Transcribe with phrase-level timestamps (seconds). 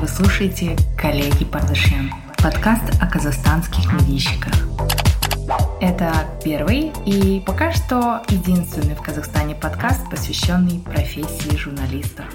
[0.00, 4.54] Вы слушаете «Коллеги Пардашьян»– подкаст о казахстанских медийщиках.
[5.80, 6.12] Это
[6.44, 12.26] первый и пока что единственный в Казахстане подкаст, посвященный профессии журналистов.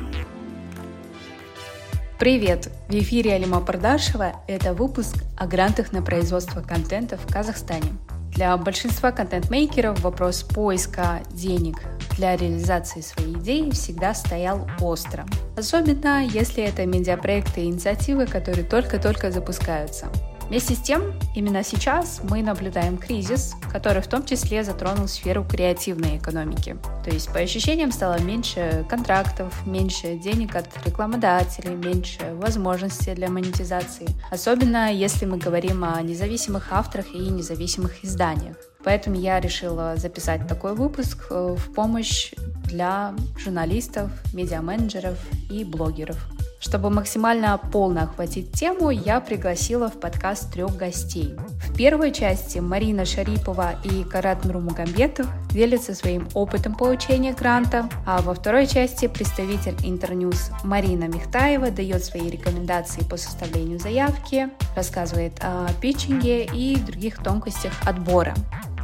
[2.19, 2.69] Привет!
[2.89, 4.33] В эфире Алима Пардашева.
[4.45, 7.93] Это выпуск о грантах на производство контента в Казахстане.
[8.35, 11.77] Для большинства контент-мейкеров вопрос поиска денег
[12.17, 15.25] для реализации своей идеи всегда стоял остро.
[15.55, 20.07] Особенно, если это медиапроекты и инициативы, которые только-только запускаются.
[20.49, 26.17] Вместе с тем, именно сейчас мы наблюдаем кризис, который в том числе затронул сферу креативной
[26.17, 26.77] экономики.
[27.03, 34.07] То есть, по ощущениям, стало меньше контрактов, меньше денег от рекламодателей, меньше возможностей для монетизации.
[34.29, 38.57] Особенно, если мы говорим о независимых авторах и независимых изданиях.
[38.83, 42.33] Поэтому я решила записать такой выпуск э, в помощь
[42.65, 45.17] для журналистов, медиа-менеджеров
[45.49, 46.17] и блогеров.
[46.63, 51.35] Чтобы максимально полно охватить тему, я пригласила в подкаст трех гостей.
[51.59, 58.33] В первой части Марина Шарипова и Карат Нурмагомбетов делятся своим опытом получения гранта, а во
[58.33, 66.45] второй части представитель Интерньюз Марина Михтаева дает свои рекомендации по составлению заявки, рассказывает о питчинге
[66.45, 68.33] и других тонкостях отбора.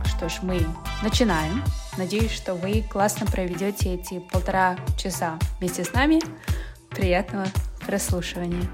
[0.03, 0.59] Что ж, мы
[1.02, 1.64] начинаем.
[1.97, 6.19] Надеюсь, что вы классно проведете эти полтора часа вместе с нами.
[6.89, 7.45] Приятного
[7.89, 8.69] прослушивания.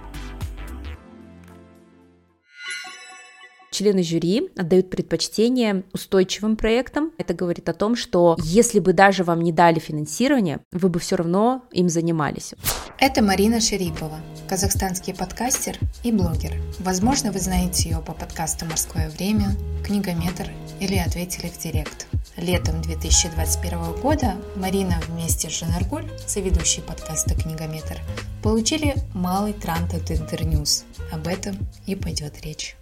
[3.76, 7.12] Члены жюри отдают предпочтение устойчивым проектам.
[7.18, 11.18] Это говорит о том, что если бы даже вам не дали финансирование, вы бы все
[11.18, 12.53] равно им занимались.
[13.00, 16.53] Это Марина Шерипова, казахстанский подкастер и блогер.
[16.80, 19.50] Возможно, вы знаете ее по подкасту «Морское время»,
[19.86, 22.08] «Книгометр» или «Ответили в директ».
[22.38, 28.00] Летом 2021 года Марина вместе с Жанаргуль, соведущей подкаста «Книгометр»,
[28.42, 30.86] получили малый грант от Интерньюз.
[31.12, 32.78] Об этом и пойдет речь.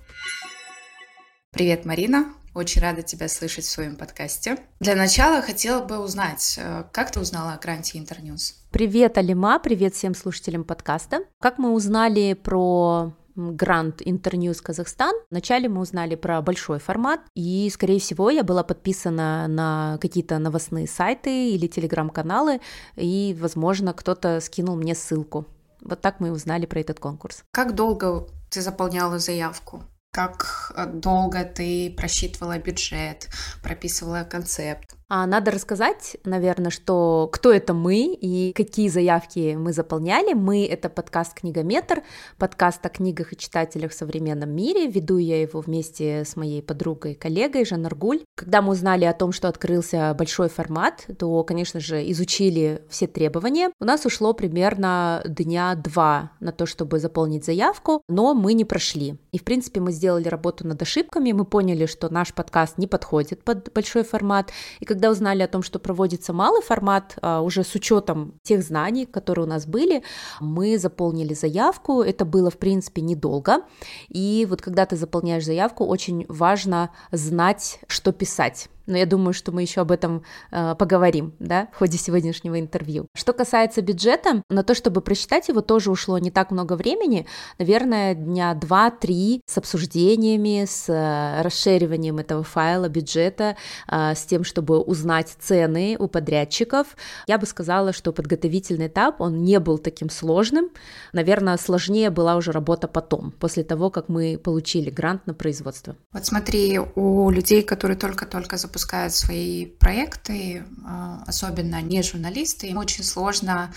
[1.54, 2.34] Привет, Марина.
[2.56, 4.58] Очень рада тебя слышать в своем подкасте.
[4.80, 8.56] Для начала хотела бы узнать, э, как ты узнала о гранте Интерньюз?
[8.72, 11.20] Привет, Алима, привет всем слушателям подкаста.
[11.40, 15.14] Как мы узнали про грант Интерньюз Казахстан.
[15.30, 20.88] Вначале мы узнали про большой формат, и, скорее всего, я была подписана на какие-то новостные
[20.88, 22.62] сайты или телеграм-каналы,
[22.96, 25.46] и, возможно, кто-то скинул мне ссылку.
[25.82, 27.44] Вот так мы узнали про этот конкурс.
[27.52, 29.84] Как долго ты заполняла заявку?
[30.14, 33.30] Как долго ты просчитывала бюджет,
[33.64, 34.93] прописывала концепт?
[35.16, 40.34] А надо рассказать, наверное, что кто это мы и какие заявки мы заполняли.
[40.34, 42.02] Мы— это подкаст «Книгометр»,
[42.40, 44.88] подкаст о книгах и читателях в современном мире.
[44.88, 48.22] Веду я его вместе с моей подругой, коллегой Жан Аргуль.
[48.36, 53.70] Когда мы узнали о том, что открылся большой формат, то, конечно же, изучили все требования.
[53.80, 59.20] У нас ушло примерно дня два на то, чтобы заполнить заявку, но мы не прошли.
[59.32, 63.44] И, в принципе, мы сделали работу над ошибками, мы поняли, что наш подкаст не подходит
[63.44, 67.66] под большой формат, и когда когда узнали о том, что проводится малый формат, а, уже
[67.66, 70.02] с учетом тех знаний, которые у нас были,
[70.40, 72.02] мы заполнили заявку.
[72.02, 73.64] Это было, в принципе, недолго.
[74.08, 79.52] И вот когда ты заполняешь заявку, очень важно знать, что писать но я думаю, что
[79.52, 83.08] мы еще об этом э, поговорим, да, в ходе сегодняшнего интервью.
[83.16, 87.26] Что касается бюджета, на то, чтобы просчитать его, тоже ушло не так много времени,
[87.60, 93.56] наверное, дня два-три с обсуждениями, с э, расшириванием этого файла бюджета,
[93.88, 96.96] э, с тем, чтобы узнать цены у подрядчиков.
[97.28, 100.70] Я бы сказала, что подготовительный этап, он не был таким сложным,
[101.14, 105.96] наверное, сложнее была уже работа потом, после того, как мы получили грант на производство.
[106.12, 113.04] Вот смотри, у людей, которые только-только запускают свои проекты, а, особенно не журналисты, им очень
[113.04, 113.72] сложно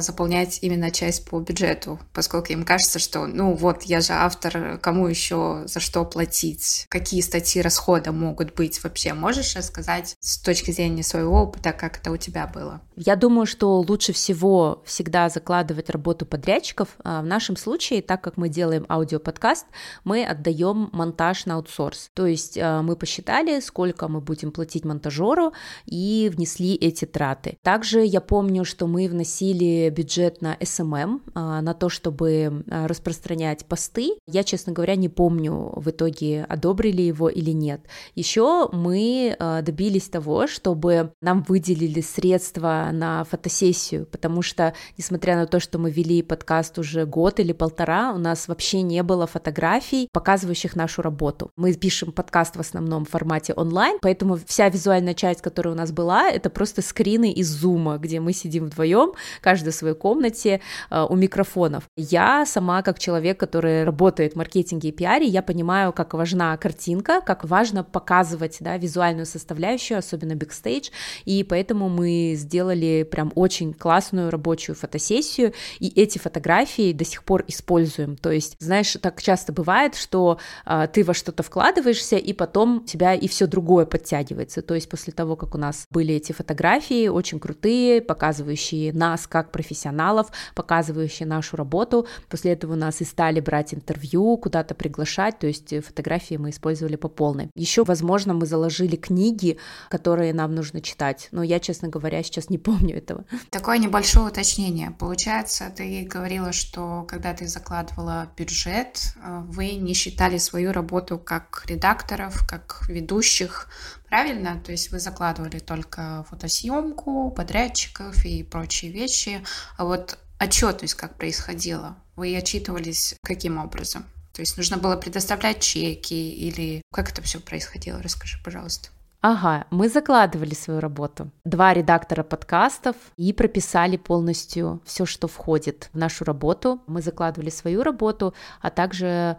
[0.00, 5.06] заполнять именно часть по бюджету, поскольку им кажется, что, ну вот, я же автор, кому
[5.06, 9.14] еще за что платить, какие статьи расхода могут быть вообще.
[9.14, 12.80] Можешь рассказать с точки зрения своего опыта, как это у тебя было?
[12.96, 16.88] Я думаю, что лучше всего всегда закладывать работу подрядчиков.
[17.04, 19.66] А, в нашем случае, так как мы делаем аудиоподкаст,
[20.04, 22.10] мы отдаем монтаж на аутсорс.
[22.14, 25.52] То есть а, мы посчитали, сколько мы будем платить монтажеру
[25.84, 27.58] и внесли эти траты.
[27.62, 33.66] Также я помню, что мы вносили бюджет на SMM, а, на то, чтобы а, распространять
[33.66, 34.12] посты.
[34.26, 37.80] Я, честно говоря, не помню в итоге, одобрили его или нет.
[38.14, 45.46] Еще мы а, добились того, чтобы нам выделили средства на фотосессию, потому что, несмотря на
[45.46, 50.08] то, что мы вели подкаст уже год или полтора, у нас вообще не было фотографий,
[50.12, 51.50] показывающих нашу работу.
[51.56, 55.92] Мы пишем подкаст в основном в формате онлайн, поэтому вся визуальная часть, которая у нас
[55.92, 60.60] была, это просто скрины из зума, где мы сидим вдвоем, каждый каждой своей комнате
[60.90, 61.84] э, у микрофонов.
[61.96, 67.20] Я сама, как человек, который работает в маркетинге и пиаре, я понимаю, как важна картинка,
[67.20, 70.90] как важно показывать да, визуальную составляющую, особенно бэкстейдж,
[71.24, 77.44] и поэтому мы сделали прям очень классную рабочую фотосессию, и эти фотографии до сих пор
[77.48, 78.16] используем.
[78.16, 83.14] То есть, знаешь, так часто бывает, что э, ты во что-то вкладываешься, и потом тебя
[83.14, 84.62] и все другое подтягивается.
[84.62, 89.50] То есть после того, как у нас были эти фотографии, очень крутые, показывающие нас как
[89.56, 95.72] профессионалов, показывающие нашу работу, после этого нас и стали брать интервью, куда-то приглашать, то есть
[95.82, 97.48] фотографии мы использовали по полной.
[97.54, 99.56] Еще, возможно, мы заложили книги,
[99.88, 103.24] которые нам нужно читать, но я, честно говоря, сейчас не помню этого.
[103.50, 104.90] Такое небольшое уточнение.
[104.90, 111.64] Получается, ты говорила, что когда ты закладывала бюджет, э, вы не считали свою работу как
[111.66, 113.68] редакторов, как ведущих,
[114.08, 114.60] правильно?
[114.64, 119.44] То есть вы закладывали только фотосъемку, подрядчиков и прочие вещи.
[119.76, 121.96] А вот отчетность как происходила?
[122.16, 124.04] Вы отчитывались каким образом?
[124.32, 128.02] То есть нужно было предоставлять чеки или как это все происходило?
[128.02, 128.90] Расскажи, пожалуйста.
[129.22, 131.30] Ага, мы закладывали свою работу.
[131.44, 136.80] Два редактора подкастов и прописали полностью все, что входит в нашу работу.
[136.86, 139.36] Мы закладывали свою работу, а также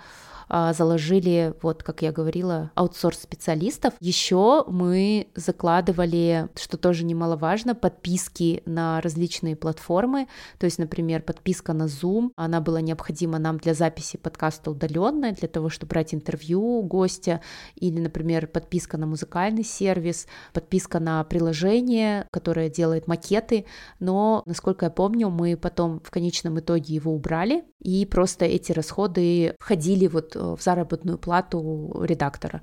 [0.50, 3.94] заложили, вот как я говорила, аутсорс специалистов.
[4.00, 10.28] Еще мы закладывали, что тоже немаловажно, подписки на различные платформы.
[10.60, 15.48] То есть, например, подписка на Zoom, она была необходима нам для записи подкаста удаленная, для
[15.48, 17.42] того, чтобы брать интервью гостя,
[17.76, 23.66] или, например, подписка на музыкальный сервис, подписка на приложение, которое делает макеты,
[24.00, 29.56] но, насколько я помню, мы потом в конечном итоге его убрали, и просто эти расходы
[29.60, 32.62] входили вот в заработную плату редактора.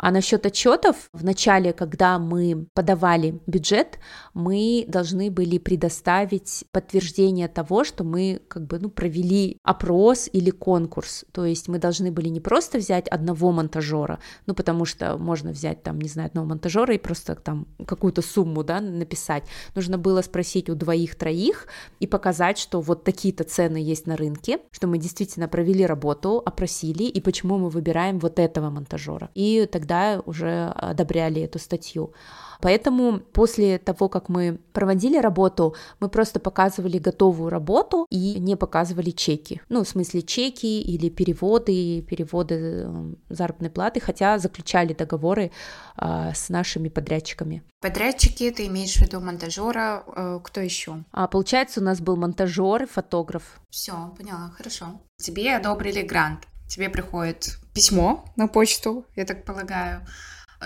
[0.00, 3.98] А насчет отчетов, в начале, когда мы подавали бюджет,
[4.32, 11.26] мы должны были предоставить подтверждение того, что мы как бы ну, провели опрос или конкурс.
[11.32, 15.82] То есть мы должны были не просто взять одного монтажера, ну потому что можно взять
[15.82, 19.44] там, не знаю, одного монтажера и просто там какую-то сумму да, написать.
[19.74, 21.66] Нужно было спросить у двоих-троих
[21.98, 27.02] и показать, что вот такие-то цены есть на рынке, что мы действительно провели работу, опросили,
[27.02, 29.28] и почему мы выбираем вот этого монтажера.
[29.34, 32.12] И тогда да, уже одобряли эту статью.
[32.60, 39.10] Поэтому после того, как мы проводили работу, мы просто показывали готовую работу и не показывали
[39.10, 39.60] чеки.
[39.68, 45.50] Ну, в смысле чеки или переводы, переводы эм, заработной платы, хотя заключали договоры
[45.96, 47.62] а, с нашими подрядчиками.
[47.80, 51.02] Подрядчики, ты имеешь в виду монтажера, э, кто еще?
[51.12, 53.60] А, получается, у нас был монтажер, фотограф.
[53.70, 55.00] Все, поняла, хорошо.
[55.16, 56.46] Тебе одобрили грант.
[56.68, 60.06] Тебе приходит письмо на почту, я так полагаю.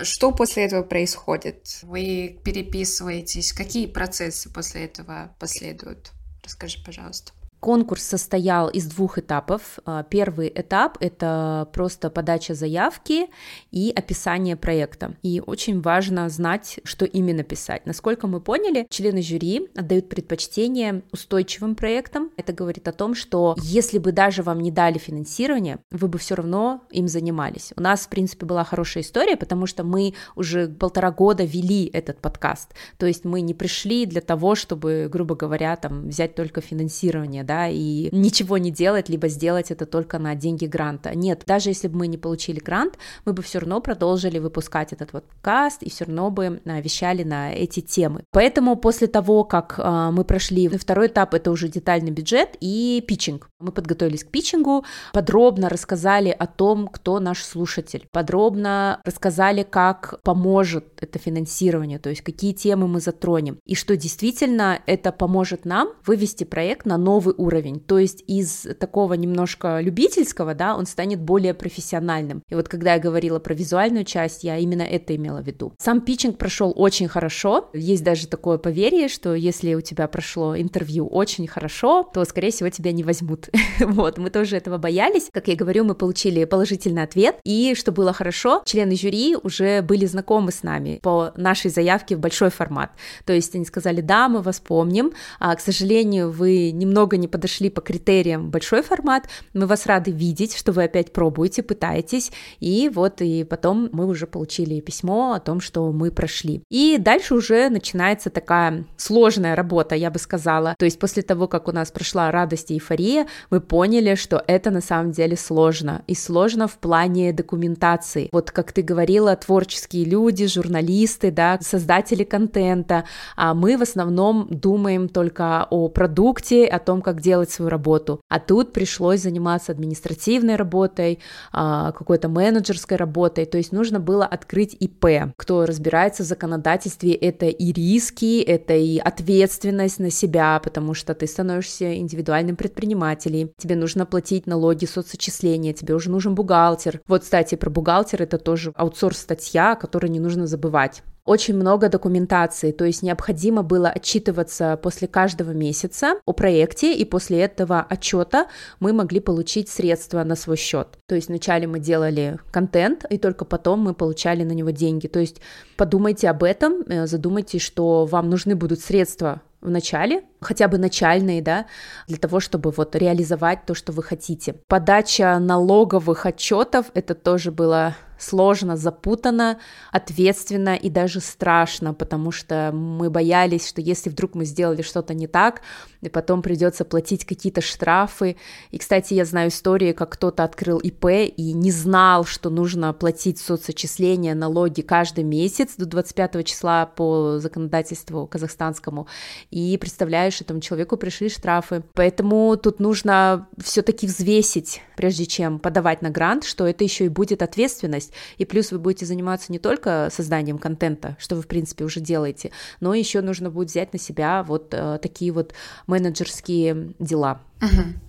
[0.03, 1.79] Что после этого происходит?
[1.83, 3.53] Вы переписываетесь?
[3.53, 6.11] Какие процессы после этого последуют?
[6.43, 7.33] Расскажи, пожалуйста.
[7.65, 9.79] Конкурс состоял из двух этапов.
[9.87, 13.29] А, первый этап— это просто подача заявки
[13.71, 15.15] и описание проекта.
[15.23, 17.87] И очень важно знать, что именно писать.
[17.87, 22.33] Насколько мы поняли, члены жюри отдают предпочтение устойчивым проектам.
[22.37, 26.35] Это говорит о том, что если бы даже вам не дали финансирование, вы бы все
[26.35, 27.73] равно им занимались.
[27.79, 32.19] У нас, в принципе, была хорошая история, потому что мы уже полтора года вели этот
[32.21, 32.75] подкаст.
[32.99, 37.54] То есть мы не пришли для того, чтобы, грубо говоря, там взять только финансирование, да,
[37.55, 41.15] да, и ничего не делать, либо сделать это только на деньги гранта.
[41.15, 45.13] Нет, даже если бы мы не получили грант, мы бы все равно продолжили выпускать этот
[45.13, 48.25] вот каст и все равно бы а, вещали на эти темы.
[48.33, 53.49] Поэтому после того, как а, мы прошли второй этап, это уже детальный бюджет и питчинг.
[53.61, 60.85] Мы подготовились к питчингу, подробно рассказали о том, кто наш слушатель, подробно рассказали, как поможет
[61.01, 66.45] это финансирование, то есть какие темы мы затронем, и что действительно это поможет нам вывести
[66.45, 72.43] проект на новый уровень, то есть из такого немножко любительского, да, он станет более профессиональным.
[72.49, 75.73] И вот когда я говорила про визуальную часть, я именно это имела в виду.
[75.79, 81.07] Сам питчинг прошел очень хорошо, есть даже такое поверье, что если у тебя прошло интервью
[81.07, 83.49] очень хорошо, то, скорее всего, тебя не возьмут.
[83.81, 85.29] вот, мы тоже этого боялись.
[85.33, 90.07] Как я говорю, мы получили положительный ответ, и что было хорошо, члены жюри уже были
[90.07, 92.91] знакомы с нами по нашей заявке в большой формат.
[93.25, 97.69] То есть они сказали, да, мы вас помним, а, к сожалению, вы немного не подошли
[97.69, 99.25] по критериям большой формат,
[99.55, 104.29] мы вас рады видеть, что вы опять пробуете, пытаетесь, и вот и потом мы уже
[104.29, 106.63] получили письмо о том, что мы прошли.
[106.71, 110.77] И дальше уже начинается такая сложная работа, я бы сказала.
[110.79, 114.71] То есть после того, как у нас прошла радость и эйфория, мы поняли, что это
[114.71, 116.03] на самом деле сложно.
[116.07, 118.29] И сложно в плане документации.
[118.31, 125.09] Вот как ты говорила, творческие люди, журналисты, да, создатели контента, а мы в основном думаем
[125.09, 128.21] только о продукте, о том, как делать свою работу.
[128.29, 131.19] А тут пришлось заниматься административной работой,
[131.53, 135.33] а, какой-то менеджерской работой, то есть нужно было открыть ИП.
[135.37, 141.27] Кто разбирается в законодательстве, это и риски, это и ответственность на себя, потому что ты
[141.27, 147.01] становишься индивидуальным предпринимателем, тебе нужно платить налоги, соцочисления, тебе уже нужен бухгалтер.
[147.07, 152.71] Вот, кстати, про бухгалтер это тоже аутсорс-статья, о которой не нужно забывать очень много документации,
[152.73, 158.47] то есть необходимо было отчитываться после каждого месяца о проекте, и после этого отчета
[158.81, 160.99] мы могли получить средства на свой счет.
[161.07, 165.07] То есть вначале мы делали контент, и только потом мы получали на него деньги.
[165.07, 165.41] То есть
[165.77, 171.43] подумайте об этом, э, задумайтесь, что вам нужны будут средства в начале, хотя бы начальные,
[171.43, 171.67] да,
[172.07, 174.55] для того, чтобы вот реализовать то, что вы хотите.
[174.69, 179.59] Подача налоговых отчетов, это тоже было сложно, запутанно,
[179.91, 185.27] ответственно и даже страшно, потому что мы боялись, что если вдруг мы сделали что-то не
[185.27, 185.63] так,
[186.01, 188.37] и потом придется платить какие-то штрафы.
[188.71, 193.39] И, кстати, я знаю истории, как кто-то открыл ИП и не знал, что нужно платить
[193.39, 199.07] соцочисления, налоги каждый месяц до 25 числа по законодательству казахстанскому.
[199.51, 201.83] И представляешь, этому человеку пришли штрафы.
[201.95, 207.43] Поэтому тут нужно все-таки взвесить, прежде чем подавать на грант, что это еще и будет
[207.43, 208.13] ответственность.
[208.39, 212.51] И плюс вы будете заниматься не только созданием контента, что вы, в принципе, уже делаете,
[212.81, 215.55] но еще нужно будет взять на себя вот э, такие вот
[215.87, 217.41] менеджерские дела.
[217.63, 218.01] Угу.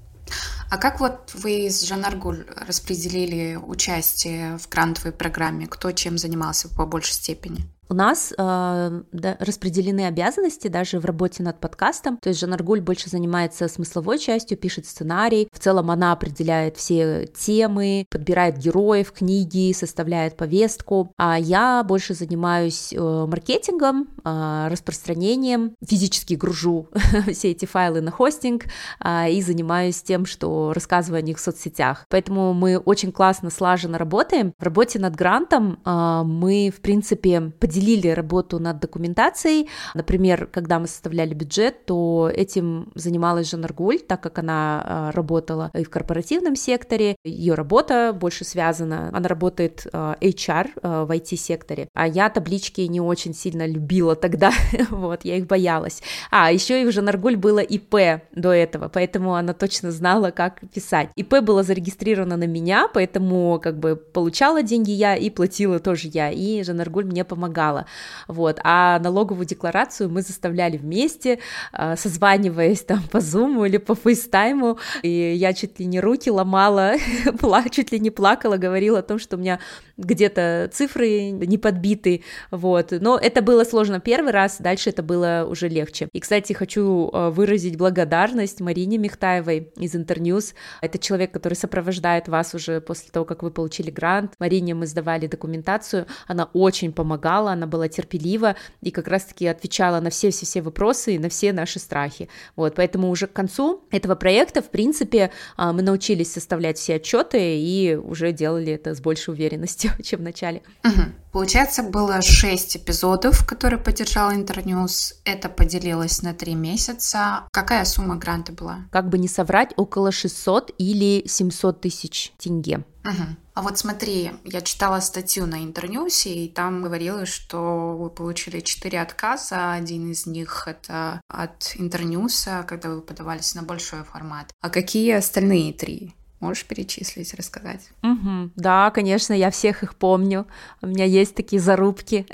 [0.71, 5.67] А как вот вы с Жанаргуль распределили участие в грантовой программе?
[5.67, 7.65] Кто чем занимался по большей степени?
[7.87, 12.17] У нас э, да, распределены обязанности даже в работе над подкастом.
[12.17, 15.47] То есть Жанаргуль больше занимается смысловой частью, пишет сценарий.
[15.51, 21.11] В целом она определяет все темы, подбирает героев, книги, составляет повестку.
[21.17, 26.89] А я больше занимаюсь э, маркетингом, э, распространением, физически гружу
[27.31, 28.65] все эти файлы на хостинг
[29.03, 32.05] э, и занимаюсь тем, что рассказываю о них в соцсетях.
[32.09, 34.53] Поэтому мы очень классно, слаженно работаем.
[34.57, 39.67] В работе над грантом э, мы, в принципе, поделились поделили работу над документацией.
[39.93, 45.83] Например, когда мы составляли бюджет, то этим занималась Жанаргуль, так как она а, работала и
[45.83, 47.17] в корпоративном секторе.
[47.25, 53.01] Ее работа больше связана, она работает а, HR а, в IT-секторе, а я таблички не
[53.01, 54.51] очень сильно любила тогда,
[54.89, 56.01] вот, я их боялась.
[56.31, 61.09] А, еще и у Жанаргуль было ИП до этого, поэтому она точно знала, как писать.
[61.15, 66.31] ИП было зарегистрировано на меня, поэтому как бы получала деньги я и платила тоже я,
[66.31, 67.85] и Жанаргуль мне помогала помогала,
[68.27, 71.39] вот, а налоговую декларацию мы заставляли вместе,
[71.71, 76.95] а, созваниваясь там по зуму или по фейстайму, и я чуть ли не руки ломала,
[77.71, 79.59] чуть ли не плакала, говорила о том, что у меня
[79.97, 85.69] где-то цифры не подбиты, вот, но это было сложно первый раз, дальше это было уже
[85.69, 86.07] легче.
[86.13, 92.53] И, кстати, хочу а, выразить благодарность Марине Михтаевой из Интерньюз, это человек, который сопровождает вас
[92.55, 97.67] уже после того, как вы получили грант, Марине мы сдавали документацию, она очень помогала, она
[97.67, 102.29] была терпелива и как раз-таки отвечала на все-все-все вопросы и на все наши страхи.
[102.55, 107.57] Вот, поэтому уже к концу этого проекта, в принципе, а, мы научились составлять все отчеты
[107.59, 110.61] и уже делали это с большей уверенностью, чем в начале.
[110.83, 111.01] Угу.
[111.35, 115.15] Получается, было шесть эпизодов, которые поддержал Интерньюз.
[115.25, 117.45] Это поделилось на три месяца.
[117.51, 118.85] Какая сумма гранта была?
[118.89, 122.85] Как бы не соврать, около 600 или 700 тысяч тенге.
[123.03, 123.23] Угу.
[123.53, 129.01] А вот смотри, я читала статью на Интерньюсе, и там говорилось, что вы получили четыре
[129.01, 129.73] отказа.
[129.73, 134.53] Один из них это от Интерньюса, когда вы подавались на большой формат.
[134.61, 136.15] А какие остальные три?
[136.45, 137.89] Можешь перечислить, рассказать?
[138.03, 138.51] Угу.
[138.55, 140.45] Да, конечно, я всех их помню.
[140.83, 142.27] У меня есть такие зарубки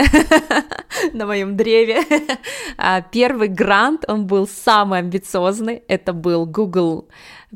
[1.13, 2.01] на моем древе.
[2.77, 5.83] А, первый грант, он был самый амбициозный.
[5.87, 7.09] Это был Google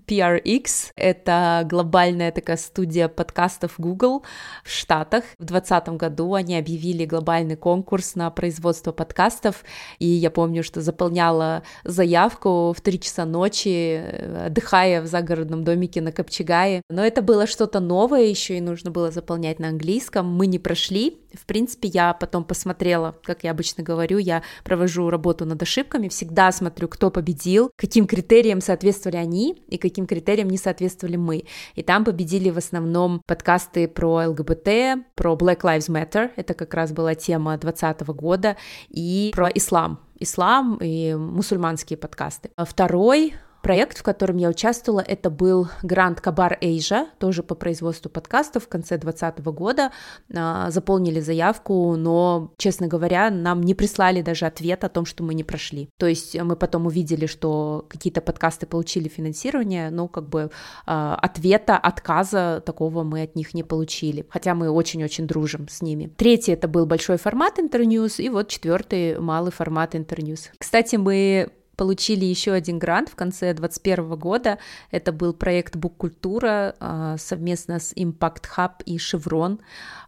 [0.08, 0.92] PRX.
[0.96, 4.24] Это глобальная такая студия подкастов Google
[4.64, 5.24] в Штатах.
[5.40, 9.64] В 2020 году они объявили глобальный конкурс на производство подкастов,
[10.00, 14.04] и я помню, что заполняла заявку в 3 часа ночи,
[14.46, 16.82] отдыхая в загородном домике на Копчегае.
[16.90, 20.28] Но это было что-то новое еще, и нужно было заполнять на английском.
[20.28, 21.18] Мы не прошли.
[21.40, 26.52] В принципе, я потом посмотрела, как я обычно говорю, я провожу работу над ошибками, всегда
[26.52, 31.46] смотрю, кто победил, каким критериям соответствовали они и каким критериям не соответствовали мы.
[31.76, 36.92] И там победили в основном подкасты про ЛГБТ, про Black Lives Matter, это как раз
[36.92, 38.58] была тема 2020 года,
[38.90, 42.50] и про ислам, ислам и мусульманские подкасты.
[42.58, 43.34] Второй
[43.66, 48.68] Проект, в котором я участвовала, это был Гранд Кабар Эйжа, тоже по производству подкастов в
[48.68, 49.92] конце 2020 года.
[50.36, 55.34] А, заполнили заявку, но, честно говоря, нам не прислали даже ответ о том, что мы
[55.34, 55.90] не прошли.
[55.98, 60.52] То есть мы потом увидели, что какие-то подкасты получили финансирование, но как бы
[60.86, 66.14] а, ответа, отказа такого мы от них не получили, хотя мы очень-очень дружим с ними.
[66.18, 70.52] Третий это был большой формат Интерньюз, и вот четвертый малый формат Интерньюз.
[70.60, 74.58] Кстати, мы получили еще один грант в конце 2021 года.
[74.92, 79.60] Это был проект Бук-культура а, совместно с Impact Hub и Chevron.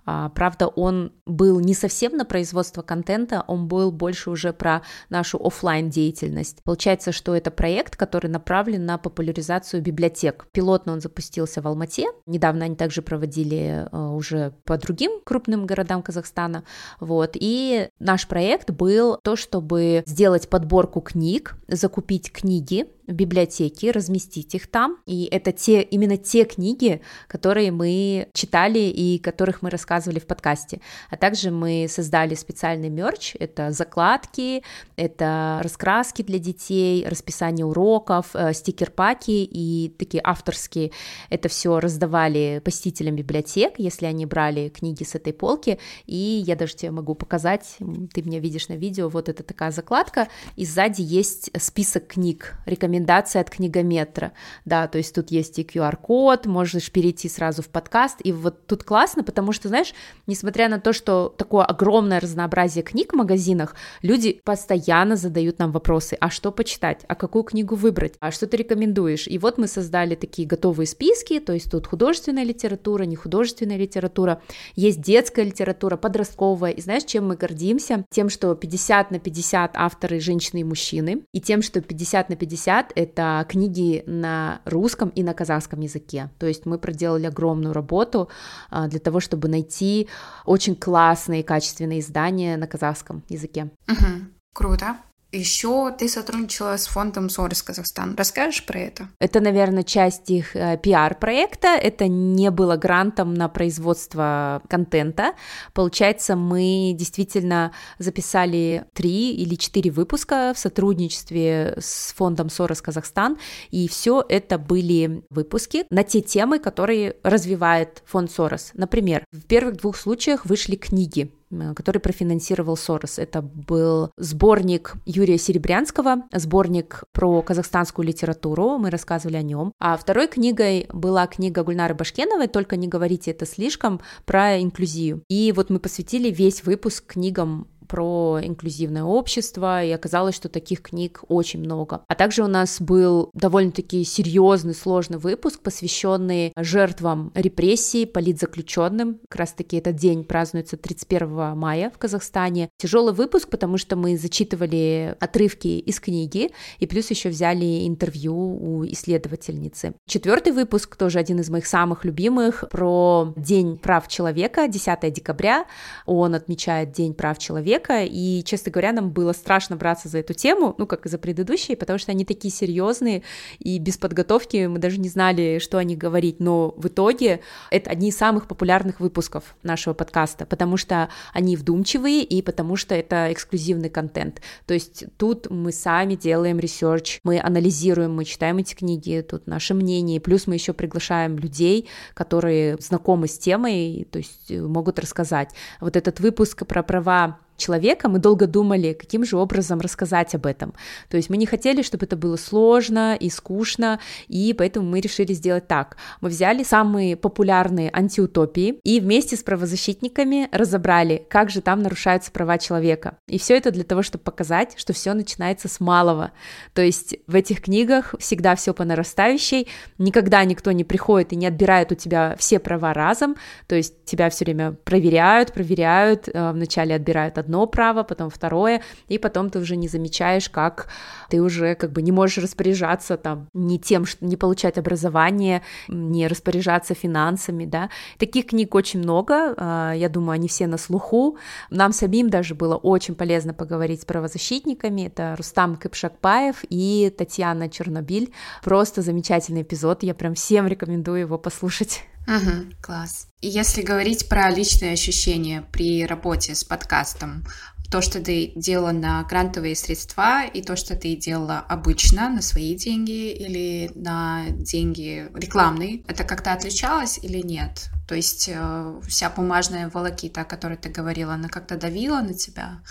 [0.08, 5.38] А, правда, он был не совсем на производство контента, он был больше уже про нашу
[5.38, 6.64] офлайн деятельность.
[6.64, 10.48] Получается, что это проект, который направлен на популяризацию библиотек.
[10.54, 12.08] Пилотно он запустился в Алмате.
[12.26, 16.64] Недавно они также проводили а, уже по другим крупным городам Казахстана.
[17.02, 17.32] Вот.
[17.34, 24.68] И наш проект был то, чтобы сделать подборку книг, закупить книги в библиотеке, разместить их
[24.68, 24.98] там.
[25.06, 30.82] И это те, именно те книги, которые мы читали и которых мы рассказывали в подкасте.
[31.10, 33.36] А также мы создали специальный мерч.
[33.40, 34.64] Это закладки,
[34.98, 40.92] это раскраски для детей, расписание уроков, э, стикер-паки и такие авторские.
[41.30, 45.80] Это все раздавали посетителям библиотек, если они брали книги с этой полки.
[46.06, 47.78] И я даже тебе могу показать,
[48.14, 52.97] ты меня видишь на видео, вот это такая закладка, и сзади есть список книг, рекомендаций
[52.98, 54.32] рекомендации от книгометра,
[54.66, 58.84] да, то есть тут есть и QR-код, можешь перейти сразу в подкаст, и вот тут
[58.84, 59.94] классно, потому что, знаешь,
[60.27, 66.18] несмотря на то, что такое огромное разнообразие книг в магазинах, люди постоянно задают нам вопросы,
[66.20, 70.16] а что почитать, а какую книгу выбрать, а что ты рекомендуешь, и вот мы создали
[70.16, 74.42] такие готовые списки, то есть тут художественная литература, не художественная литература,
[74.75, 78.06] есть детская литература, подростковая, и знаешь, чем мы гордимся?
[78.10, 82.87] Тем, что 50 на 50 авторы женщины и мужчины, и тем, что 50 на 50
[82.88, 86.29] ребят это книги на русском и на казахском языке.
[86.39, 88.29] То есть мы проделали огромную работу
[88.70, 90.08] а, для того, чтобы найти
[90.46, 93.70] очень классные, качественные издания на казахском языке.
[93.88, 94.27] Угу.
[94.53, 94.98] Круто.
[95.32, 98.16] Еще ты сотрудничала с фондом Сорос Казахстан.
[98.18, 99.10] Расскажешь про это?
[99.20, 101.70] Это, наверное, часть их э, пиар-проекта.
[101.70, 105.34] Это не было грантом на производство контента.
[105.74, 113.38] Получается, мы действительно записали три или четыре выпуска в сотрудничестве с фондом Сорос Казахстан,
[113.70, 118.72] и все это были выпуски на те темы, которые развивает фонд Сорос.
[118.76, 121.32] Например, в первых двух случаях вышли книги
[121.76, 123.20] который профинансировал Сорос.
[123.20, 129.74] Это был сборник Юрия Серебрянского, сборник про казахстанскую литературу, мы рассказывали о нем.
[129.80, 135.24] А второй книгой была книга Гульнары Башкеновой «Только не говорите это слишком» про инклюзию.
[135.30, 141.23] И вот мы посвятили весь выпуск книгам про инклюзивное общество, и оказалось, что таких книг
[141.28, 142.02] очень много.
[142.08, 149.19] А также у нас был довольно-таки серьезный, сложный выпуск, посвященный жертвам репрессий, политзаключенным.
[149.30, 152.69] Как раз-таки этот день празднуется 31 мая в Казахстане.
[152.78, 158.86] Тяжелый выпуск, потому что мы зачитывали отрывки из книги, и плюс еще взяли интервью у
[158.86, 159.93] исследовательницы.
[160.08, 165.65] Четвертый выпуск, тоже один из моих самых любимых, про День прав человека, 10 декабря.
[166.06, 170.34] Он отмечает День прав человека, человека, и, честно говоря, нам было страшно браться за эту
[170.34, 173.24] тему, ну, как и за предыдущие, потому что они такие серьезные,
[173.60, 177.90] и без подготовки мы даже не знали, что о них говорить, но в итоге это
[177.90, 183.32] одни из самых популярных выпусков нашего подкаста, потому что они вдумчивые, и потому что это
[183.32, 189.26] эксклюзивный контент, то есть тут мы сами делаем research, мы анализируем, мы читаем эти книги,
[189.28, 195.00] тут наше мнение, плюс мы еще приглашаем людей, которые знакомы с темой, то есть могут
[195.00, 195.50] рассказать.
[195.80, 200.74] Вот этот выпуск про права человека, мы долго думали, каким же образом рассказать об этом.
[201.10, 205.34] То есть мы не хотели, чтобы это было сложно и скучно, и поэтому мы решили
[205.34, 205.98] сделать так.
[206.22, 212.58] Мы взяли самые популярные антиутопии и вместе с правозащитниками разобрали, как же там нарушаются права
[212.58, 213.17] человека.
[213.28, 216.32] И все это для того, чтобы показать, что все начинается с малого.
[216.74, 219.67] То есть в этих книгах всегда все по нарастающей,
[219.98, 223.36] никогда никто не приходит и не отбирает у тебя все права разом,
[223.67, 229.18] то есть тебя все время проверяют, проверяют, э, вначале отбирают одно право, потом второе, и
[229.18, 230.88] потом ты уже не замечаешь, как
[231.30, 236.28] ты уже как бы не можешь распоряжаться там не тем, что не получать образование, не
[236.28, 237.90] распоряжаться финансами, да.
[238.18, 241.38] Таких книг очень много, а, я думаю, они все на слуху.
[241.70, 248.34] Нам самим даже было очень полезно поговорить с правозащитниками, это Рустам Кыпшакпаев и Татьяна Чернобиль,
[248.64, 252.04] просто замечательный эпизод, я прям всем рекомендую его послушать.
[252.28, 253.28] Угу, класс.
[253.40, 257.46] И если говорить про личные ощущения при работе с подкастом,
[257.90, 262.76] то, что ты делала на грантовые средства, и то, что ты делала обычно на свои
[262.76, 267.90] деньги или на деньги рекламные, это как-то отличалось или нет?
[268.06, 272.82] То есть э, вся бумажная волокита, о которой ты говорила, она как-то давила на тебя?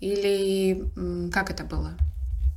[0.00, 1.96] Или как это было?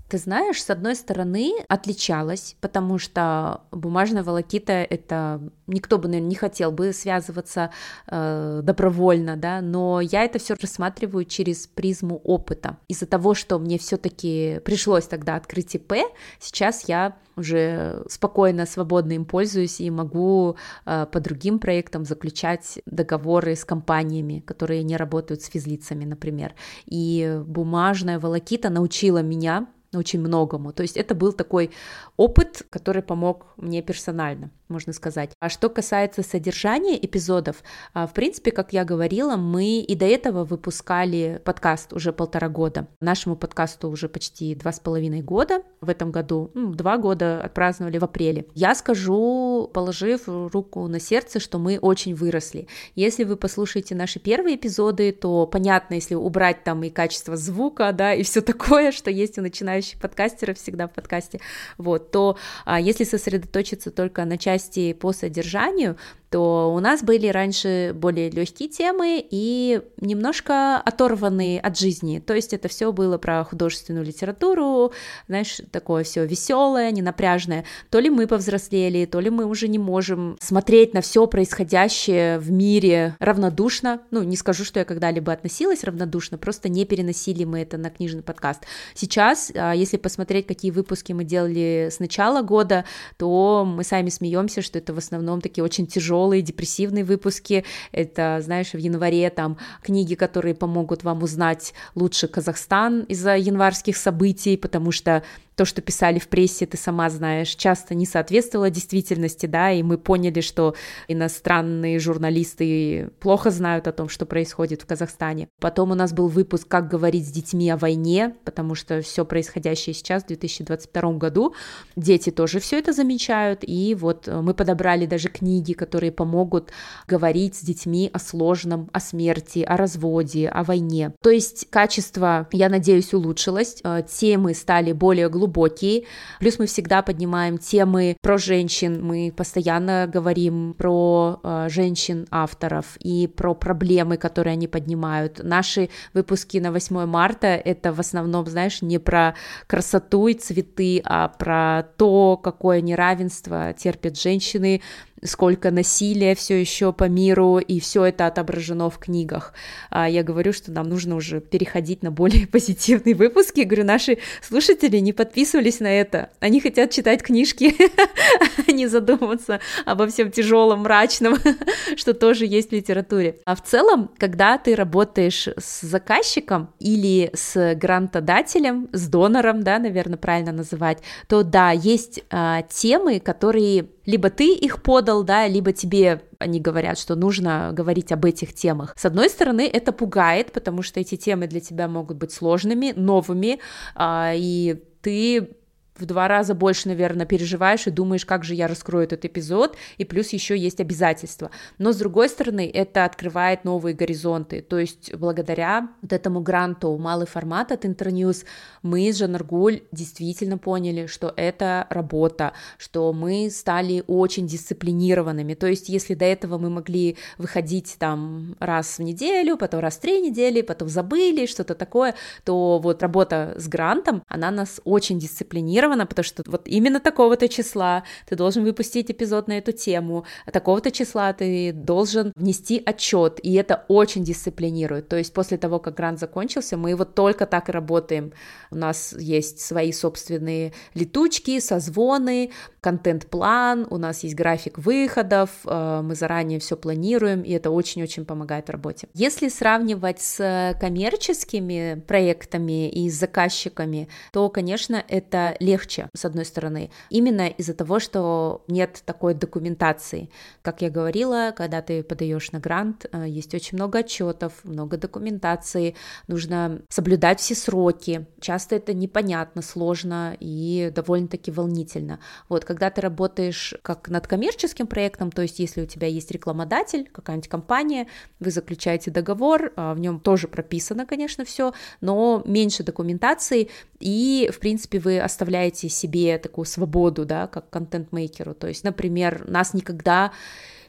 [0.09, 6.35] Ты знаешь, с одной стороны, отличалась, потому что бумажная волокита— это никто бы, наверное, не
[6.35, 7.69] хотел бы связываться
[8.07, 12.77] э, добровольно, да, но я это все рассматриваю через призму опыта.
[12.87, 15.93] Из-за того, что мне все-таки пришлось тогда открыть ИП,
[16.39, 20.55] сейчас я уже спокойно, свободно им пользуюсь и могу
[20.87, 26.55] э, по другим проектам заключать договоры с компаниями, которые не работают с физлицами, например.
[26.87, 30.73] И бумажная волокита научила меня очень многому.
[30.73, 31.71] То есть это был такой
[32.17, 35.31] опыт, который помог мне персонально можно сказать.
[35.39, 40.45] А что касается содержания эпизодов, а, в принципе, как я говорила, мы и до этого
[40.45, 42.87] выпускали подкаст уже полтора года.
[43.01, 45.63] Нашему подкасту уже почти два с половиной года.
[45.81, 48.45] В этом году ну, два года отпраздновали в апреле.
[48.53, 52.67] Я скажу, положив руку на сердце, что мы очень выросли.
[52.95, 58.13] Если вы послушаете наши первые эпизоды, то понятно, если убрать там и качество звука, да,
[58.13, 61.39] и все такое, что есть у начинающих подкастеров всегда в подкасте,
[61.77, 65.97] вот, то а, если сосредоточиться только на части по содержанию,
[66.29, 72.19] то у нас были раньше более легкие темы и немножко оторванные от жизни.
[72.19, 74.93] То есть это все было про художественную литературу,
[75.27, 77.65] знаешь, такое все веселое, ненапряжное.
[77.89, 82.51] То ли мы повзрослели, то ли мы уже не можем смотреть на все происходящее в
[82.51, 84.01] мире равнодушно.
[84.11, 88.21] Ну, не скажу, что я когда-либо относилась равнодушно, просто не переносили мы это на книжный
[88.21, 88.63] подкаст.
[88.93, 92.85] Сейчас, а, если посмотреть, какие выпуски мы делали с начала года,
[93.17, 97.63] то мы сами смеемся, что это в основном такие очень тяжелые тяжелые, депрессивные выпуски.
[97.91, 104.57] Это, знаешь, в январе там книги, которые помогут вам узнать лучше Казахстан из-за январских событий,
[104.57, 105.23] потому что
[105.59, 109.97] то, что писали в прессе, ты сама знаешь, часто не соответствовало действительности, да, и мы
[109.97, 110.73] поняли, что
[111.09, 115.49] иностранные журналисты плохо знают о том, что происходит в Казахстане.
[115.59, 119.93] Потом у нас был выпуск «Как говорить с детьми о войне», потому что все происходящее
[119.93, 121.53] сейчас, в 2022 году,
[121.97, 126.71] дети тоже все это замечают, и вот мы подобрали даже книги, которые помогут
[127.05, 131.13] говорить с детьми о сложном, о смерти, о разводе, о войне.
[131.21, 136.03] То есть качество, я надеюсь, улучшилось, э, темы стали более глубокие, глубокие.
[136.39, 143.55] Плюс мы всегда поднимаем темы про женщин, мы постоянно говорим про э, женщин-авторов и про
[143.55, 145.41] проблемы, которые они поднимают.
[145.43, 149.35] Наши выпуски на 8 марта— это в основном, знаешь, не про
[149.67, 154.81] красоту и цветы, а про то, какое неравенство терпят женщины,
[155.23, 159.53] сколько насилия все еще по миру, и все это отображено в книгах.
[159.89, 163.61] А я говорю, что нам нужно уже переходить на более позитивные выпуски.
[163.61, 166.29] Говорю, наши слушатели не подписывались на это.
[166.39, 167.75] Они хотят читать книжки,
[168.67, 171.37] а не задумываться обо всем тяжелом, мрачном,
[171.95, 173.37] что тоже есть в литературе.
[173.45, 180.17] А в целом, когда ты работаешь с заказчиком или с грантодателем, с донором, да, наверное,
[180.17, 186.23] правильно называть, то да, есть а, темы, которые либо ты их подал, да, либо тебе
[186.39, 188.95] они говорят, что нужно говорить об этих темах.
[188.97, 193.59] С одной стороны, это пугает, потому что эти темы для тебя могут быть сложными, новыми,
[193.95, 195.49] а, и ты
[195.99, 200.05] в два раза больше, наверное, переживаешь и думаешь, как же я раскрою этот эпизод, и
[200.05, 201.51] плюс еще есть обязательства.
[201.77, 207.27] Но с другой стороны, это открывает новые горизонты, то есть благодаря вот этому гранту малый
[207.27, 208.45] формат от Интерньюз
[208.81, 215.89] мы с Жанаргуль действительно поняли, что это работа, что мы стали очень дисциплинированными, то есть
[215.89, 220.61] если до этого мы могли выходить там раз в неделю, потом раз в три недели,
[220.61, 226.23] потом забыли, что-то такое, то вот работа с грантом, она нас очень дисциплинировала, зафиксировано, потому
[226.23, 231.33] что вот именно такого-то числа ты должен выпустить эпизод на эту тему, а такого-то числа
[231.33, 235.07] ты должен внести отчет, и это очень дисциплинирует.
[235.07, 238.31] То есть после того, как грант закончился, мы вот только так и работаем.
[238.71, 246.15] У нас есть свои собственные летучки, созвоны, контент-план, у нас есть график выходов, э, мы
[246.15, 249.07] заранее все планируем, и это очень-очень помогает в работе.
[249.13, 256.89] Если сравнивать с коммерческими проектами и с заказчиками, то, конечно, это легче, с одной стороны,
[257.09, 260.29] именно из-за того, что нет такой документации.
[260.61, 265.95] Как я говорила, когда ты подаешь на грант, э, есть очень много отчетов, много документации,
[266.27, 268.27] нужно соблюдать все сроки.
[268.39, 272.19] Часто это непонятно, сложно и довольно-таки волнительно.
[272.49, 277.09] Вот, когда ты работаешь как над коммерческим проектом, то есть если у тебя есть рекламодатель,
[277.11, 278.07] какая-нибудь компания,
[278.39, 284.59] вы заключаете договор, а, в нем тоже прописано, конечно, все, но меньше документации, и, в
[284.59, 290.31] принципе, вы оставляете себе такую свободу, да, как контент-мейкеру, то есть, например, нас никогда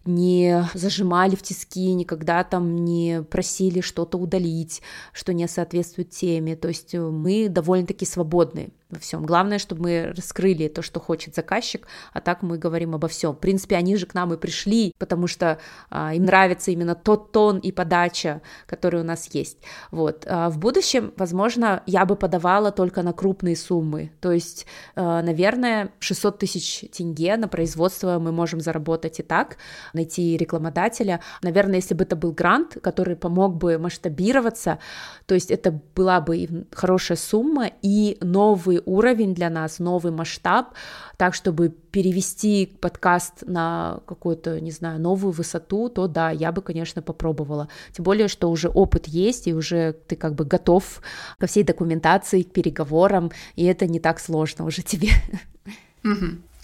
[0.07, 4.81] не зажимали в тиски, никогда там не просили что-то удалить,
[5.13, 6.57] что не соответствует теме.
[6.57, 9.25] То есть мы довольно-таки свободны во всем.
[9.25, 13.33] Главное, чтобы мы раскрыли то, что хочет заказчик, а так мы говорим обо всем.
[13.35, 15.59] В принципе, они же к нам и пришли, потому что
[15.91, 19.59] а, им нравится именно тот тон и подача, который у нас есть.
[19.91, 20.25] Вот.
[20.27, 24.13] А в будущем, возможно, я бы подавала только на крупные суммы.
[24.21, 29.57] То есть, а, наверное, 600 тысяч тенге на производство мы можем заработать и так,
[29.93, 31.21] найти рекламодателя.
[31.43, 34.79] Наверное, если бы это был грант, который помог бы масштабироваться,
[35.27, 38.19] то есть это была бы хорошая сумма и
[38.81, 40.75] новый уровень для нас, новый масштаб,
[41.17, 47.03] так, чтобы перевести подкаст на какую-то, не знаю, новую высоту, то да, я бы, конечно,
[47.03, 47.69] попробовала.
[47.93, 51.03] Тем более, что уже опыт есть, и уже ты как бы готов
[51.39, 55.11] ко всей документации, к переговорам, и это не так сложно уже тебе.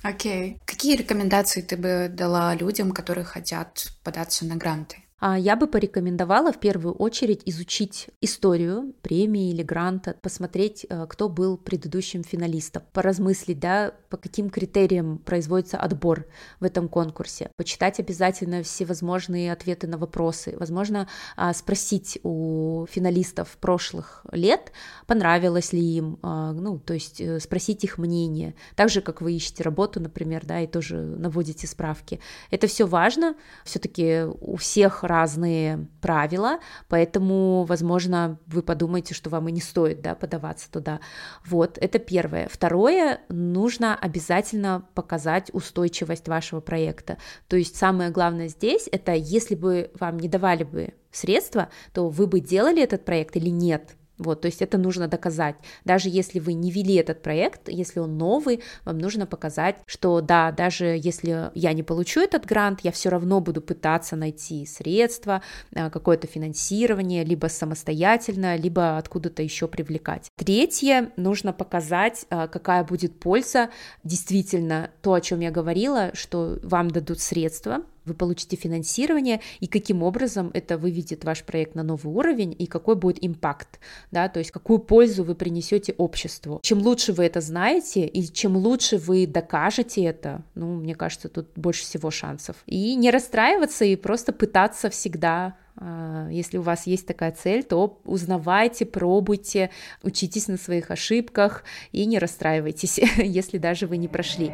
[0.02, 0.52] Окей.
[0.52, 0.61] Okay.
[0.64, 5.06] Какие рекомендации ты бы дала людям, которые хотят податься на гранты?
[5.18, 11.31] А я бы порекомендовала в первую очередь изучить историю премии или гранта, посмотреть, э, кто
[11.31, 16.26] был предыдущим финалистом, поразмыслить, да, по каким критериям производится отбор
[16.61, 24.26] в этом конкурсе, почитать обязательно всевозможные ответы на вопросы, возможно, а, спросить у финалистов прошлых
[24.33, 24.72] лет,
[25.07, 29.33] понравилось ли им, а, ну, то есть э, спросить их мнение, так же, как вы
[29.33, 32.20] ищете работу, например, да, и тоже наводите справки.
[32.50, 39.53] Это все важно, все-таки у всех разные правила, поэтому, возможно, вы подумаете, что вам и
[39.53, 41.01] не стоит да, подаваться туда.
[41.45, 42.49] Вот, это первое.
[42.51, 47.19] Второе, нужно обязательно показать устойчивость вашего проекта.
[47.49, 52.27] То есть самое главное здесь, это если бы вам не давали бы средства, то вы
[52.27, 55.57] бы делали этот проект или нет, вот, то есть это нужно доказать.
[55.85, 60.52] Даже если вы не вели этот проект, если он новый, вам нужно показать, что да,
[60.52, 65.90] даже если я не получу этот грант, я все равно буду пытаться найти средства, э,
[65.90, 70.29] какое-то финансирование, либо самостоятельно, либо откуда-то еще привлекать.
[70.37, 73.70] Третье, нужно показать, э, какая будет польза,
[74.05, 80.03] действительно то, о чем я говорила, что вам дадут средства, вы получите финансирование, и каким
[80.03, 84.51] образом это выведет ваш проект на новый уровень, и какой будет импакт, да, то есть
[84.51, 86.61] какую пользу вы принесете обществу.
[86.62, 91.49] Чем лучше вы это знаете, и чем лучше вы докажете это, ну, мне кажется, тут
[91.57, 92.57] больше всего шансов.
[92.66, 98.01] И не расстраиваться, и просто пытаться всегда а, если у вас есть такая цель, то
[98.05, 99.71] узнавайте, пробуйте,
[100.03, 104.53] учитесь на своих ошибках и не расстраивайтесь, если даже вы не прошли.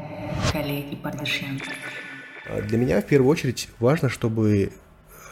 [0.53, 0.97] Коллеги
[2.61, 4.73] для меня в первую очередь важно, чтобы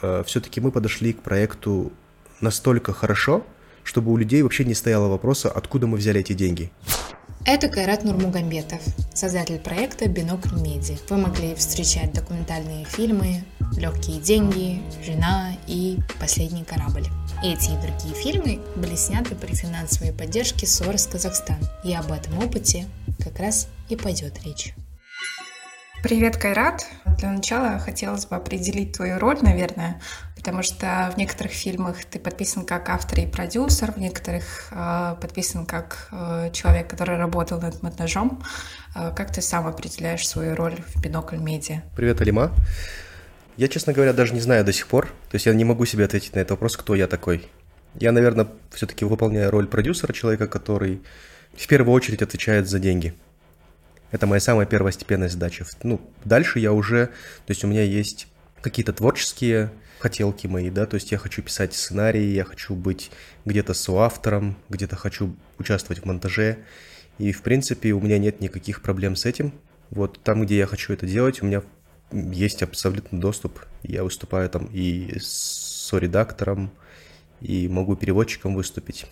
[0.03, 1.93] э, все-таки мы подошли к проекту
[2.41, 3.45] настолько хорошо,
[3.85, 6.71] чтобы у людей вообще не стояло вопроса, откуда мы взяли эти деньги.
[7.47, 8.81] Это Кайрат Нурмугамбетов,
[9.15, 10.99] создатель проекта «Бинокль Меди».
[11.09, 13.45] Вы могли встречать документальные фильмы
[13.79, 17.07] «Легкие деньги», «Жена» и «Последний корабль».
[17.43, 21.57] Эти и другие фильмы были сняты при финансовой поддержке Сорос Казахстан.
[21.83, 22.87] И об этом опыте
[23.25, 24.75] как раз и пойдет речь.
[26.03, 26.87] Привет, Кайрат.
[27.19, 30.01] Для начала хотелось бы определить твою роль, наверное,
[30.35, 35.67] потому что в некоторых фильмах ты подписан как автор и продюсер, в некоторых э, подписан
[35.67, 38.43] как э, человек, который работал над монтажом.
[38.97, 41.83] Э, как ты сам определяешь свою роль в бинокль медиа?
[41.95, 42.51] Привет, Алима.
[43.59, 46.07] Я, честно говоря, даже не знаю до сих пор, то есть я не могу себе
[46.07, 47.47] ответить на этот вопрос, кто я такой.
[47.97, 51.03] Я, наверное, все-таки выполняю роль продюсера, человека, который
[51.53, 53.15] в первую очередь отвечает за деньги–
[54.11, 55.65] это моя самая первостепенная задача.
[55.83, 58.27] Ну, дальше я уже, то есть у меня есть
[58.61, 63.11] какие-то творческие хотелки мои, да, то есть я хочу писать сценарии, я хочу быть
[63.45, 66.59] где-то соавтором, где-то хочу участвовать в монтаже,
[67.19, 69.53] И, в принципе, у меня нет никаких проблем с этим.
[69.91, 71.63] Вот там, где я хочу это делать, у меня
[72.13, 73.61] есть абсолютно доступ.
[73.83, 76.71] Я выступаю там и с редактором,
[77.41, 79.07] и могу переводчиком выступить.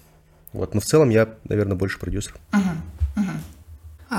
[0.53, 2.35] Вот, но в целом я, наверное, больше продюсер.
[2.55, 2.63] Угу.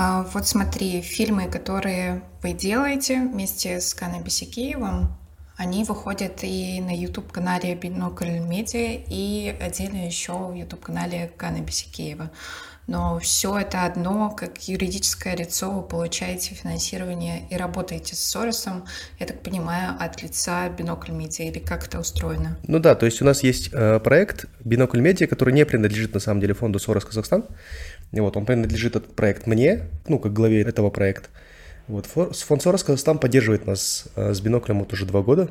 [0.02, 5.14] А вот смотри, фильмы, которые вы делаете вместе с Каной Бесикеевым,
[5.58, 12.30] они выходят и на YouTube-канале Бинокль Медиа, и отдельно еще в YouTube-канале Кана Бесикеева.
[12.86, 18.86] Но все это одно, как юридическое лицо, вы получаете финансирование и работаете с Соросом,
[19.18, 22.56] я так понимаю, от лица Бинокль Медиа, или как это устроено?
[22.66, 26.20] Ну да, то есть у нас есть э, проект Бинокль Медиа, который не принадлежит на
[26.20, 27.44] самом деле фонду Сорос Казахстан.
[28.12, 31.28] И вот он принадлежит этот проект мне, ну, как главе этого проекта.
[31.86, 35.50] Вот, фонд Сорос Казахстан поддерживает нас э, с биноклем вот уже два года.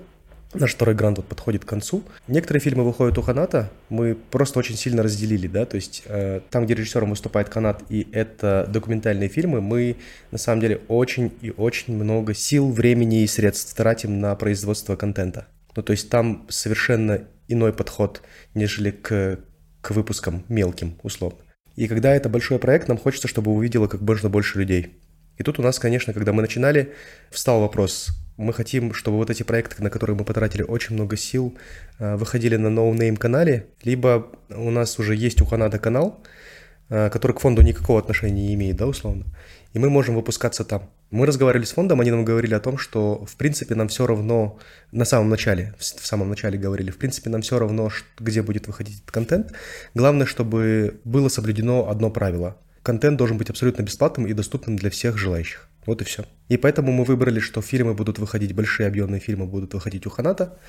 [0.53, 2.01] Наш второй грант вот подходит к концу.
[2.27, 6.65] Некоторые фильмы выходят у Ханата, мы просто очень сильно разделили, да, то есть э, там,
[6.65, 9.97] где режиссером выступает Канат, и это документальные фильмы, мы
[10.31, 15.45] на самом деле очень и очень много сил, времени и средств тратим на производство контента.
[15.75, 18.23] Ну, то есть там совершенно иной подход,
[18.55, 19.39] нежели к,
[19.81, 21.39] к выпускам мелким, условно.
[21.79, 24.97] И когда это большой проект, нам хочется, чтобы увидело как можно больше людей.
[25.37, 26.91] И тут у нас, конечно, когда мы начинали,
[27.31, 31.57] встал вопрос, мы хотим, чтобы вот эти проекты, на которые мы потратили очень много сил,
[31.99, 36.21] э, выходили на no-name канале, либо у нас уже есть у Ханада канал,
[36.89, 39.23] э, который к фонду никакого отношения не имеет, да, условно,
[39.71, 40.89] и мы можем выпускаться там.
[41.11, 44.59] Мы разговаривали с фондом, они нам говорили о том, что, в принципе, нам все равно,
[44.91, 48.97] на самом начале, в самом начале говорили, в принципе, нам все равно, где будет выходить
[48.97, 49.53] этот контент.
[49.95, 52.57] Главное, чтобы было соблюдено одно правило.
[52.83, 55.67] Контент должен быть абсолютно бесплатным и доступным для всех желающих.
[55.87, 56.25] Вот и все.
[56.47, 60.59] И поэтому мы выбрали, что фильмы будут выходить, большие объемные фильмы будут выходить у Ханата,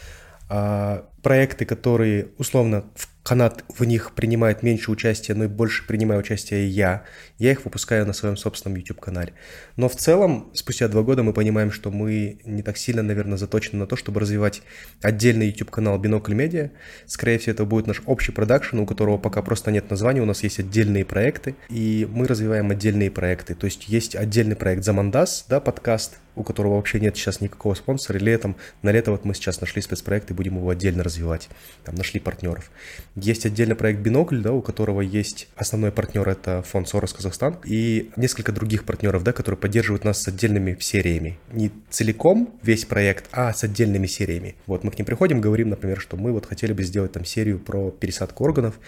[0.49, 6.21] а проекты, которые условно в канат в них принимает меньше участия, но и больше принимаю
[6.21, 7.05] участие я,
[7.39, 9.35] я их выпускаю на своем собственном YouTube-канале.
[9.77, 13.79] Но в целом, спустя два года мы понимаем, что мы не так сильно, наверное, заточены
[13.79, 14.63] на то, чтобы развивать
[15.03, 16.71] отдельный YouTube-канал Бинокль Медиа.
[17.07, 20.43] Скорее всего, это будет наш общий продакшн, у которого пока просто нет названия, у нас
[20.43, 23.55] есть отдельные проекты, и мы развиваем отдельные проекты.
[23.55, 28.19] То есть есть отдельный проект Замандас, да, подкаст, у которого вообще нет сейчас никакого спонсора,
[28.19, 31.49] летом, на лето вот мы сейчас нашли спецпроект и будем его отдельно развивать.
[31.85, 32.71] Там нашли партнеров.
[33.17, 38.11] Есть отдельный проект «Бинокль», да, у которого есть основной партнер– это фонд «Сорос Казахстан», и
[38.17, 41.39] несколько других партнеров, да, которые поддерживают нас с отдельными сериями.
[41.53, 44.55] Не целиком весь проект, а с отдельными сериями.
[44.67, 47.59] Вот мы к ним приходим, говорим, например, что мы вот хотели бы сделать там серию
[47.59, 48.79] про пересадку органов,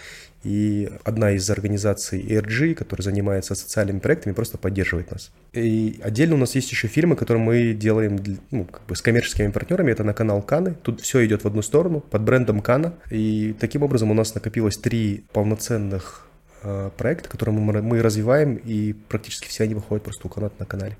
[0.43, 5.31] и одна из организаций ERG, которая занимается социальными проектами, просто поддерживает нас.
[5.53, 8.19] И отдельно у нас есть еще фильмы, которые мы делаем
[8.51, 9.91] ну, как бы с коммерческими партнерами.
[9.91, 10.75] Это на канал Каны.
[10.81, 12.93] Тут все идет в одну сторону, под брендом Кана.
[13.09, 16.27] И таким образом у нас накопилось три полноценных
[16.61, 20.65] э, проекта, которые мы, мы развиваем, и практически все они выходят просто у Каната на
[20.65, 20.97] канале.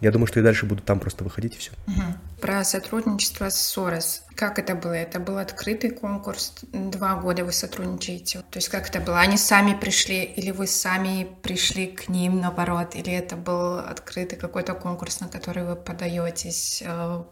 [0.00, 1.72] Я думаю, что и дальше буду там просто выходить и все.
[1.86, 2.02] Угу.
[2.44, 4.22] Про сотрудничество с Сорос.
[4.34, 4.92] Как это было?
[4.92, 6.52] Это был открытый конкурс.
[6.72, 8.40] Два года вы сотрудничаете.
[8.50, 9.18] То есть как это было?
[9.18, 12.96] Они сами пришли или вы сами пришли к ним наоборот?
[12.96, 16.82] Или это был открытый какой-то конкурс, на который вы подаетесь?
[16.84, 17.22] Э,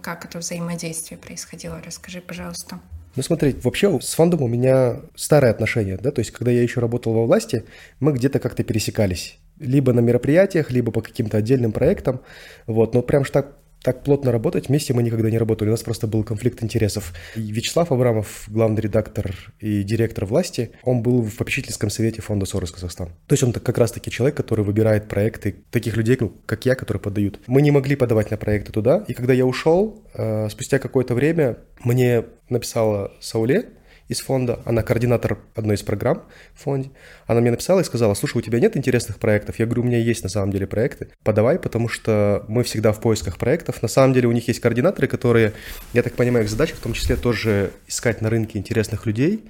[0.00, 1.82] как это взаимодействие происходило?
[1.84, 2.80] Расскажи, пожалуйста.
[3.16, 6.80] Ну, смотри, вообще с фондом у меня старые отношения, да, то есть когда я еще
[6.80, 7.66] работал во власти,
[8.00, 12.22] мы где-то как-то пересекались либо на мероприятиях, либо по каким-то отдельным проектам,
[12.66, 16.06] вот, но прям так так плотно работать вместе мы никогда не работали, у нас просто
[16.06, 17.12] был конфликт интересов.
[17.36, 22.70] И Вячеслав Абрамов, главный редактор и директор власти, он был в попечительском совете фонда «Сорос
[22.70, 23.08] Казахстан».
[23.26, 27.02] То есть он как раз-таки человек, который выбирает проекты таких людей, ну, как я, которые
[27.02, 27.40] подают.
[27.46, 31.58] Мы не могли подавать на проекты туда, и когда я ушел, э, спустя какое-то время
[31.84, 33.66] мне написала Сауле,
[34.08, 36.90] из фонда, она координатор одной из программ в фонде.
[37.26, 39.58] Она мне написала и сказала, слушай, у тебя нет интересных проектов?
[39.58, 41.08] Я говорю, у меня есть на самом деле проекты.
[41.22, 43.80] Подавай, потому что мы всегда в поисках проектов.
[43.82, 45.54] На самом деле у них есть координаторы, которые,
[45.94, 49.44] я так понимаю, их задача в том числе тоже искать на рынке интересных людей,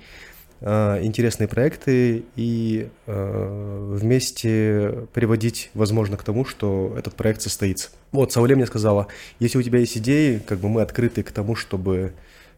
[0.60, 7.90] а, интересные проекты и а, вместе приводить, возможно, к тому, что этот проект состоится.
[8.12, 9.08] Вот, Сауле мне сказала,
[9.40, 12.14] если у тебя есть идеи, как бы мы открыты к тому, чтобы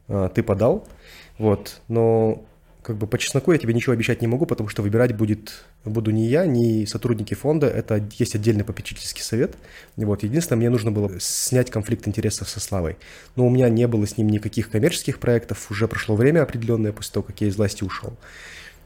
[0.09, 0.87] а, ты подал,
[1.39, 2.45] вот, но
[2.87, 6.13] как бы по чесноку я тебе ничего обещать не могу, потому что выбирать будет, буду
[6.13, 9.57] не я, не сотрудники фонда, это есть отдельный попечительский совет.
[9.97, 12.97] Вот, единственное, мне нужно было снять конфликт интересов со Славой.
[13.35, 17.15] Но у меня не было с ним никаких коммерческих проектов, уже прошло время определенное после
[17.15, 18.17] того, как я из власти ушел.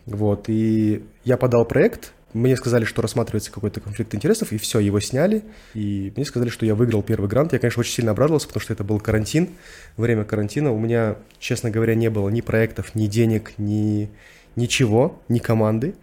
[0.07, 5.01] Вот, и я подал проект, мне сказали, что рассматривается какой-то конфликт интересов, и все, его
[5.01, 5.43] сняли.
[5.75, 7.53] И мне сказали, что я выиграл первый грант.
[7.53, 9.51] Я, конечно, очень сильно обрадовался, потому что это был карантин.
[9.97, 14.11] Время карантина у меня, честно говоря, не было ни проектов, ни денег, ни
[14.57, 15.95] ничего, ни команды.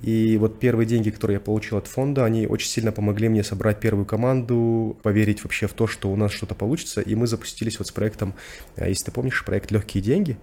[0.00, 3.80] И вот первые деньги, которые я получил от фонда, они очень сильно помогли мне собрать
[3.80, 7.00] первую команду, поверить вообще в то, что у нас что-то получится.
[7.00, 8.34] И мы запустились вот с проектом,
[8.76, 10.36] э, если ты помнишь, проект «Легкие деньги».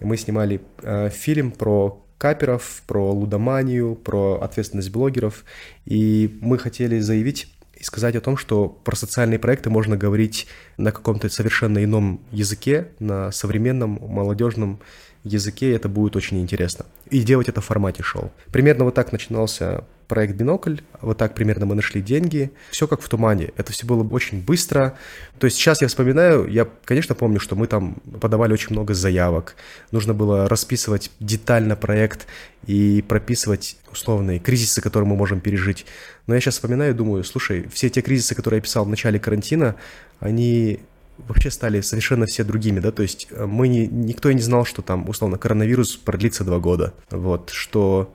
[0.00, 5.44] Мы снимали э, фильм про каперов, про лудоманию, про ответственность блогеров.
[5.86, 10.90] И мы хотели заявить и сказать о том, что про социальные проекты можно говорить на
[10.90, 14.84] каком-то совершенно ином языке, на современном, молодежном языке,
[15.24, 16.86] и это будет очень интересно.
[17.10, 18.32] И делать это в формате шоу.
[18.52, 22.50] Примерно вот так начинался проект «Бинокль», вот так примерно мы нашли деньги.
[22.70, 24.96] Все как в тумане, это все было очень быстро.
[25.38, 29.54] То есть сейчас я вспоминаю, я, конечно, помню, что мы там подавали очень много заявок.
[29.92, 32.26] Нужно было расписывать детально проект
[32.66, 35.84] и прописывать условные кризисы, которые мы можем пережить.
[36.26, 39.18] Но я сейчас вспоминаю и думаю, слушай, все те кризисы, которые я писал в начале
[39.18, 39.76] карантина,
[40.20, 40.80] они
[41.26, 44.82] вообще стали совершенно все другими, да, то есть э, мы не, никто не знал, что
[44.82, 48.14] там, условно, коронавирус продлится два года, вот, что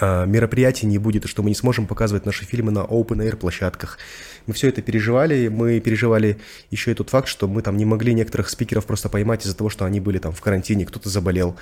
[0.00, 3.98] э, мероприятий не будет, что мы не сможем показывать наши фильмы на open-air площадках.
[4.46, 6.38] Мы все это переживали, мы переживали
[6.70, 9.70] еще и тот факт, что мы там не могли некоторых спикеров просто поймать из-за того,
[9.70, 11.56] что они были там в карантине, кто-то заболел,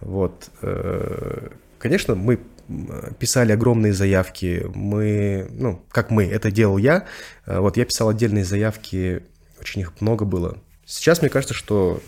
[0.00, 0.50] вот.
[0.62, 1.48] Э,
[1.78, 2.40] конечно, мы
[3.18, 7.06] писали огромные заявки, мы, ну, как мы, это делал я,
[7.46, 9.22] э, вот я писал отдельные заявки
[9.60, 10.58] очень их много было.
[10.86, 12.00] Сейчас мне кажется, что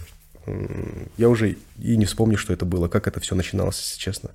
[1.16, 4.30] я уже и не вспомню, что это было, как это все начиналось, если честно.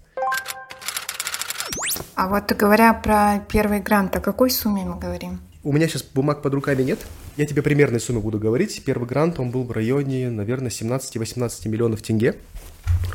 [2.15, 5.39] А вот говоря про первый грант, о какой сумме мы говорим?
[5.63, 6.99] У меня сейчас бумаг под руками нет.
[7.35, 8.83] Я тебе примерные суммы буду говорить.
[8.85, 12.37] Первый грант, он был в районе, наверное, 17-18 миллионов тенге.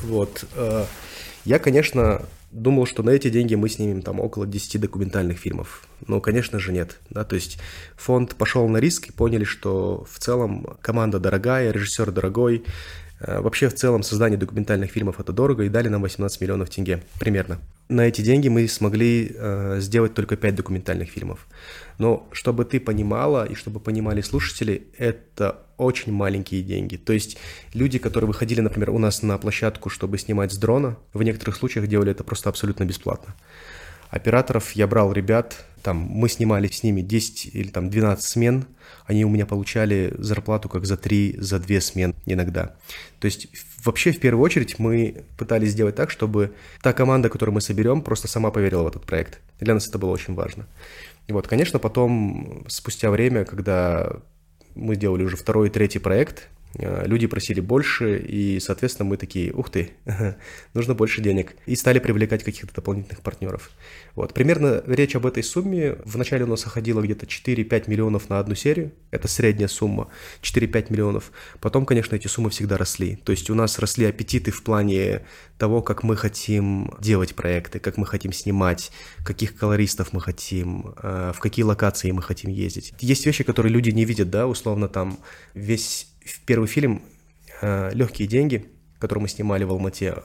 [0.03, 0.45] Вот.
[0.55, 0.85] Э,
[1.45, 2.23] я, конечно,
[2.53, 5.87] думал, что на эти деньги мы снимем там около 10 документальных фильмов.
[6.07, 6.99] Но, конечно же, нет.
[7.11, 7.25] Да?
[7.25, 7.59] То есть
[7.97, 12.65] фонд пошел на риск и поняли, что в целом команда дорогая, режиссер дорогой,
[13.21, 17.03] э, Вообще, в целом, создание документальных фильмов это дорого, и дали нам 18 миллионов тенге,
[17.19, 17.59] примерно.
[17.93, 21.47] На эти деньги мы смогли э, сделать только 5 документальных фильмов.
[21.99, 26.97] Но чтобы ты понимала, и чтобы понимали слушатели, это очень маленькие деньги.
[26.97, 27.37] То есть
[27.75, 31.87] люди, которые выходили, например, у нас на площадку, чтобы снимать с дрона, в некоторых случаях
[31.87, 33.35] делали это просто абсолютно бесплатно.
[34.13, 38.67] Операторов я брал ребят, там мы снимали с ними 10 или там 12 смен,
[39.07, 42.77] они у меня получали зарплату как за 3, за 2 смен иногда.
[43.21, 43.49] То есть
[43.83, 46.53] вообще в первую очередь мы пытались сделать так, чтобы
[46.83, 49.41] та команда, которую мы соберем, просто сама поверила в этот проект.
[49.61, 50.67] Для нас это было очень важно.
[51.27, 54.13] И вот, конечно, потом, спустя время, когда
[54.75, 59.71] мы делали уже второй и третий проект, люди просили больше, и, соответственно, мы такие, ух
[59.71, 59.91] ты,
[60.75, 61.55] нужно больше денег.
[61.67, 63.71] И стали привлекать каких-то дополнительных партнеров.
[64.15, 64.35] Вот.
[64.35, 65.97] Примерно речь об этой сумме.
[66.05, 68.93] Вначале у нас уходило где-то 4-5 миллионов на одну серию.
[69.11, 70.09] Это средняя сумма.
[70.43, 71.33] 4-5 миллионов.
[71.61, 73.17] Потом, конечно, эти суммы всегда росли.
[73.17, 75.23] То есть у нас росли аппетиты в плане
[75.59, 78.91] того, как мы хотим делать проекты, как мы хотим снимать,
[79.25, 82.95] каких колористов мы хотим, э, в какие локации мы хотим ездить.
[83.01, 85.19] Есть вещи, которые люди не видят, да, условно там
[85.55, 86.12] весь
[86.47, 87.03] первый фильм
[87.61, 88.67] э, «Легкие деньги»,
[88.99, 90.23] который мы снимали в Алмате,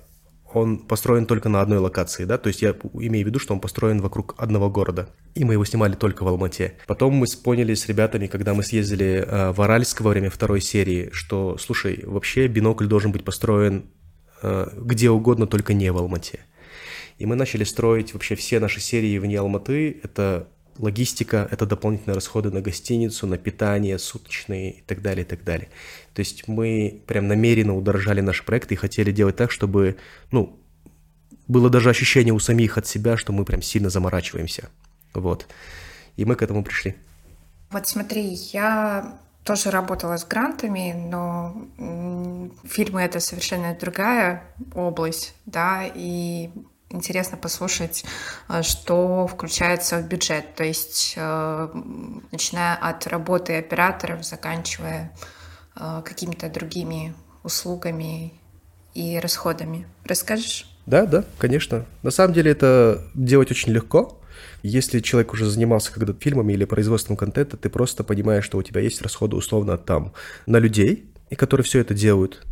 [0.54, 3.60] он построен только на одной локации, да, то есть я имею в виду, что он
[3.60, 6.78] построен вокруг одного города, и мы его снимали только в Алмате.
[6.88, 11.10] Потом мы поняли с ребятами, когда мы съездили э, в Аральск во время второй серии,
[11.12, 13.91] что, слушай, вообще бинокль должен быть построен
[14.41, 16.39] э, где угодно, только не в Алмате.
[17.18, 20.48] И мы начали строить вообще все наши серии вне Алматы, это
[20.78, 25.70] логистика, это дополнительные расходы на гостиницу, на питание, суточные и так далее, и так далее.
[26.14, 29.98] То есть мы прям намеренно удорожали наши проекты и хотели делать так, чтобы,
[30.32, 30.60] ну,
[31.48, 34.70] было даже ощущение у самих от себя, что мы прям сильно заморачиваемся.
[35.14, 35.48] Вот.
[36.16, 36.96] И мы к этому пришли.
[37.72, 41.56] Вот смотри, я тоже работала с грантами, но
[42.66, 46.50] фильмы это совершенно другая область, да, и
[46.90, 48.06] интересно послушать,
[48.50, 51.68] э, что включается в бюджет, то есть э,
[52.32, 55.14] начиная от работы операторов, заканчивая
[55.76, 57.14] э, какими-то другими
[57.44, 58.34] услугами
[58.94, 59.88] и расходами.
[60.04, 60.70] Расскажешь?
[60.86, 61.86] Да, да, конечно.
[62.02, 64.20] На самом деле это делать очень легко.
[64.64, 68.82] Если человек уже занимался когда-то фильмами или производством контента, ты просто понимаешь, что у тебя
[68.82, 70.14] есть расходы условно там
[70.46, 72.46] на людей, и которые все это делают.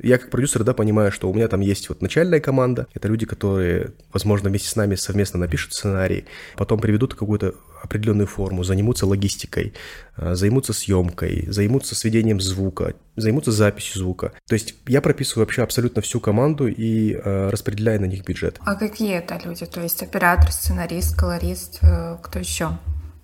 [0.00, 3.26] Я как продюсер, да, понимаю, что у меня там есть вот начальная команда, это люди,
[3.26, 6.24] которые, возможно, вместе с нами совместно напишут сценарий,
[6.56, 9.74] потом приведут какую-то определенную форму, займутся логистикой,
[10.16, 14.32] а, займутся съемкой, займутся сведением звука, займутся записью звука.
[14.48, 18.58] То есть я прописываю вообще абсолютно всю команду и э, распределяю на них бюджет.
[18.60, 19.66] А какие это люди?
[19.66, 22.78] То есть оператор, сценарист, колорист, э, кто еще?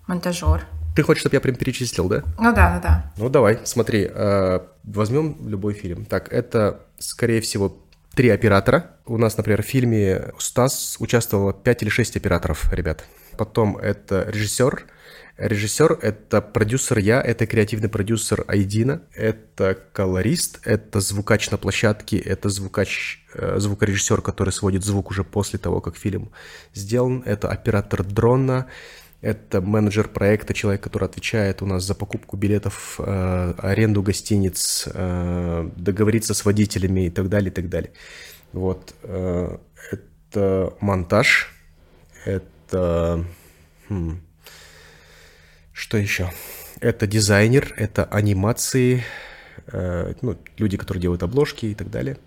[0.07, 0.65] Монтажер?
[0.95, 2.23] Ты хочешь, чтобы я прям перечислил, да?
[2.37, 3.11] Ну да, да, да.
[3.17, 6.05] Ну давай, смотри, э, возьмем любой фильм.
[6.05, 7.77] Так, это, скорее всего,
[8.13, 8.91] три оператора.
[9.05, 13.05] У нас, например, в фильме «Стас» участвовало пять или шесть операторов, ребят.
[13.37, 14.85] Потом это режиссер.
[15.37, 22.49] Режиссер— это продюсер я, это креативный продюсер Айдина, это колорист, это звукач на площадке, это
[22.49, 26.31] звукач, э, звукорежиссер, который сводит звук уже после того, как фильм
[26.73, 28.67] сделан, это оператор дрона,
[29.21, 35.69] это менеджер проекта, человек, который отвечает у нас за покупку билетов, э, аренду гостиниц, э,
[35.75, 37.91] договориться с водителями и так далее, и так далее.
[38.51, 38.95] Вот.
[39.03, 39.57] Э,
[39.91, 41.53] это монтаж,
[42.25, 43.25] это...
[43.89, 44.21] Хм,
[45.71, 46.31] что еще?
[46.79, 49.03] Это дизайнер, это анимации,
[49.67, 52.17] э, ну, люди, которые делают обложки и так далее.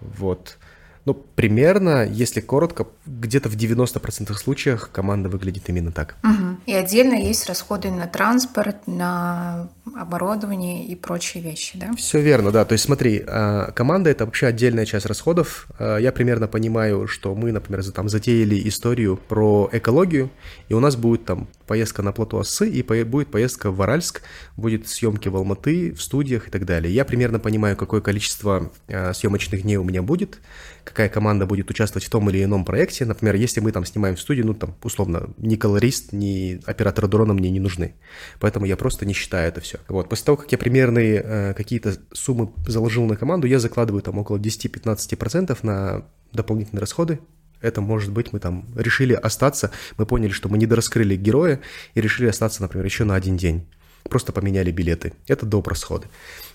[0.00, 0.58] Вот.
[1.06, 6.16] Ну, примерно, если коротко, где-то в 90% случаях команда выглядит именно так.
[6.24, 6.56] Угу.
[6.66, 11.92] И отдельно есть расходы на транспорт, на оборудование и прочие вещи, да?
[11.96, 12.64] Все верно, да.
[12.64, 15.68] То есть смотри, а, команда— это вообще отдельная часть расходов.
[15.78, 20.28] А, я примерно понимаю, что мы, например, там затеяли историю про экологию,
[20.68, 24.22] и у нас будет там поездка на плато Осы, и будет поездка в Аральск,
[24.56, 26.92] будет съемки в Алматы, в студиях и так далее.
[26.92, 30.40] Я примерно понимаю, какое количество а, съемочных дней у меня будет,
[30.86, 33.04] какая команда будет участвовать в том или ином проекте.
[33.04, 37.34] Например, если мы там снимаем в студии, ну там условно ни колорист, ни оператор дрона
[37.34, 37.94] мне не нужны.
[38.38, 39.78] Поэтому я просто не считаю это все.
[39.88, 40.08] Вот.
[40.08, 44.38] После того, как я примерные э, какие-то суммы заложил на команду, я закладываю там около
[44.38, 47.18] 10-15% на дополнительные расходы,
[47.60, 51.60] это может быть, мы там решили остаться, мы поняли, что мы не дораскрыли героя
[51.94, 53.66] и решили остаться, например, еще на один день.
[54.04, 55.14] Просто поменяли билеты.
[55.26, 55.66] Это доп.
[55.66, 56.06] расходы.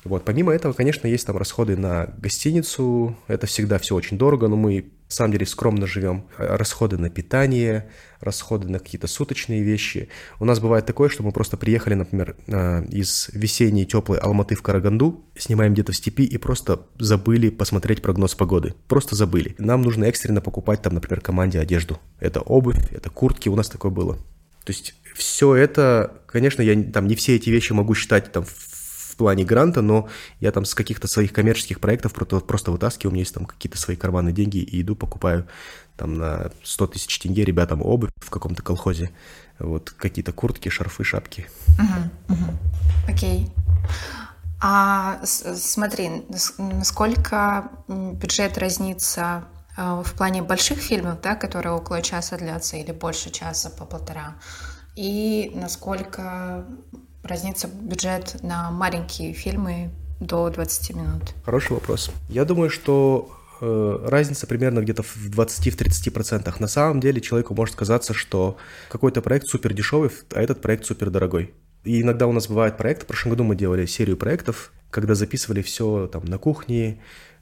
[0.04, 0.26] Вот.
[0.26, 3.16] Помимо этого, конечно, есть там расходы на гостиницу.
[3.28, 6.26] Это всегда все очень дорого, но мы, на самом деле, скромно живем.
[6.38, 7.90] Расходы на питание,
[8.20, 10.10] расходы на какие-то суточные вещи.
[10.40, 14.64] У нас бывает такое, что мы просто приехали, например, а, из весенней теплой Алматы в
[14.64, 18.74] Караганду, снимаем где-то в степи и просто забыли посмотреть прогноз погоды.
[18.88, 19.56] Просто забыли.
[19.60, 22.00] Нам нужно экстренно покупать там, например, команде одежду.
[22.20, 24.16] Это обувь, это куртки, у нас такое было.
[24.64, 28.46] То есть все это, конечно, я там не все эти вещи могу считать там
[29.22, 30.08] плане гранта, но
[30.40, 33.96] я там с каких-то своих коммерческих проектов просто, вытаскиваю, у меня есть там какие-то свои
[33.96, 35.48] карманные деньги и иду покупаю
[35.96, 39.12] там на 100 тысяч тенге ребятам обувь в каком-то колхозе,
[39.60, 41.46] вот какие-то куртки, шарфы, шапки.
[41.78, 42.46] Угу, угу.
[43.08, 43.52] Окей.
[44.60, 46.24] А смотри,
[46.58, 49.44] насколько бюджет разнится
[49.78, 54.34] э, в плане больших фильмов, да, которые около часа длятся или больше часа по полтора,
[54.96, 56.66] и насколько
[57.24, 61.24] разнится бюджет на маленькие фильмы до 20 минут?
[61.44, 62.12] Хороший вопрос.
[62.30, 66.54] Я думаю, что э, разница примерно где-то в 20-30%.
[66.60, 68.58] На самом деле человеку может казаться, что
[68.90, 71.54] какой-то проект супер дешевый, а этот проект супер дорогой.
[71.84, 75.62] И иногда у нас бывает проект, в прошлом году мы делали серию проектов, когда записывали
[75.62, 77.02] все там на кухне,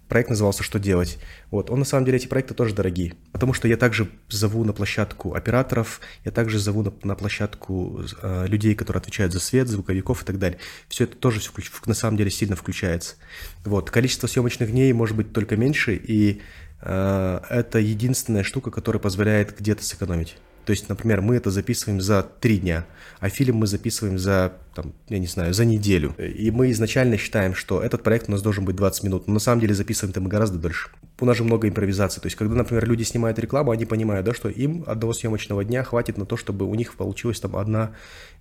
[0.09, 1.19] Проект назывался «Что делать?».
[1.51, 1.69] Вот.
[1.69, 5.35] Он, на самом деле, эти проекты тоже дорогие, потому что я также зову на площадку
[5.35, 10.25] операторов, я также зову на, на площадку э, людей, которые отвечают за свет, звуковиков и
[10.25, 10.59] так далее.
[10.87, 11.51] Все это тоже все,
[11.85, 13.15] на самом деле сильно включается.
[13.63, 13.91] Вот.
[13.91, 16.41] Количество съемочных дней может быть только меньше, и
[16.81, 20.37] э, это единственная штука, которая позволяет где-то сэкономить.
[20.69, 22.85] То есть, например, мы это записываем за три дня,
[23.19, 26.13] а фильм мы записываем за, там, я не знаю, за неделю.
[26.19, 29.39] И мы изначально считаем, что этот проект у нас должен быть 20 минут, но на
[29.39, 30.91] самом деле записываем-то мы гораздо дольше.
[31.19, 32.21] У нас же много импровизации.
[32.21, 35.83] То есть, когда, например, люди снимают рекламу, они понимают, да, что им одного съемочного дня
[35.83, 37.95] хватит на то, чтобы у них получилась там одна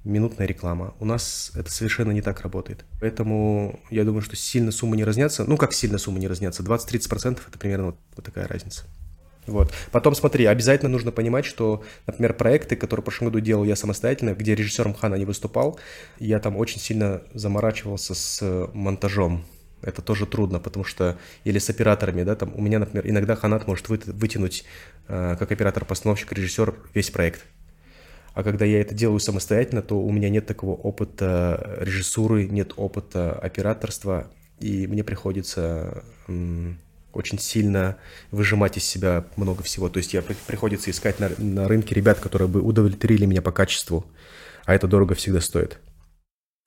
[0.05, 0.93] минутная реклама.
[1.01, 2.85] У нас это совершенно не так работает.
[3.01, 5.45] Поэтому я думаю, что сильно суммы не разнятся.
[5.47, 6.63] Ну, как сильно суммы не разнятся?
[6.63, 8.85] 20-30% это примерно вот, вот такая разница.
[9.49, 9.73] Вот.
[9.91, 14.35] Потом смотри, обязательно нужно понимать, что, например, проекты, которые в прошлом году делал я самостоятельно,
[14.35, 15.81] где режиссером Хана не выступал,
[16.19, 19.45] я там очень сильно заморачивался с монтажом.
[19.81, 23.67] Это тоже трудно, потому что или с операторами, да, там у меня, например, иногда Ханат
[23.67, 24.65] может вытянуть
[25.07, 27.45] э, как оператор-постановщик, режиссер весь проект.
[28.35, 33.33] А когда я это делаю самостоятельно, то у меня нет такого опыта режиссуры, нет опыта
[33.33, 36.03] операторства, и мне приходится
[37.13, 37.97] очень сильно
[38.31, 39.89] выжимать из себя много всего.
[39.89, 44.05] То есть я приходится искать на, на рынке ребят, которые бы удовлетворили меня по качеству,
[44.65, 45.79] а это дорого всегда стоит.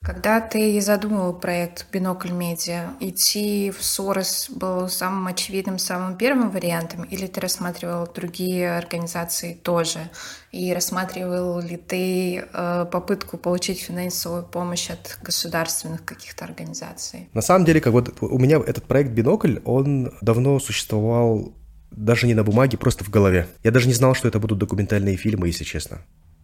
[0.04, 7.04] Когда ты задумывал проект «Бинокль Медиа», идти в Сорос был самым очевидным, самым первым вариантом,
[7.04, 10.10] или ты рассматривал другие организации тоже?
[10.52, 17.30] И рассматривал ли ты э, попытку получить финансовую помощь от государственных каких-то организаций?
[17.34, 21.54] На самом деле, как вот у меня этот проект «Бинокль», он давно существовал
[21.92, 23.48] даже не на бумаге, просто в голове.
[23.64, 26.02] Я даже не знал, что это будут документальные фильмы, если честно.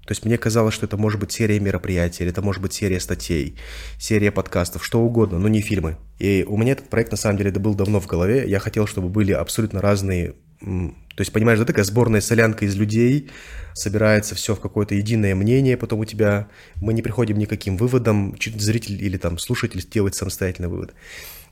[0.07, 3.01] То есть мне казалось, что это может быть серия мероприятий, или это может быть серия
[3.01, 3.57] статей,
[3.99, 5.97] серия подкастов, что угодно, но не фильмы.
[6.17, 8.45] И у меня этот проект, на самом деле, это был давно в голове.
[8.47, 10.35] Я хотел, чтобы были абсолютно разные...
[10.61, 13.29] То есть, понимаешь, да, такая сборная солянка из людей,
[13.73, 16.47] собирается все в какое-то единое мнение, потом у тебя...
[16.77, 20.93] Мы не приходим никаким выводам, зритель или там слушатель делает самостоятельный вывод.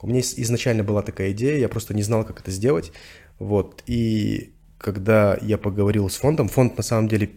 [0.02, 2.94] У меня изначально была такая идея, я просто не знал, как это сделать.
[3.38, 7.32] Вот, и когда я поговорил с фондом, фонд на самом деле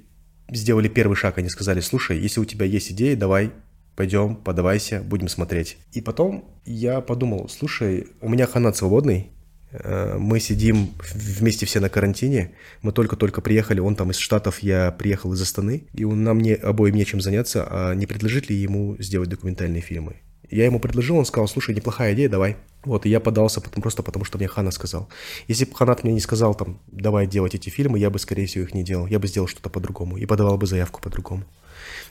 [0.50, 3.52] сделали первый шаг, они сказали, слушай, если у тебя есть идеи, давай,
[3.96, 5.76] пойдем, подавайся, будем смотреть.
[5.92, 9.30] И потом я подумал, слушай, у меня ханат свободный,
[9.70, 14.92] э, мы сидим вместе все на карантине, мы только-только приехали, он там из Штатов, я
[14.92, 18.96] приехал из Астаны, и он, нам не, обоим нечем заняться, а не предложить ли ему
[18.98, 20.16] сделать документальные фильмы?
[20.50, 22.56] Я ему предложил, он сказал, слушай, неплохая идея, давай.
[22.84, 25.08] Вот, и я подался потом просто потому, что мне Хана сказал.
[25.46, 28.64] Если бы Ханат мне не сказал, там, давай делать эти фильмы, я бы, скорее всего,
[28.64, 29.06] их не делал.
[29.06, 31.44] Я бы сделал что-то по-другому и подавал бы заявку по-другому.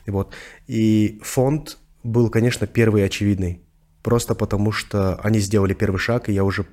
[0.06, 0.34] И вот.
[0.68, 3.62] И фонд был, конечно, первый очевидный.
[4.04, 6.66] Просто потому, что они сделали первый шаг, и я уже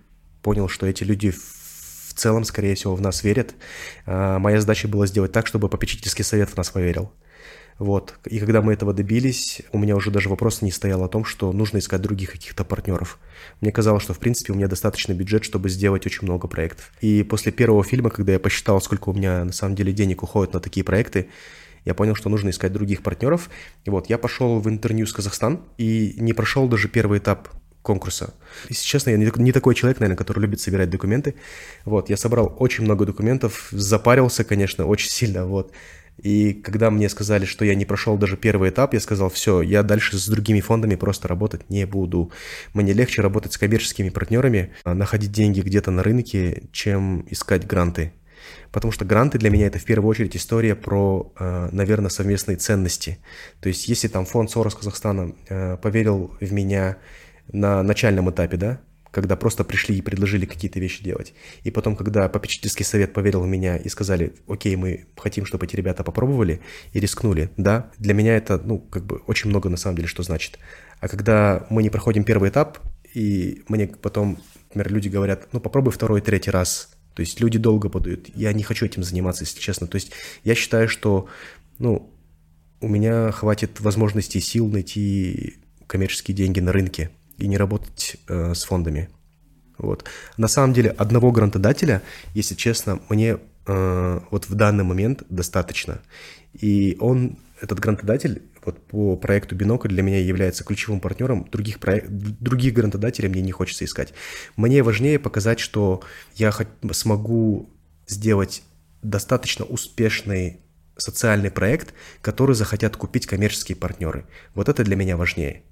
[0.43, 3.55] понял, что эти люди в целом, скорее всего, в нас верят.
[4.07, 7.11] А моя задача была сделать так, чтобы попечительский совет в нас поверил.
[7.79, 8.15] Вот.
[8.25, 11.53] И когда мы этого добились, у меня уже даже вопрос не стоял о том, что
[11.53, 13.19] нужно искать других каких-то партнеров.
[13.61, 16.93] Мне казалось, что в принципе у меня достаточный бюджет, чтобы сделать очень много проектов.
[17.01, 20.55] И после первого фильма, когда я посчитал, сколько у меня на самом деле денег уходит
[20.55, 21.29] на такие проекты,
[21.85, 23.51] я понял, что нужно искать других партнеров.
[23.85, 27.49] И вот я пошел в интервью с Казахстан и не прошел даже первый этап
[27.83, 28.33] конкурса.
[28.71, 31.35] Если честно, я не такой человек, наверное, который любит собирать документы.
[31.85, 35.73] Вот, я собрал очень много документов, запарился, конечно, очень сильно, вот.
[36.17, 39.83] И когда мне сказали, что я не прошел даже первый этап, я сказал, все, я
[39.83, 42.31] дальше с другими фондами просто работать не буду.
[42.73, 48.13] Мне легче работать с коммерческими партнерами, а, находить деньги где-то на рынке, чем искать гранты.
[48.71, 53.19] Потому что гранты для меня это в первую очередь история про, а, наверное, совместные ценности.
[53.61, 56.97] То есть если там фонд Сорос Казахстана а, поверил в меня
[57.53, 58.81] на начальном этапе, да,
[59.15, 61.35] когда просто пришли и предложили какие-то вещи делать.
[61.63, 65.77] И потом, когда попечительский совет поверил в меня и сказали, окей, мы хотим, чтобы эти
[65.77, 66.61] ребята попробовали
[66.93, 70.25] и рискнули, да, для меня это, ну, как бы очень много на самом деле что
[70.25, 70.59] значит.
[70.99, 72.81] А когда мы не проходим первый этап,
[73.15, 74.39] и мне потом,
[74.71, 78.29] например, люди говорят, ну, попробуй второй, третий раз, то есть люди долго подают.
[78.35, 79.87] Я не хочу этим заниматься, если честно.
[79.87, 80.11] То есть
[80.43, 81.29] я считаю, что,
[81.79, 82.13] ну,
[82.81, 88.65] у меня хватит возможностей сил найти коммерческие деньги на рынке и не работать э, с
[88.65, 89.09] фондами.
[89.79, 90.05] Вот.
[90.37, 92.03] На самом деле одного грантодателя,
[92.35, 96.01] если честно, мне э, вот в данный момент достаточно.
[96.53, 101.47] И он, этот грантодатель, вот по проекту Бинокль для меня является ключевым партнером.
[101.51, 104.15] Других, проект, других грантодателей мне не хочется искать.
[104.57, 106.03] Мне важнее показать, что
[106.35, 107.69] я хоть смогу
[108.07, 108.63] сделать
[109.03, 110.61] достаточно успешный
[110.97, 114.27] социальный проект, который захотят купить коммерческие партнеры.
[114.55, 115.63] Вот это для меня важнее.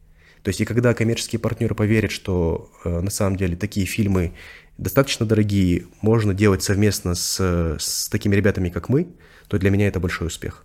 [0.43, 4.35] То есть и когда коммерческие партнеры поверят, что э, на самом деле такие фильмы
[4.77, 7.41] достаточно дорогие, можно делать совместно с,
[7.79, 9.09] с такими ребятами, как мы,
[9.49, 10.65] то для меня это большой успех.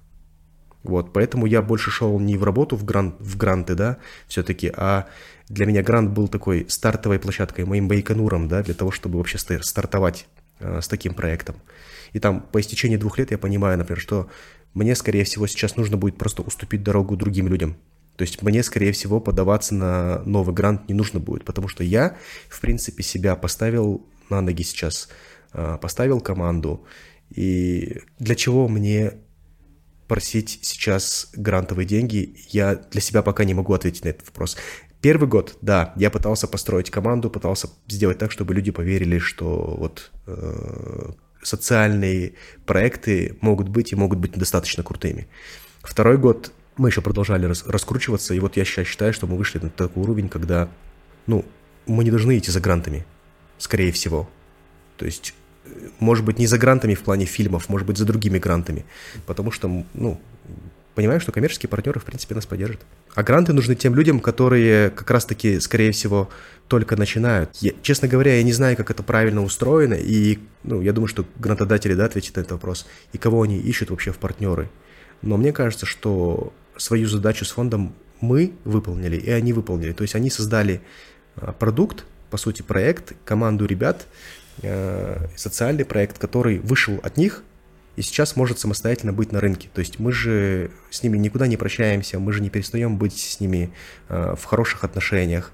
[0.84, 3.98] Вот, поэтому я больше шел не в работу, в, грант, в гранты, да,
[4.28, 5.08] все-таки, а
[5.50, 10.28] для меня грант был такой стартовой площадкой, моим байконуром, да, для того, чтобы вообще стартовать
[10.60, 11.56] э, с таким проектом.
[12.14, 14.30] И там по истечении двух лет я понимаю, например, что
[14.74, 17.78] мне, скорее всего, сейчас нужно будет просто уступить дорогу другим людям.
[18.18, 22.18] То есть мне, скорее всего, подаваться на новый грант не нужно будет, потому что я,
[22.50, 25.08] в принципе, себя поставил на ноги сейчас,
[25.54, 26.86] а, поставил команду.
[27.30, 29.14] И для чего мне
[30.08, 34.58] просить сейчас грантовые деньги, я для себя пока не могу ответить на этот вопрос.
[35.00, 40.12] Первый год, да, я пытался построить команду, пытался сделать так, чтобы люди поверили, что вот
[40.26, 41.12] э,
[41.44, 42.34] социальные
[42.66, 45.28] проекты могут быть и могут быть достаточно крутыми.
[45.84, 49.60] Второй год мы еще продолжали рас, раскручиваться, и вот я сейчас считаю, что мы вышли
[49.60, 50.70] на такой уровень, когда,
[51.26, 51.46] ну,
[51.86, 53.06] мы не должны идти за грантами,
[53.58, 54.30] скорее всего.
[54.98, 55.34] То есть,
[55.66, 55.70] э,
[56.00, 58.86] может быть, не за грантами в плане фильмов, может быть, за другими грантами,
[59.26, 60.20] потому что, ну,
[60.98, 62.80] понимаю, что коммерческие партнеры, в принципе, нас поддержат.
[63.14, 66.30] А гранты нужны тем людям, которые как раз-таки, скорее всего,
[66.68, 67.56] только начинают.
[67.58, 71.26] Я, честно говоря, я не знаю, как это правильно устроено, и ну, я думаю, что
[71.38, 74.70] грантодатели да, ответят на этот вопрос, и кого они ищут вообще в партнеры.
[75.22, 79.94] Но мне кажется, что свою задачу с фондом мы выполнили, и они выполнили.
[79.94, 80.82] То есть они создали
[81.36, 84.08] а, продукт, по сути, проект, команду ребят,
[84.64, 87.44] а, социальный проект, который вышел от них
[87.98, 89.70] и сейчас может самостоятельно быть на рынке.
[89.74, 93.40] То есть мы же с ними никуда не прощаемся, мы же не перестаем быть с
[93.40, 93.72] ними
[94.08, 95.52] а, в хороших отношениях.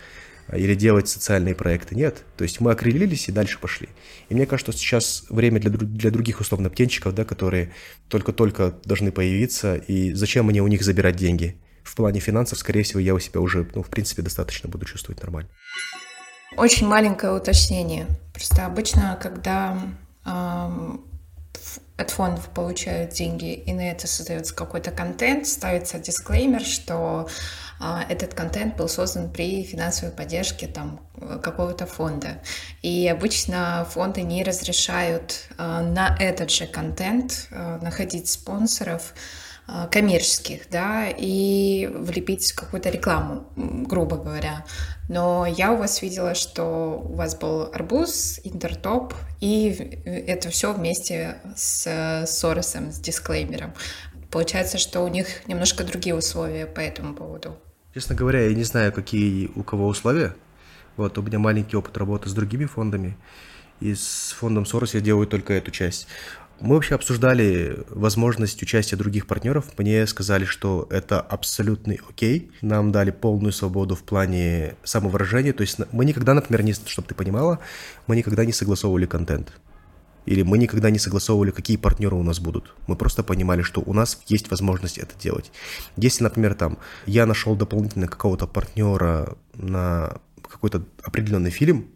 [0.52, 1.96] Или делать социальные проекты.
[1.96, 2.24] Нет.
[2.38, 3.90] То есть мы окрылились и дальше пошли.
[4.30, 7.72] И мне кажется, что сейчас время для, для других условно птенчиков, да, которые
[8.10, 11.58] только-только должны появиться, и зачем мне у них забирать деньги?
[11.84, 15.22] В плане финансов, скорее всего, я у себя уже, ну, в принципе, достаточно буду чувствовать
[15.22, 15.50] нормально.
[16.56, 18.08] Очень маленькое уточнение.
[18.34, 19.78] Просто обычно, когда
[21.98, 27.28] от фондов получают деньги, и на это создается какой-то контент, ставится дисклеймер, что
[27.80, 31.00] этот контент был создан при финансовой поддержке там,
[31.42, 32.42] какого-то фонда.
[32.82, 39.14] И обычно фонды не разрешают а, на этот же контент а, находить спонсоров,
[39.66, 44.66] а, коммерческих, да, и влепить какую-то рекламу, грубо говоря.
[45.08, 49.70] Но я у вас видела, что у вас был арбуз, интертоп, и
[50.06, 53.74] это все вместе с Соросом, с дисклеймером.
[54.34, 57.56] Получается, что у них немножко другие условия по этому поводу.
[57.94, 60.36] Честно говоря, я не знаю, какие у кого условия.
[60.98, 63.16] Вот, у меня маленький опыт работы с другими фондами.
[63.80, 66.08] И с фондом Сорос я делаю только эту часть.
[66.60, 69.66] Мы вообще обсуждали возможность участия других партнеров.
[69.78, 72.50] Мне сказали, что это абсолютный окей.
[72.62, 75.54] Нам дали полную свободу в плане самовыражения.
[75.54, 77.60] То есть мы никогда, например, не, чтобы ты понимала,
[78.08, 79.54] мы никогда не согласовывали контент.
[80.26, 82.74] Или мы никогда не согласовывали, какие партнеры у нас будут.
[82.88, 85.52] Мы просто понимали, что у нас есть возможность это делать.
[85.98, 91.88] Если, например, там я нашел дополнительно какого-то партнера на какой-то определенный фильм,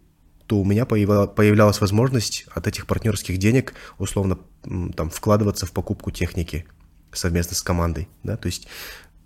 [0.47, 6.65] то у меня появлялась возможность от этих партнерских денег условно там вкладываться в покупку техники
[7.11, 8.67] совместно с командой, да, то есть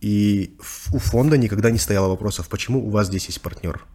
[0.02, 0.58] и
[0.91, 3.86] у фонда никогда не стояло вопросов, почему у вас здесь есть партнер,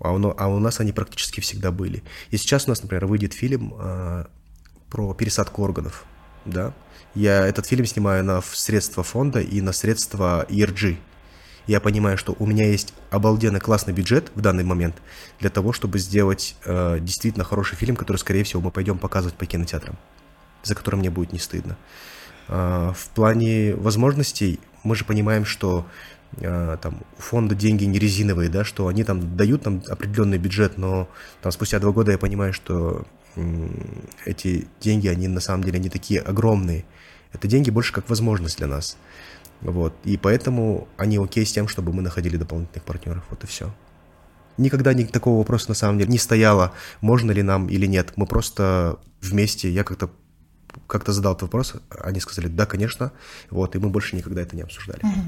[0.00, 2.02] а у, а у нас они практически всегда были.
[2.30, 4.24] И сейчас у нас, например, выйдет фильм э,
[4.90, 6.04] про пересадку органов,
[6.44, 6.74] да,
[7.14, 10.96] я этот фильм снимаю на средства фонда и на средства ERG,
[11.66, 14.96] я понимаю, что у меня есть обалденно классный бюджет в данный момент
[15.40, 19.46] для того, чтобы сделать э, действительно хороший фильм, который, скорее всего, мы пойдем показывать по
[19.46, 19.96] кинотеатрам,
[20.62, 21.78] за которым мне будет не стыдно.
[22.48, 25.86] Э, в плане возможностей мы же понимаем, что
[26.40, 31.08] там у фонда деньги не резиновые, да, что они там дают нам определенный бюджет, но
[31.42, 33.06] там спустя два года я понимаю, что
[33.36, 33.68] э,
[34.24, 36.84] эти деньги, они на самом деле не такие огромные.
[37.32, 38.96] Это деньги больше как возможность для нас.
[39.60, 39.94] Вот.
[40.04, 43.24] И поэтому они окей с тем, чтобы мы находили дополнительных партнеров.
[43.30, 43.74] Вот и все.
[44.56, 48.12] Никогда ни такого вопроса на самом деле не стояло, можно ли нам или нет.
[48.16, 50.10] Мы просто вместе, я как-то
[50.86, 53.12] как-то задал этот вопрос, они сказали, да, конечно,
[53.50, 55.00] вот, и мы больше никогда это не обсуждали.
[55.02, 55.20] Угу.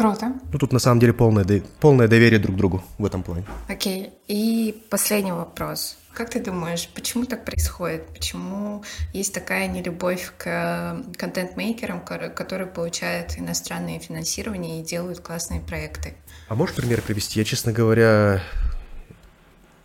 [0.00, 0.32] Круто.
[0.50, 3.44] Ну, тут на самом деле полное, полное доверие друг к другу в этом плане.
[3.68, 4.08] Окей.
[4.28, 5.98] И последний вопрос.
[6.14, 8.06] Как ты думаешь, почему так происходит?
[8.06, 8.82] Почему
[9.12, 16.14] есть такая нелюбовь к контент-мейкерам, которые получают иностранные финансирования и делают классные проекты?
[16.48, 17.38] А можешь пример привести?
[17.38, 18.42] Я, честно говоря,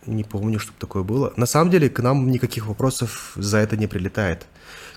[0.06, 1.34] не помню, чтобы такое было.
[1.36, 4.46] На самом деле, к нам никаких вопросов за это не прилетает.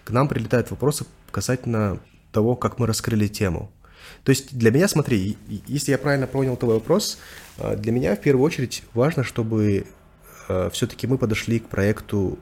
[0.06, 2.00] К нам прилетают вопросы касательно
[2.32, 3.70] того, как мы раскрыли тему.
[4.24, 7.20] То есть для меня, смотри, если я правильно понял твой вопрос,
[7.58, 9.86] э, для меня в первую очередь важно, чтобы
[10.50, 12.38] Э, все-таки мы подошли к проекту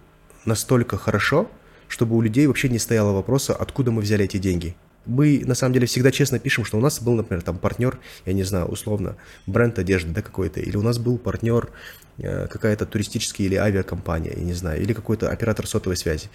[0.46, 1.52] настолько хорошо,
[1.88, 4.76] чтобы у людей вообще не стояло вопроса, откуда мы взяли эти деньги.
[5.06, 8.34] Мы, на самом деле, всегда честно пишем, что у нас был, например, там партнер, я
[8.34, 9.16] не знаю, условно,
[9.46, 11.70] бренд одежды, да, какой-то, или у нас был партнер
[12.18, 16.30] э, какая-то туристическая или авиакомпания, я не знаю, или какой-то оператор сотовой связи.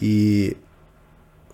[0.00, 0.56] И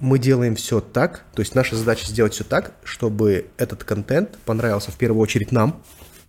[0.00, 4.90] мы делаем все так, то есть наша задача сделать все так, чтобы этот контент понравился
[4.90, 5.82] в первую очередь нам,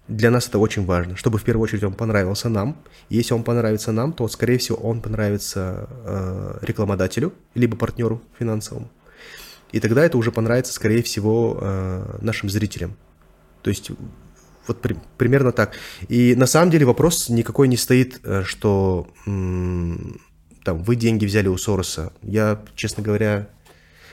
[0.08, 2.76] для нас это очень важно, чтобы в первую очередь он понравился нам.
[3.10, 8.90] Если он понравится нам, то, скорее всего, он понравится э, рекламодателю, либо партнеру финансовому.
[9.72, 12.98] И тогда это уже понравится, скорее всего, э, нашим зрителям.
[13.62, 13.92] То есть
[14.68, 15.76] вот при, примерно так.
[16.10, 21.58] И на самом деле вопрос никакой не стоит, э, что там вы деньги взяли у
[21.58, 22.12] Сороса.
[22.22, 23.48] Я, честно говоря,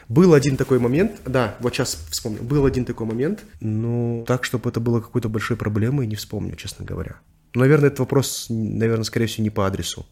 [0.08, 4.70] был один такой момент, да, вот сейчас вспомню, был один такой момент, но так, чтобы
[4.70, 7.16] это было какой-то большой проблемой, не вспомню, честно говоря.
[7.54, 10.06] Наверное, этот вопрос, наверное, скорее всего, не по адресу.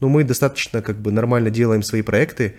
[0.00, 2.56] Но мы достаточно как бы нормально делаем свои проекты.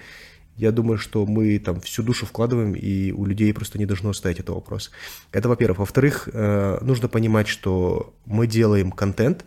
[0.55, 4.39] Я думаю, что мы там всю душу вкладываем, и у людей просто не должно стоять
[4.39, 4.91] это вопрос.
[5.31, 5.79] Это во-первых.
[5.79, 9.45] Во-вторых, э, нужно понимать, что мы делаем контент,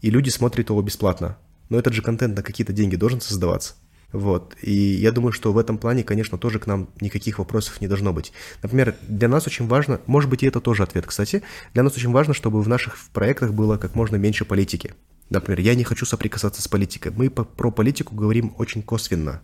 [0.00, 1.36] и люди смотрят его бесплатно.
[1.68, 3.74] Но этот же контент на какие-то деньги должен создаваться.
[4.12, 4.56] Вот.
[4.60, 8.12] И я думаю, что в этом плане, конечно, тоже к нам никаких вопросов не должно
[8.12, 8.32] быть.
[8.62, 11.42] Например, для нас очень важно, может быть, и это тоже ответ, кстати,
[11.72, 14.94] для нас очень важно, чтобы в наших проектах было как можно меньше политики.
[15.30, 17.10] Например, я не хочу соприкасаться с политикой.
[17.16, 19.42] Мы про политику говорим очень косвенно.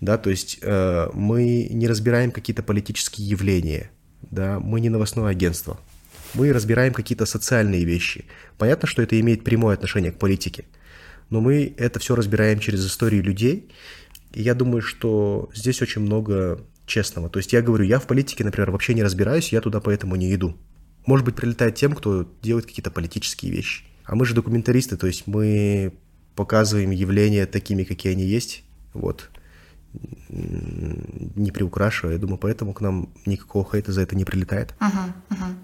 [0.00, 3.90] Да, то есть э, мы не разбираем какие-то политические явления.
[4.22, 5.78] Да, мы не новостное агентство.
[6.34, 8.26] Мы разбираем какие-то социальные вещи.
[8.58, 10.64] Понятно, что это имеет прямое отношение к политике,
[11.30, 13.70] но мы это все разбираем через историю людей,
[14.32, 17.28] и я думаю, что здесь очень много честного.
[17.28, 20.34] То есть я говорю, я в политике, например, вообще не разбираюсь, я туда поэтому не
[20.34, 20.56] иду.
[21.06, 23.84] Может быть, прилетает тем, кто делает какие-то политические вещи.
[24.04, 25.92] А мы же документаристы, то есть мы
[26.34, 28.64] показываем явления такими, какие они есть.
[28.92, 29.30] Вот
[30.28, 32.14] не приукрашивая.
[32.14, 34.74] Я думаю, поэтому к нам никакого хейта за это не прилетает.
[34.78, 35.54] Uh-huh, uh-huh.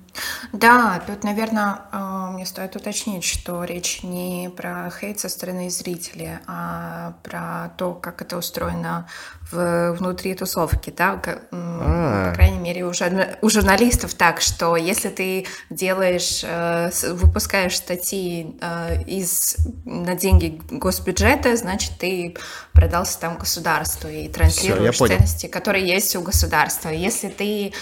[0.53, 6.39] Да, тут, наверное, э, мне стоит уточнить, что речь не про хейт со стороны зрителей,
[6.47, 9.09] а про то, как это устроено
[9.51, 12.31] в, внутри тусовки, да, А-а-а.
[12.31, 18.57] по крайней мере, у, журна- у журналистов так, что если ты делаешь, э, выпускаешь статьи
[18.61, 22.37] э, из, на деньги госбюджета, значит, ты
[22.73, 26.89] продался там государству и транслируешь Всё, ценности, которые есть у государства.
[26.91, 27.73] Если ты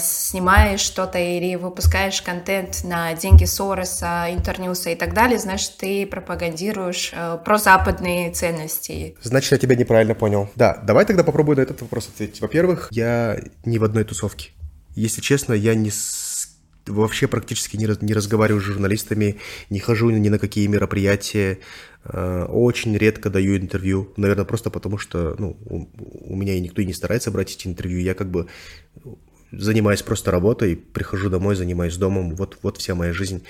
[0.00, 1.71] снимаешь что-то или выпускаешь
[2.22, 9.16] контент на деньги Сороса, Интерньюса и так далее, значит, ты пропагандируешь э, прозападные ценности.
[9.22, 10.50] Значит, я тебя неправильно понял.
[10.54, 12.40] Да, давай тогда попробую на этот вопрос ответить.
[12.40, 14.50] Во-первых, я не в одной тусовке.
[14.94, 15.90] Если честно, я не
[16.86, 19.38] вообще практически не, не разговариваю с журналистами,
[19.70, 21.58] не хожу ни на какие мероприятия,
[22.04, 25.86] Э, очень редко даю интервью, наверное, просто потому что ну, у,
[26.32, 28.00] у меня и никто не старается брать эти интервью.
[28.00, 28.48] Я как бы
[29.52, 33.44] занимаюсь просто работой, прихожу домой, занимаюсь домом, вот, вот вся моя жизнь.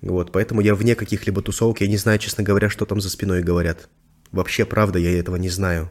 [0.00, 3.42] Вот, поэтому я вне каких-либо тусовок, я не знаю, честно говоря, что там за спиной
[3.42, 3.88] говорят.
[4.30, 5.90] Вообще, правда, я этого не знаю.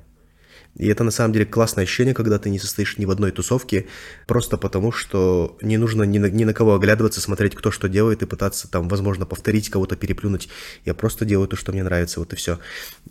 [0.77, 3.87] И это на самом деле классное ощущение, когда ты не состоишь ни в одной тусовке,
[4.27, 8.21] просто потому что не нужно ни на, ни на кого оглядываться, смотреть, кто что делает,
[8.21, 10.49] и пытаться там, возможно, повторить, кого-то переплюнуть.
[10.85, 12.59] Я просто делаю то, что мне нравится, вот и все.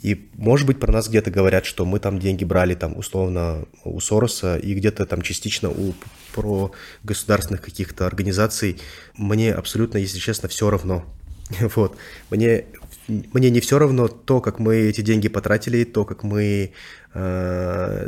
[0.01, 3.99] И, может быть, про нас где-то говорят, что мы там деньги брали, там, условно, у
[4.01, 5.95] Сороса, и где-то там частично у
[6.33, 6.71] про
[7.03, 8.81] государственных каких-то организаций.
[9.17, 11.05] Мне абсолютно, если честно, все равно.
[11.75, 11.97] Вот.
[12.31, 12.67] Мне
[13.09, 16.73] мне не все равно то, как мы эти деньги потратили, то, как мы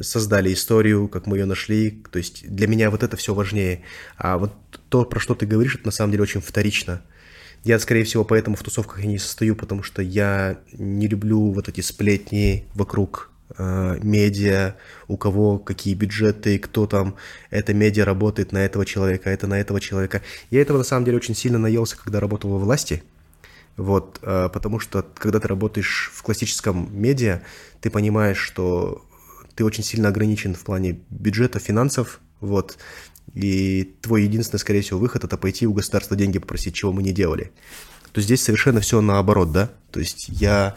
[0.02, 2.02] создали историю, как мы ее нашли.
[2.11, 3.82] То есть для меня вот это все важнее.
[4.16, 4.52] А вот
[4.88, 7.02] то, про что ты говоришь, это на самом деле очень вторично.
[7.64, 11.68] Я, скорее всего, поэтому в тусовках и не состою, потому что я не люблю вот
[11.68, 14.76] эти сплетни вокруг э, медиа,
[15.09, 17.16] у кого какие бюджеты, кто там,
[17.50, 20.22] это медиа работает на этого человека, это на этого человека.
[20.50, 23.02] Я этого на самом деле очень сильно наелся, когда работал во власти–
[23.79, 27.43] вот, э, потому что когда ты работаешь в классическом медиа,
[27.81, 29.05] ты понимаешь, что
[29.55, 32.76] ты очень сильно ограничен в плане бюджета, финансов, вот,
[33.35, 37.12] и твой единственный, скорее всего, выход– это пойти у государства деньги попросить, чего мы не
[37.12, 37.53] делали.
[38.12, 39.70] То здесь совершенно все наоборот, да?
[39.93, 40.76] То есть я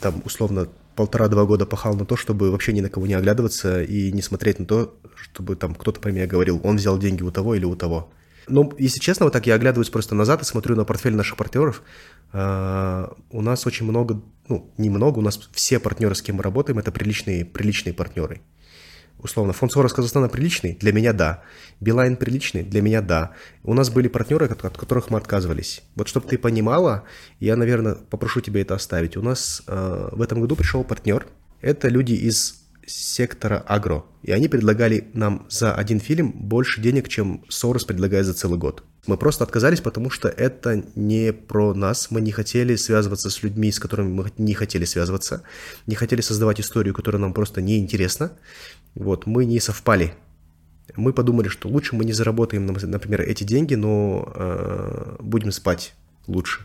[0.00, 4.10] там условно полтора-два года пахал на то, чтобы вообще ни на кого не оглядываться и
[4.10, 7.54] не смотреть на то, чтобы там кто-то про меня говорил, он взял деньги у того
[7.54, 8.10] или у того.
[8.48, 11.82] Ну, если честно, вот так я оглядываюсь просто назад и смотрю на портфель наших партнеров.
[12.32, 16.80] Uh, у нас очень много, ну, немного, у нас все партнеры, с кем мы работаем,
[16.80, 18.40] это приличные, приличные партнеры.
[19.18, 20.74] Условно, фонд Сорос Казахстана приличный?
[20.74, 21.44] Для меня да.
[21.80, 22.62] Билайн приличный?
[22.62, 23.32] Для меня да.
[23.62, 25.82] У нас были партнеры, от, от которых мы отказывались.
[25.94, 27.04] Вот чтобы ты понимала,
[27.40, 29.16] я, наверное, попрошу тебя это оставить.
[29.16, 31.26] У нас uh, в этом году пришел партнер.
[31.62, 34.04] Это люди из сектора агро.
[34.22, 38.84] И они предлагали нам за один фильм больше денег, чем Сорос предлагает за целый год.
[39.06, 42.10] Мы просто отказались, потому что это не про нас.
[42.10, 45.42] Мы не хотели связываться с людьми, с которыми мы не хотели связываться.
[45.86, 48.32] Не хотели создавать историю, которая нам просто не интересна.
[48.94, 50.14] Вот, мы не совпали.
[50.96, 55.94] Мы подумали, что лучше мы не заработаем, например, эти деньги, но э, будем спать
[56.26, 56.62] лучше.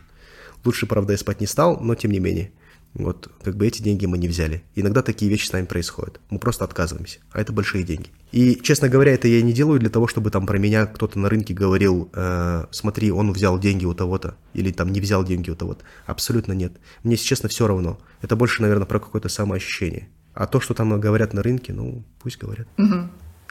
[0.64, 2.52] Лучше, правда, я спать не стал, но тем не менее.
[2.94, 4.64] Вот, как бы эти деньги мы не взяли.
[4.74, 6.20] Иногда такие вещи с нами происходят.
[6.28, 7.20] Мы просто отказываемся.
[7.30, 8.10] А это большие деньги.
[8.32, 11.28] И, честно говоря, это я не делаю для того, чтобы там про меня кто-то на
[11.28, 15.54] рынке говорил, э, смотри, он взял деньги у того-то, или там не взял деньги у
[15.54, 15.84] того-то.
[16.06, 16.72] Абсолютно нет.
[17.04, 18.00] Мне, если честно, все равно.
[18.22, 20.08] Это больше, наверное, про какое-то самоощущение.
[20.34, 22.66] А то, что там говорят на рынке, ну, пусть говорят.
[22.76, 23.08] Угу.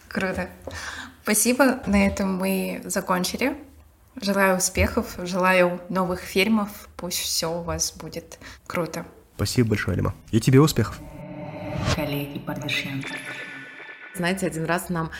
[0.09, 0.49] Круто.
[1.23, 1.79] Спасибо.
[1.85, 3.55] На этом мы закончили.
[4.21, 6.89] Желаю успехов, желаю новых фильмов.
[6.97, 9.05] Пусть все у вас будет круто.
[9.39, 10.13] Спасибо большое, Алима.
[10.31, 10.99] И тебе успехов.
[14.13, 15.11] Знаете, один раз нам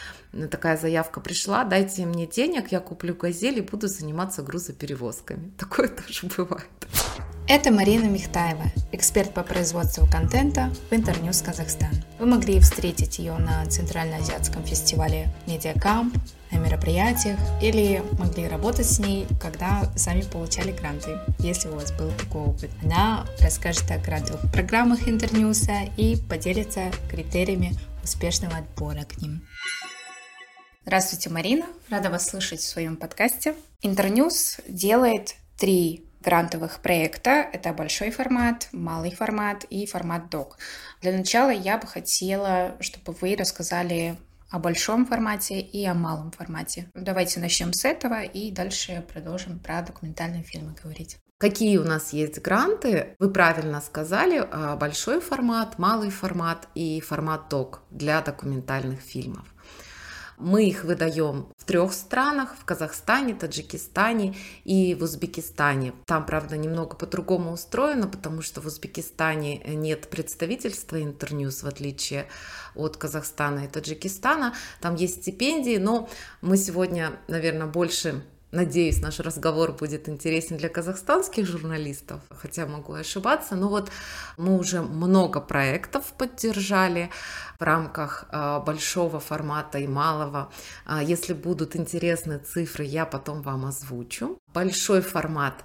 [0.51, 5.53] такая заявка пришла, дайте мне денег, я куплю газель и буду заниматься грузоперевозками.
[5.57, 6.67] Такое тоже бывает.
[7.47, 11.93] Это Марина Михтаева, эксперт по производству контента в Интерньюз Казахстан.
[12.19, 16.13] Вы могли встретить ее на Центральноазиатском фестивале Медиакамп,
[16.51, 22.11] на мероприятиях или могли работать с ней, когда сами получали гранты, если у вас был
[22.11, 22.71] такой опыт.
[22.83, 27.73] Она расскажет о грантовых программах Интерньюса и поделится критериями
[28.03, 29.45] успешного отбора к ним.
[30.83, 31.65] Здравствуйте, Марина.
[31.89, 33.53] Рада вас слышать в своем подкасте.
[33.81, 37.47] Интерньюз делает три грантовых проекта.
[37.53, 40.57] Это большой формат, малый формат и формат док.
[41.01, 44.17] Для начала я бы хотела, чтобы вы рассказали
[44.49, 46.89] о большом формате и о малом формате.
[46.93, 51.17] Давайте начнем с этого и дальше продолжим про документальные фильмы говорить.
[51.39, 53.15] Какие у нас есть гранты?
[53.17, 59.45] Вы правильно сказали, а, большой формат, малый формат и формат док для документальных фильмов.
[60.39, 65.93] Мы их выдаем в трех странах, в Казахстане, Таджикистане и в Узбекистане.
[66.05, 72.29] Там, правда, немного по-другому устроено, потому что в Узбекистане нет представительства Интерньюз, в отличие
[72.73, 74.55] от Казахстана и Таджикистана.
[74.79, 76.09] Там есть стипендии, но
[76.41, 83.55] мы сегодня, наверное, больше Надеюсь, наш разговор будет интересен для казахстанских журналистов, хотя могу ошибаться.
[83.55, 83.91] Но вот
[84.37, 87.11] мы уже много проектов поддержали
[87.59, 90.51] в рамках а, большого формата и малого.
[90.85, 94.39] А, если будут интересны цифры, я потом вам озвучу.
[94.51, 95.63] Большой формат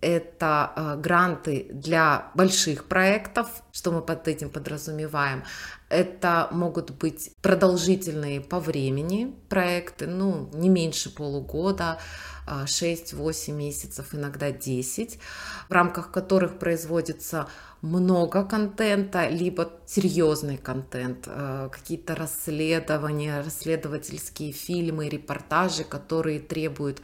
[0.00, 5.44] это э, гранты для больших проектов, что мы под этим подразумеваем.
[5.88, 11.98] Это могут быть продолжительные по времени проекты, ну, не меньше полугода,
[12.46, 15.18] 6-8 а, месяцев, иногда 10,
[15.68, 17.48] в рамках которых производится
[17.82, 27.00] много контента, либо серьезный контент, э, какие-то расследования, расследовательские фильмы, репортажи, которые требуют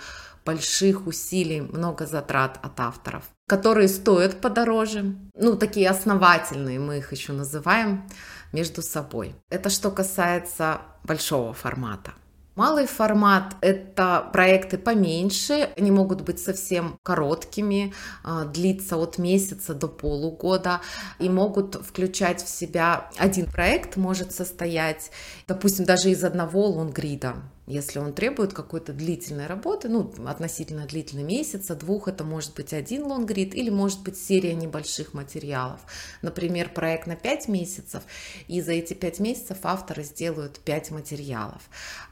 [0.47, 7.33] больших усилий, много затрат от авторов, которые стоят подороже, ну, такие основательные, мы их еще
[7.33, 8.09] называем,
[8.53, 9.35] между собой.
[9.51, 12.13] Это что касается большого формата.
[12.55, 17.93] Малый формат– это проекты поменьше, они могут быть совсем короткими,
[18.25, 20.81] а, длиться от месяца до полугода
[21.19, 25.11] и могут включать в себя один проект, может состоять,
[25.47, 27.35] допустим, даже из одного лонгрида
[27.67, 33.05] если он требует какой-то длительной работы, ну, относительно длительный месяца, двух, это может быть один
[33.05, 35.81] лонгрид или может быть серия небольших материалов.
[36.23, 38.05] Например, проект на 5 месяцев,
[38.47, 41.63] и за эти 5 месяцев авторы сделают 5 материалов.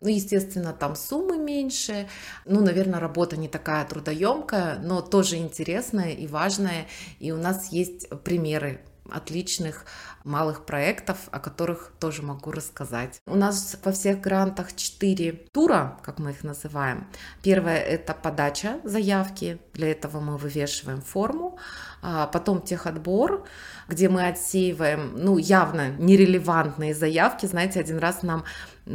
[0.01, 2.09] Ну, естественно, там суммы меньше,
[2.45, 6.87] ну, наверное, работа не такая трудоемкая, но тоже интересная и важная,
[7.21, 8.81] и у нас есть примеры
[9.11, 9.85] отличных
[10.25, 13.21] малых проектов, о которых тоже могу рассказать.
[13.27, 17.07] У нас во всех грантах четыре тура, как мы их называем.
[17.43, 19.59] Первое– это подача заявки.
[19.75, 21.59] Для этого мы вывешиваем форму.
[22.03, 23.47] А потом техотбор,
[23.89, 27.47] где мы отсеиваем, ну, явно нерелевантные заявки.
[27.47, 28.45] Знаете, один раз нам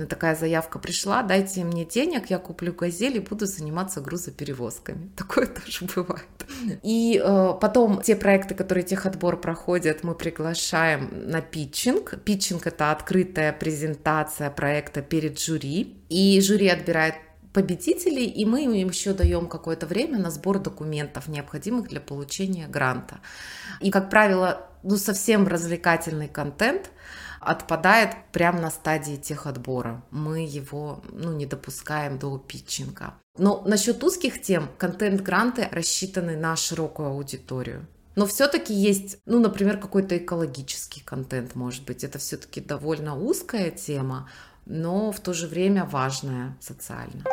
[0.07, 5.09] такая заявка пришла, дайте мне денег, я куплю газель и буду заниматься грузоперевозками.
[5.17, 6.27] Такое тоже бывает.
[6.83, 12.21] И э, потом те проекты, которые техотбор проходят, мы приглашаем на питчинг.
[12.23, 15.95] Питчинг— это открытая презентация проекта перед жюри.
[16.09, 17.15] И жюри отбирает
[17.53, 23.19] победителей, и мы им еще даем какое-то время на сбор документов, необходимых для получения гранта.
[23.81, 26.91] И, как правило, ну, совсем развлекательный контент
[27.39, 30.03] отпадает прямо на стадии техотбора.
[30.11, 33.15] Мы его ну, не допускаем до питчинга.
[33.37, 37.87] Но насчет узких тем контент-гранты рассчитаны на широкую аудиторию.
[38.15, 42.03] Но все-таки есть, ну, например, какой-то экологический контент, может быть.
[42.03, 44.29] Это все-таки довольно узкая тема,
[44.65, 47.23] но в то же время важная социально.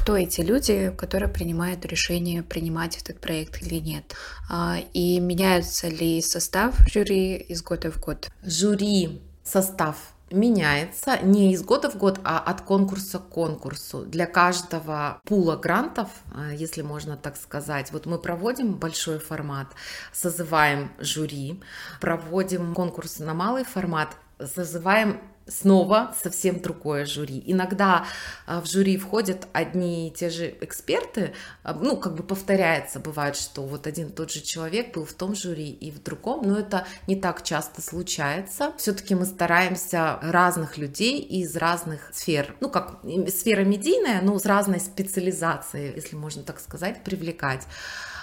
[0.00, 4.14] Кто эти люди, которые принимают решение, принимать этот проект или нет?
[4.48, 8.30] А, и меняется ли состав жюри из года в год?
[8.42, 9.96] Жюри, состав
[10.30, 14.06] меняется не из года в год, а от конкурса к конкурсу.
[14.06, 19.66] Для каждого пула грантов, а, если можно так сказать, вот мы проводим большой формат,
[20.14, 21.60] созываем жюри,
[22.00, 25.20] проводим конкурс на малый формат, созываем
[25.50, 27.42] снова совсем другое жюри.
[27.46, 28.06] Иногда
[28.46, 33.36] а, в жюри входят одни и те же эксперты, а, ну, как бы повторяется, бывает,
[33.36, 36.58] что вот один и тот же человек был в том жюри и в другом, но
[36.58, 38.72] это не так часто случается.
[38.78, 44.80] Все-таки мы стараемся разных людей из разных сфер, ну, как сфера медийная, но с разной
[44.80, 47.66] специализацией, если можно так сказать, привлекать.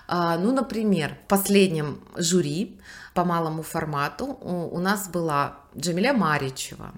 [0.07, 2.79] А, ну, например, в последнем жюри
[3.13, 6.93] по малому формату у нас была Джамиля Маричева,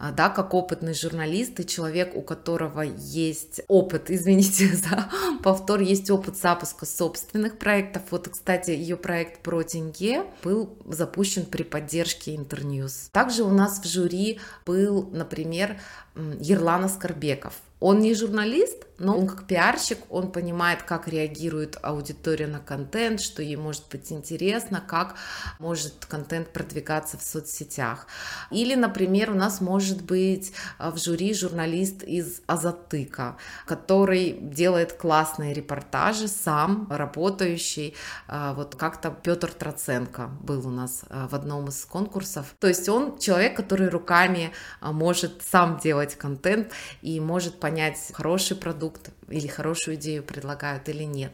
[0.00, 5.10] да, как опытный журналист и человек, у которого есть опыт, извините за
[5.42, 8.02] повтор, есть опыт запуска собственных проектов.
[8.10, 13.10] Вот, кстати, ее проект про тенге был запущен при поддержке Интерньюз.
[13.12, 15.78] Также у нас в жюри был, например,
[16.14, 17.54] Ерлана Скорбеков.
[17.80, 23.42] Он не журналист, но он как пиарщик, он понимает, как реагирует аудитория на контент, что
[23.42, 25.14] ей может быть интересно, как
[25.58, 28.06] может контент продвигаться в соцсетях.
[28.50, 35.54] Или, например, у нас может быть а, в жюри журналист из Азатыка, который делает классные
[35.54, 37.94] репортажи, сам работающий.
[38.28, 42.54] А, вот как-то Петр Троценко был у нас а, в одном из конкурсов.
[42.58, 44.52] То есть он человек, который руками
[44.82, 51.32] может сам делать контент и может понять хороший продукт или хорошую идею предлагают или нет.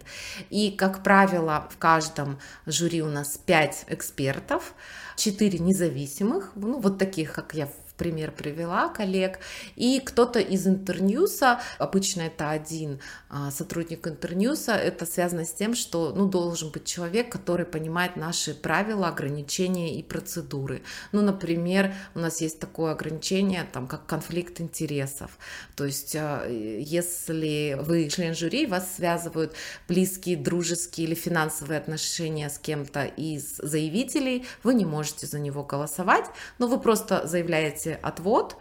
[0.51, 4.75] И, как правило, в каждом жюри у нас 5 экспертов,
[5.17, 9.39] 4 независимых, ну, вот таких, как я пример привела коллег,
[9.75, 16.13] и кто-то из Интерньюса, обычно это один а, сотрудник Интерньюса, это связано с тем, что
[16.15, 20.83] ну, должен быть человек, который понимает наши правила, ограничения и процедуры.
[21.13, 25.39] Ну, например, у нас есть такое ограничение, там, как конфликт интересов.
[25.75, 29.55] То есть, а, если вы член жюри, вас связывают
[29.89, 36.27] близкие, дружеские или финансовые отношения с кем-то из заявителей, вы не можете за него голосовать,
[36.59, 38.57] но вы просто заявляете делаете отвод,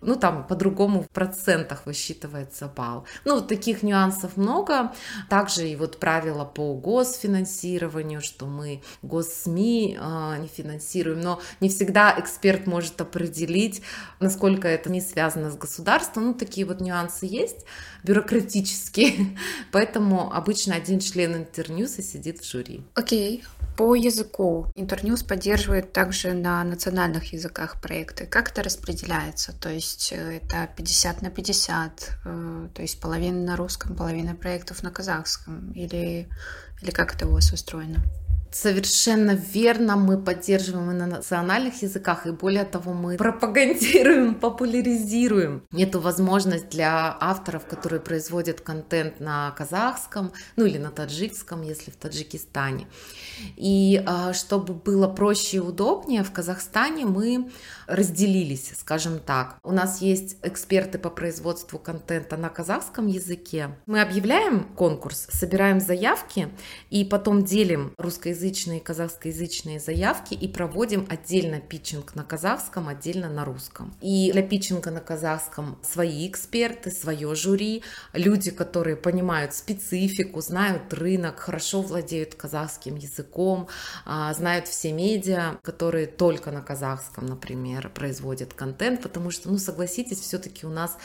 [0.00, 3.04] ну, там по-другому в процентах высчитывается балл.
[3.24, 4.92] Ну, таких нюансов много.
[5.28, 12.14] Также и вот правила по госфинансированию, что мы госсми э, не финансируем, но не всегда
[12.16, 13.82] эксперт может определить,
[14.20, 16.26] насколько это не связано с государством.
[16.26, 17.66] Ну, такие вот нюансы есть
[18.04, 19.36] бюрократические,
[19.72, 22.84] поэтому обычно один член интерньюса сидит в жюри.
[22.94, 23.42] Окей.
[23.78, 28.26] По языку Интерньюз поддерживает также на национальных языках проекты.
[28.26, 29.52] Как это распределяется?
[29.52, 34.82] То есть э, это 50 на 50, э, то есть половина на русском, половина проектов
[34.82, 35.70] на казахском?
[35.74, 36.28] Или,
[36.82, 38.02] или как это у вас устроено?
[38.50, 46.00] Совершенно верно, мы поддерживаем и на национальных языках, и более того, мы пропагандируем, популяризируем эту
[46.00, 52.86] возможность для авторов, которые производят контент на казахском, ну или на таджикском, если в Таджикистане.
[53.56, 57.50] И а, чтобы было проще и удобнее, в Казахстане мы
[57.86, 59.58] разделились, скажем так.
[59.62, 63.76] У нас есть эксперты по производству контента на казахском языке.
[63.86, 66.48] Мы объявляем конкурс, собираем заявки
[66.90, 67.92] и потом делим
[68.38, 73.94] русскоязычные казахскоязычные заявки и проводим отдельно питчинг на казахском, отдельно на русском.
[74.00, 77.82] И для питчинга на казахском свои эксперты, свое жюри,
[78.12, 83.68] люди, которые понимают специфику, знают рынок, хорошо владеют казахским языком,
[84.04, 90.20] а, знают все медиа, которые только на казахском, например, производят контент, потому что, ну, согласитесь,
[90.20, 90.96] все-таки у нас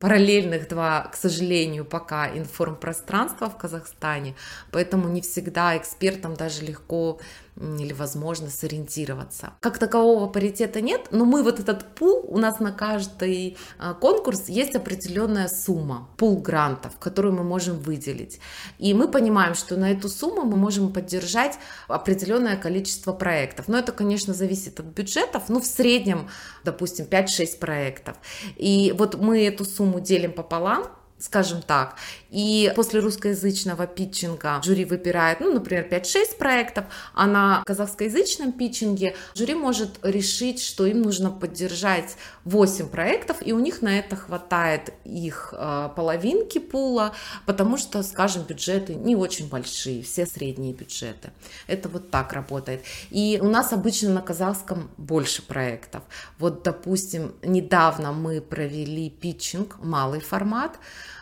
[0.00, 4.34] параллельных два, к сожалению, пока информпространства в Казахстане,
[4.70, 7.20] поэтому не всегда экспертам даже легко
[7.60, 9.54] или возможно сориентироваться.
[9.60, 14.48] Как такового паритета нет, но мы вот этот пул, у нас на каждый а, конкурс
[14.48, 18.40] есть определенная сумма, пул грантов, которую мы можем выделить.
[18.78, 23.68] И мы понимаем, что на эту сумму мы можем поддержать определенное количество проектов.
[23.68, 26.28] Но это, конечно, зависит от бюджетов, ну, в среднем,
[26.64, 28.16] допустим, 5-6 проектов.
[28.56, 30.86] И вот мы эту сумму делим пополам,
[31.18, 31.96] скажем так.
[32.30, 39.54] И после русскоязычного питчинга жюри выбирает, ну, например, 5-6 проектов, а на казахскоязычном питчинге жюри
[39.54, 45.54] может решить, что им нужно поддержать 8 проектов, и у них на это хватает их
[45.56, 47.14] э, половинки пула,
[47.46, 51.30] потому что, скажем, бюджеты не очень большие, все средние бюджеты.
[51.66, 52.82] Это вот так работает.
[53.10, 56.02] И у нас обычно на казахском больше проектов.
[56.38, 60.78] Вот, допустим, недавно мы провели питчинг, малый формат,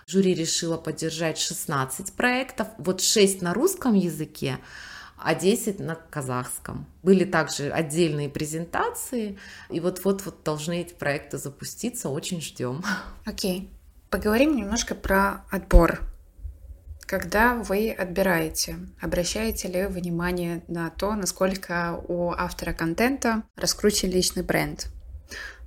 [0.09, 4.59] Жюри решило поддержать 16 проектов, вот 6 на русском языке,
[5.19, 6.87] а 10 на казахском.
[7.03, 9.37] Были также отдельные презентации,
[9.69, 12.85] и вот-вот вот должны эти проекты запуститься, очень ждем.
[13.25, 13.69] Окей, окей.
[14.09, 16.01] поговорим немножко про отбор.
[17.01, 24.87] Когда вы отбираете, обращаете ли внимание на то, насколько у автора контента раскручен личный бренд?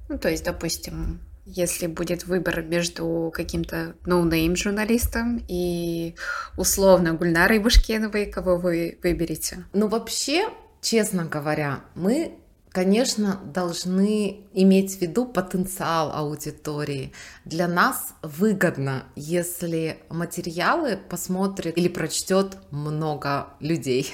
[0.08, 1.20] Ну, то есть, допустим,
[1.56, 6.16] если будет выбор между каким-то ноунейм журналистом и
[6.58, 9.66] условно Гульнарой Бушкеновой, кого вы выберете?
[9.74, 10.50] Ну, вообще,
[10.82, 12.34] честно говоря, мы
[12.72, 17.12] конечно, должны иметь в виду потенциал аудитории.
[17.46, 24.14] Для нас выгодно, если материалы посмотрит или прочтет много людей.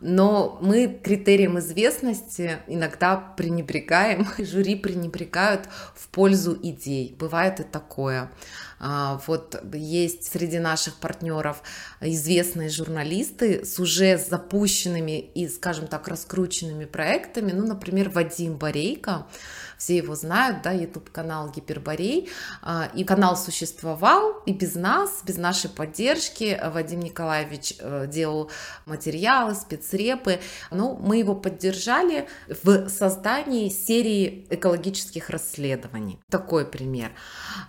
[0.00, 7.14] Но мы критерием известности иногда пренебрегаем, жюри пренебрегают в пользу идей.
[7.18, 8.30] Бывает и такое.
[8.78, 11.62] А, вот есть среди наших партнеров
[12.00, 17.52] известные журналисты с уже запущенными и, скажем так, раскрученными проектами.
[17.52, 19.26] Ну, например, Вадим Борейко,
[19.78, 22.28] все его знают, да, YouTube-канал Гиперборей,
[22.62, 26.58] а, и канал существовал и без нас, без нашей поддержки.
[26.72, 28.50] Вадим Николаевич э, делал
[28.86, 32.28] материалы, спецрепы, но мы его поддержали
[32.62, 36.18] в создании серии экологических расследований.
[36.30, 37.12] Такой пример.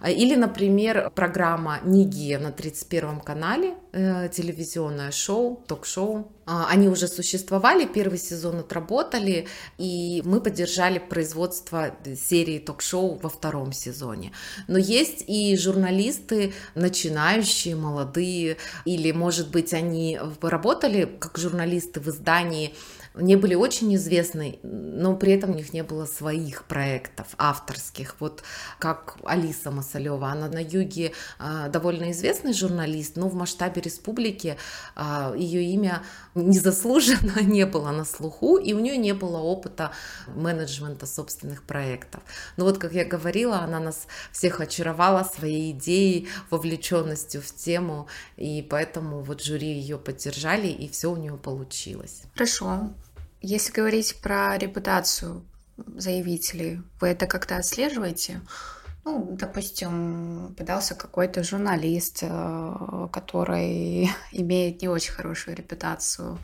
[0.05, 6.31] Или, например, программа «Ниги» на 31 канале, э, телевизионное шоу, ток-шоу.
[6.47, 9.47] А, они уже существовали, первый сезон отработали,
[9.77, 14.31] и мы поддержали производство серии ток-шоу во втором сезоне.
[14.69, 22.73] Но есть и журналисты, начинающие, молодые, или, может быть, они работали как журналисты в издании
[23.19, 28.15] не были очень известны, но при этом у них не было своих проектов авторских.
[28.19, 28.43] Вот
[28.79, 34.57] как Алиса Масалева, она на юге а, довольно известный журналист, но в масштабе республики
[34.95, 36.03] а, ее имя
[36.41, 39.91] незаслуженно не было на слуху, и у нее не было опыта
[40.27, 42.21] менеджмента собственных проектов.
[42.57, 48.07] Но вот, как я говорила, она нас всех очаровала своей идеей, вовлеченностью в тему,
[48.37, 52.21] и поэтому вот жюри ее поддержали, и все у нее получилось.
[52.33, 52.93] Хорошо.
[53.41, 55.45] Если говорить про репутацию
[55.95, 58.41] заявителей, вы это как-то отслеживаете?
[59.07, 66.37] Ну, допустим, подался какой-то журналист, э, который имеет не очень хорошую репутацию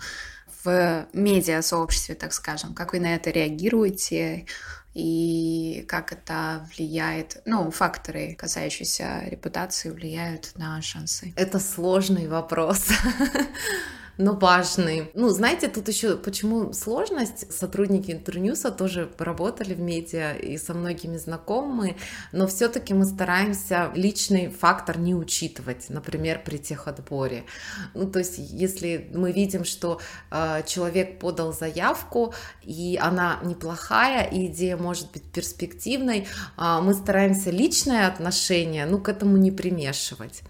[0.63, 2.73] в медиа-сообществе, так скажем.
[2.73, 4.45] Как вы на это реагируете
[4.93, 11.33] и как это влияет, ну, факторы, касающиеся репутации, влияют на шансы?
[11.35, 12.87] Это сложный вопрос.
[14.17, 15.11] но важный.
[15.13, 17.51] Ну, знаете, тут еще почему сложность?
[17.51, 21.97] Сотрудники Интерньюса тоже работали в медиа и со многими знакомы,
[22.31, 27.45] но все-таки мы стараемся личный фактор не учитывать, например, при техотборе.
[27.93, 29.99] Ну, то есть, если мы видим, что
[30.31, 36.27] э, человек подал заявку, и она неплохая, и идея может быть перспективной,
[36.57, 40.41] э, мы стараемся личное отношение, ну, к этому не примешивать.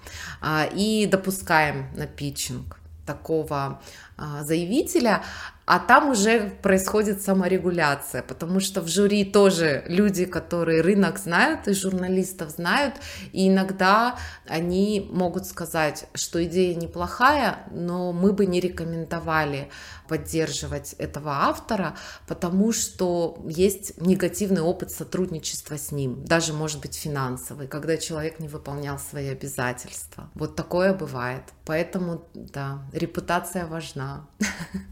[0.41, 3.79] Э, и допускаем на питчинг такого
[4.17, 5.23] а, заявителя,
[5.65, 11.73] а там уже происходит саморегуляция, потому что в жюри тоже люди, которые рынок знают и
[11.73, 12.95] журналистов знают,
[13.31, 14.17] и иногда
[14.47, 19.69] они могут сказать, что идея неплохая, но мы бы не рекомендовали
[20.07, 21.95] поддерживать этого автора,
[22.27, 28.47] потому что есть негативный опыт сотрудничества с ним, даже может быть финансовый, когда человек не
[28.47, 30.29] выполнял свои обязательства.
[30.35, 31.43] Вот такое бывает.
[31.65, 34.27] Поэтому, да, репутация важна.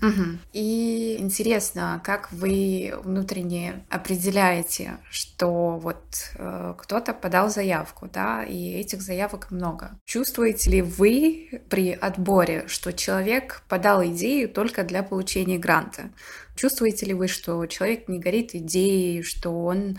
[0.02, 0.40] Угу.
[0.62, 6.04] И интересно, как вы внутренне определяете, что вот
[6.36, 10.00] э, кто-то подал заявку, да, и этих заявок много.
[10.06, 16.12] Чувствуете ли вы при отборе, что человек подал идею только для получения гранта?
[16.56, 19.98] Чувствуете ли вы, что человек не горит идеей, что он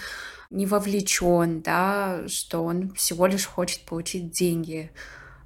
[0.50, 4.92] не вовлечен, да, что он всего лишь хочет получить деньги?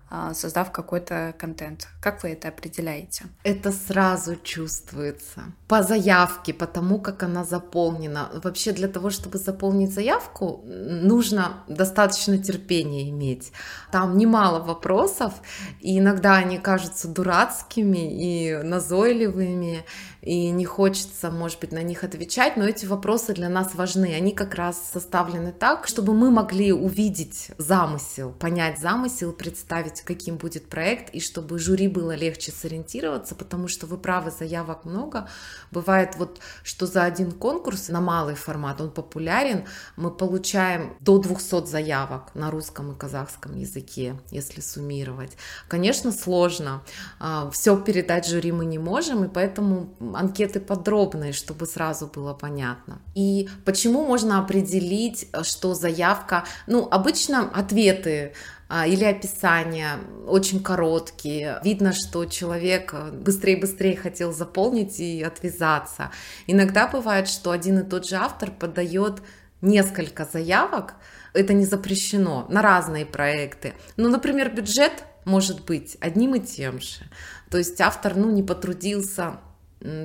[0.08, 1.88] А, создав какой-то контент.
[2.00, 3.24] Как вы это определяете?
[3.42, 8.30] Это сразу чувствуется по заявке, по тому, как она заполнена.
[8.44, 13.50] Вообще для того, чтобы заполнить заявку, нужно достаточно терпения иметь.
[13.90, 15.34] Там немало вопросов,
[15.80, 19.84] и иногда они кажутся дурацкими и назойливыми,
[20.26, 24.12] и не хочется, может быть, на них отвечать, но эти вопросы для нас важны.
[24.12, 30.68] Они как раз составлены так, чтобы мы могли увидеть замысел, понять замысел, представить, каким будет
[30.68, 35.28] проект, и чтобы жюри было легче сориентироваться, потому что вы правы, заявок много.
[35.70, 41.66] Бывает вот, что за один конкурс на малый формат, он популярен, мы получаем до 200
[41.66, 45.36] заявок на русском и казахском языке, если суммировать.
[45.68, 46.82] Конечно, сложно.
[47.20, 53.00] А, Все передать жюри мы не можем, и поэтому анкеты подробные, чтобы сразу было понятно.
[53.14, 58.32] И почему можно определить, что заявка, ну, обычно ответы
[58.68, 61.60] а, или описания очень короткие.
[61.62, 66.10] Видно, что человек быстрее-быстрее хотел заполнить и отвязаться.
[66.46, 69.22] Иногда бывает, что один и тот же автор подает
[69.60, 70.94] несколько заявок,
[71.32, 73.74] это не запрещено, на разные проекты.
[73.96, 77.04] Ну, например, бюджет может быть одним и тем же.
[77.50, 79.38] То есть автор, ну, не потрудился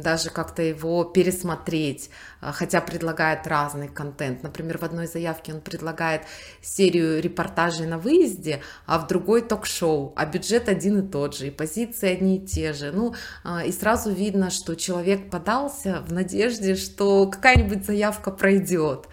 [0.01, 2.09] даже как-то его пересмотреть,
[2.39, 4.43] а, хотя предлагает разный контент.
[4.43, 6.23] Например, в одной заявке он предлагает
[6.61, 11.51] серию репортажей на выезде, а в другой ток-шоу, а бюджет один и тот же, и
[11.51, 12.91] позиции одни и те же.
[12.91, 19.07] Ну, а, и сразу видно, что человек подался в надежде, что какая-нибудь заявка пройдет.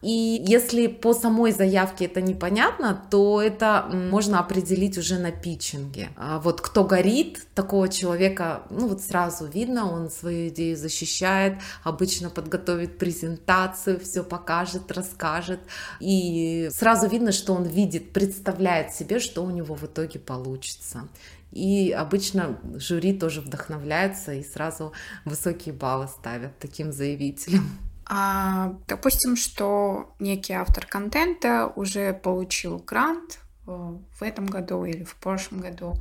[0.00, 6.10] И если по самой заявке это непонятно, то это можно определить уже на питчинге.
[6.16, 12.30] А вот кто горит, такого человека, ну вот сразу видно, он свою идею защищает, обычно
[12.30, 15.60] подготовит презентацию, все покажет, расскажет.
[15.98, 21.08] И сразу видно, что он видит, представляет себе, что у него в итоге получится.
[21.50, 24.92] И обычно жюри тоже вдохновляется и сразу
[25.24, 27.87] высокие баллы ставят таким заявителям.
[28.10, 35.14] А, допустим, что некий автор контента уже получил грант э, в этом году или в
[35.16, 35.94] прошлом году,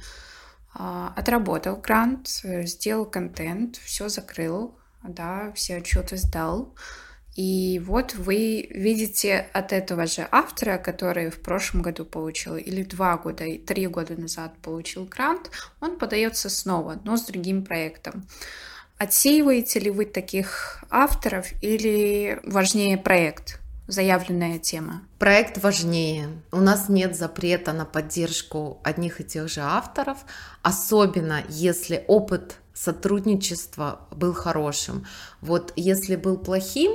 [0.73, 6.73] а, отработал грант, сделал контент, все закрыл, да, все отчеты сдал.
[7.35, 13.17] И вот вы видите от этого же автора, который в прошлом году получил, или два
[13.17, 18.25] года, и три года назад получил грант, он подается снова, но с другим проектом.
[18.97, 23.59] Отсеиваете ли вы таких авторов или важнее проект?
[23.87, 25.01] заявленная тема?
[25.17, 26.41] Проект важнее.
[26.51, 30.17] У нас нет запрета на поддержку одних и тех же авторов,
[30.61, 35.05] особенно если опыт сотрудничества был хорошим.
[35.41, 36.91] Вот если был плохим,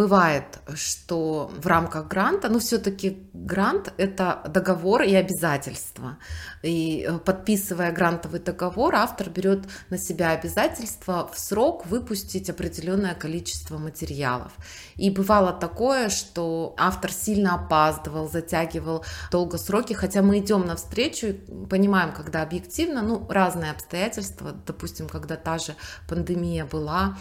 [0.00, 6.16] Бывает, что в рамках гранта, но все-таки грант это договор и обязательства.
[6.62, 13.76] И э, подписывая грантовый договор, автор берет на себя обязательство в срок выпустить определенное количество
[13.76, 14.52] материалов.
[14.96, 21.32] И бывало такое, что автор сильно опаздывал, затягивал долго сроки, хотя мы идем навстречу и
[21.68, 25.74] понимаем, когда объективно, ну, разные обстоятельства, допустим, когда та же
[26.08, 27.18] пандемия была,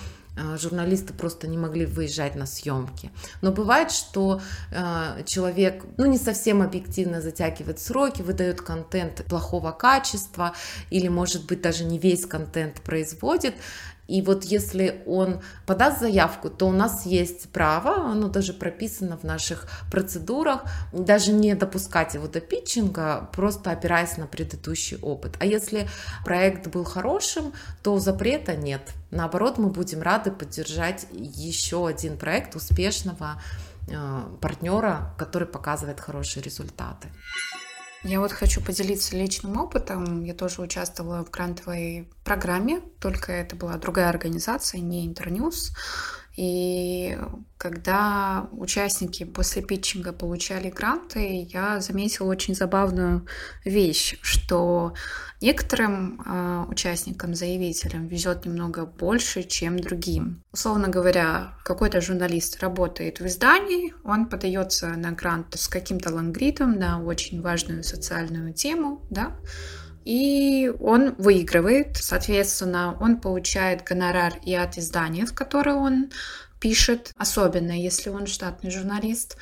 [0.57, 3.11] журналисты просто не могли выезжать на съемки.
[3.41, 4.41] Но бывает, что
[4.71, 10.53] э, человек ну, не совсем объективно затягивает сроки, выдает контент плохого качества
[10.89, 13.55] или, может быть, даже не весь контент производит,
[14.09, 19.23] и вот если он подаст заявку, то у нас есть право, оно даже прописано в
[19.23, 25.35] наших процедурах, даже не допускать его до питчинга, просто опираясь на предыдущий опыт.
[25.39, 25.87] А если
[26.25, 27.53] проект был хорошим,
[27.83, 28.81] то запрета нет.
[29.11, 33.39] Наоборот, мы будем рады поддержать еще один проект успешного
[33.87, 37.09] э, партнера, который показывает хорошие результаты.
[38.03, 40.23] Я вот хочу поделиться личным опытом.
[40.23, 45.71] Я тоже участвовала в грантовой программе, только это была другая организация, не Интерньюз.
[46.39, 47.17] И
[47.57, 53.27] когда участники после питчинга получали гранты, я заметила очень забавную
[53.65, 54.93] вещь, что
[55.41, 60.41] некоторым э, участникам, заявителям везет немного больше, чем другим.
[60.53, 67.03] Условно говоря, какой-то журналист работает в издании, он подается на грант с каким-то лонгридом на
[67.03, 69.35] очень важную социальную тему, да,
[70.09, 71.97] и он выигрывает.
[71.97, 76.09] Соответственно, он получает гонорар и от издания, в которое он
[76.59, 79.37] пишет, особенно если он штатный журналист,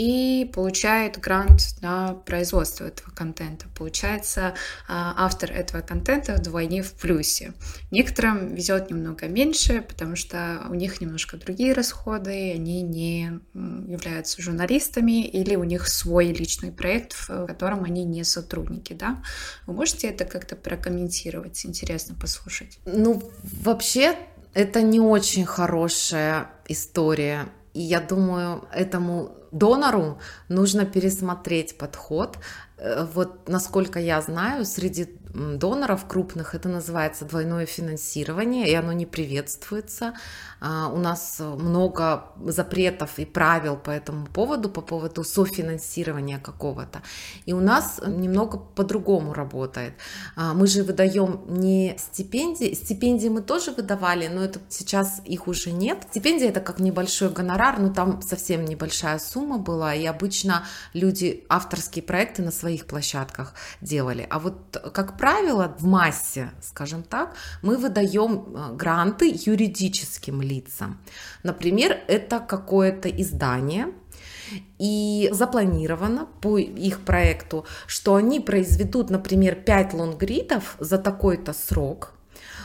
[0.00, 3.66] и получает грант на производство этого контента.
[3.76, 4.54] Получается,
[4.88, 7.52] а, автор этого контента вдвойне в плюсе.
[7.90, 15.22] Некоторым везет немного меньше, потому что у них немножко другие расходы, они не являются журналистами
[15.26, 19.22] или у них свой личный проект, в котором они не сотрудники, да?
[19.66, 21.66] Вы можете это как-то прокомментировать?
[21.66, 22.78] Интересно послушать.
[22.86, 24.16] Ну, вообще,
[24.54, 27.50] это не очень хорошая история.
[27.74, 30.18] И я думаю, этому донору
[30.48, 32.38] нужно пересмотреть подход.
[32.76, 39.06] Э, вот насколько я знаю, среди доноров крупных это называется двойное финансирование, и оно не
[39.06, 40.14] приветствуется.
[40.60, 47.02] А, у нас много запретов и правил по этому поводу, по поводу софинансирования какого-то.
[47.46, 49.94] И у нас немного по-другому работает.
[50.36, 55.72] А, мы же выдаем не стипендии, стипендии мы тоже выдавали, но это сейчас их уже
[55.72, 56.06] нет.
[56.10, 62.02] Стипендия это как небольшой гонорар, но там совсем небольшая сумма была, и обычно люди авторские
[62.02, 64.26] проекты на своих площадках делали.
[64.28, 70.98] А вот, как правило, в массе, скажем так, мы выдаем э, гранты юридическим лицам.
[71.42, 73.86] Например, это какое-то издание,
[74.78, 82.14] и запланировано по их проекту, что они произведут, например, 5 лонгридов за такой-то срок,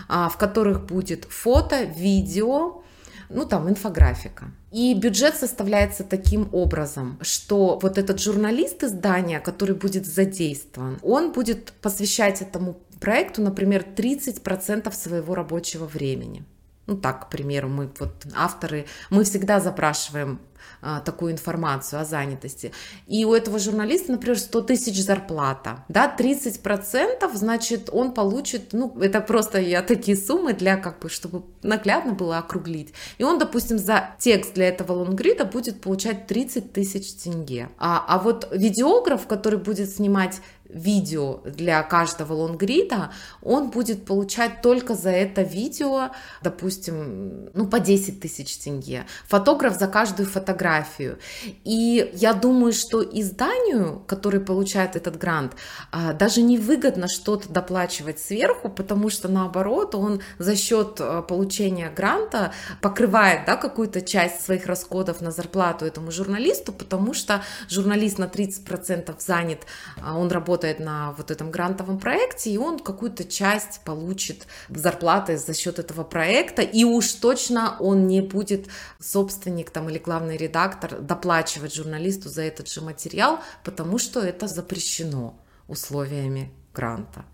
[0.07, 2.81] а, в которых будет фото, видео,
[3.29, 4.45] ну там инфографика.
[4.71, 11.71] И бюджет составляется таким образом, что вот этот журналист издания, который будет задействован, он будет
[11.81, 16.43] посвящать этому проекту, например, 30% своего рабочего времени.
[16.87, 20.39] Ну так, к примеру, мы вот авторы, мы всегда запрашиваем
[20.81, 22.71] а, такую информацию о занятости.
[23.07, 29.21] И у этого журналиста, например, 100 тысяч зарплата, да, 30%, значит, он получит, ну, это
[29.21, 32.93] просто я такие суммы для, как бы, чтобы наглядно было округлить.
[33.17, 37.69] И он, допустим, за текст для этого лонгрида будет получать 30 тысяч тенге.
[37.77, 40.41] А, а вот видеограф, который будет снимать
[40.75, 43.11] видео для каждого лонгрида,
[43.41, 46.09] он будет получать только за это видео,
[46.41, 49.05] допустим, ну, по 10 тысяч тенге.
[49.27, 51.17] Фотограф за каждую фотографию.
[51.63, 55.53] И я думаю, что изданию, который получает этот грант,
[55.91, 61.89] а, даже не выгодно что-то доплачивать сверху, потому что наоборот, он за счет а, получения
[61.89, 68.25] гранта покрывает да, какую-то часть своих расходов на зарплату этому журналисту, потому что журналист на
[68.25, 69.59] 30% занят,
[70.01, 75.37] а, он работает работает на вот этом грантовом проекте, и он какую-то часть получит зарплаты
[75.37, 78.67] за счет этого проекта, и уж точно он не будет
[78.99, 85.33] собственник там или главный редактор доплачивать журналисту за этот же материал, потому что это запрещено
[85.67, 87.25] условиями гранта.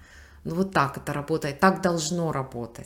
[0.44, 2.86] Ну вот так это работает, так должно работать.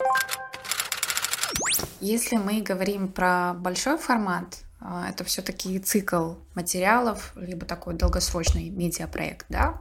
[2.00, 9.46] Если мы говорим про большой формат, а, это все-таки цикл материалов, либо такой долгосрочный медиапроект,
[9.48, 9.80] да,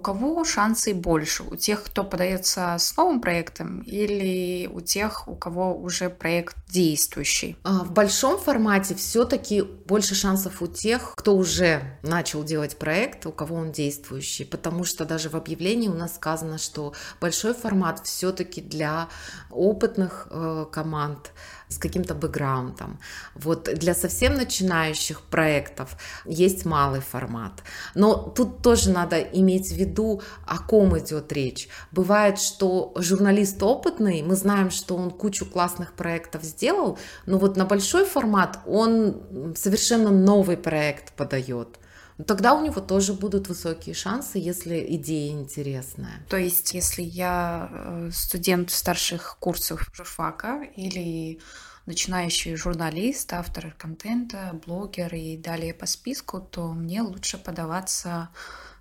[0.00, 1.42] у кого шансы больше?
[1.42, 7.58] У тех, кто подается с новым проектом или у тех, у кого уже проект действующий?
[7.64, 13.32] А, в большом формате все-таки больше шансов у тех, кто уже начал делать проект, у
[13.32, 18.62] кого он действующий, потому что даже в объявлении у нас сказано, что большой формат все-таки
[18.62, 19.08] для
[19.50, 21.32] опытных э, команд,
[21.70, 22.98] с каким-то бэкграундом.
[23.34, 27.62] Вот для совсем начинающих проектов есть малый формат.
[27.94, 31.68] Но тут тоже надо иметь в виду, о ком идет речь.
[31.92, 37.64] Бывает, что журналист опытный, мы знаем, что он кучу классных проектов сделал, но вот на
[37.64, 41.78] большой формат он совершенно новый проект подает
[42.26, 46.24] тогда у него тоже будут высокие шансы, если идея интересная.
[46.28, 51.40] То есть, если я э, студент старших курсов журфака или
[51.86, 58.30] начинающий журналист, автор контента, блогер и далее по списку, то мне лучше подаваться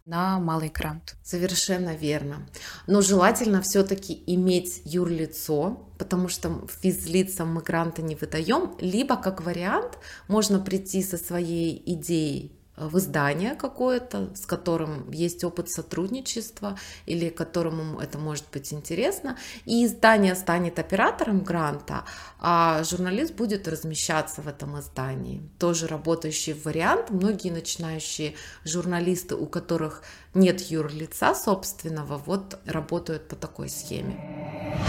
[0.06, 1.16] на малый грант.
[1.24, 2.48] Совершенно верно.
[2.88, 10.00] Но желательно все-таки иметь юрлицо, потому что физлицам мы гранты не выдаем, либо как вариант
[10.28, 18.00] можно прийти со своей идеей в издание какое-то, с которым есть опыт сотрудничества или которому
[18.00, 22.06] это может быть интересно, и издание станет оператором гранта,
[22.40, 25.42] а журналист будет размещаться в этом издании.
[25.60, 27.10] Тоже работающий вариант.
[27.10, 30.04] Многие начинающие журналисты, у которых
[30.34, 34.16] нет юрлица собственного, вот работают по такой схеме.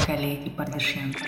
[0.07, 1.27] Коллеги Пардашенко.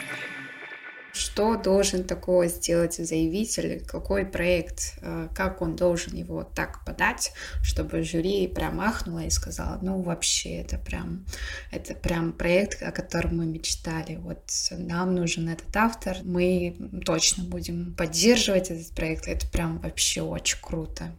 [1.12, 7.32] Что должен такого сделать заявитель, какой проект, э, как он должен его так подать,
[7.62, 11.26] чтобы жюри прям ахнуло и сказала, ну вообще это прям,
[11.70, 17.94] это прям проект, о котором мы мечтали, вот нам нужен этот автор, мы точно будем
[17.94, 21.12] поддерживать этот проект, это прям вообще очень круто.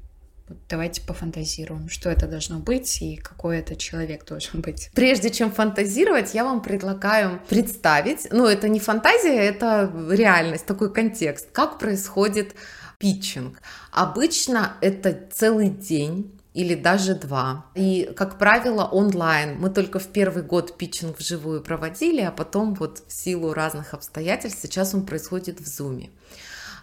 [0.70, 4.90] Давайте пофантазируем, что это должно быть и какой это человек должен быть.
[4.94, 11.50] Прежде чем фантазировать, я вам предлагаю представить, ну это не фантазия, это реальность, такой контекст,
[11.52, 12.56] как происходит
[12.98, 13.62] питчинг.
[13.92, 17.66] Обычно это целый день, или даже два.
[17.76, 19.58] И, как правило, онлайн.
[19.60, 24.60] Мы только в первый год питчинг вживую проводили, а потом вот в силу разных обстоятельств
[24.62, 26.12] сейчас он происходит в зуме.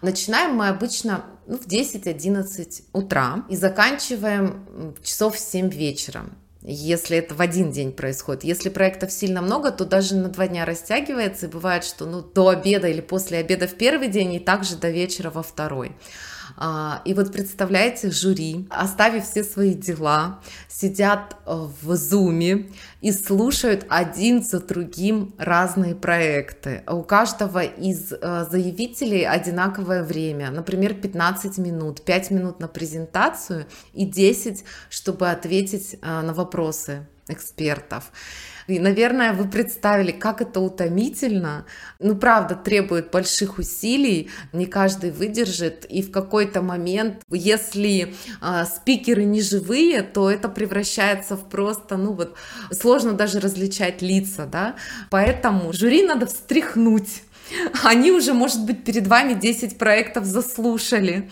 [0.01, 6.25] Начинаем мы обычно ну, в 10-11 утра и заканчиваем часов в 7 вечера
[6.63, 8.43] если это в один день происходит.
[8.43, 12.49] Если проектов сильно много, то даже на два дня растягивается, и бывает, что ну, до
[12.49, 15.95] обеда или после обеда в первый день, и также до вечера во второй.
[16.63, 22.69] А, и вот представляете, жюри, оставив все свои дела, сидят э, в зуме
[23.01, 26.83] и слушают один за другим разные проекты.
[26.87, 34.05] У каждого из э, заявителей одинаковое время, например, 15 минут, 5 минут на презентацию и
[34.05, 38.11] 10, чтобы ответить э, на вопросы экспертов.
[38.67, 41.65] И, наверное, вы представили, как это утомительно.
[41.99, 45.85] Ну, правда, требует больших усилий, не каждый выдержит.
[45.85, 52.13] И в какой-то момент, если э, спикеры не живые, то это превращается в просто, ну
[52.13, 52.35] вот,
[52.71, 54.75] сложно даже различать лица, да.
[55.09, 57.23] Поэтому жюри надо встряхнуть
[57.83, 61.29] Они уже, может быть, перед вами 10 проектов заслушали.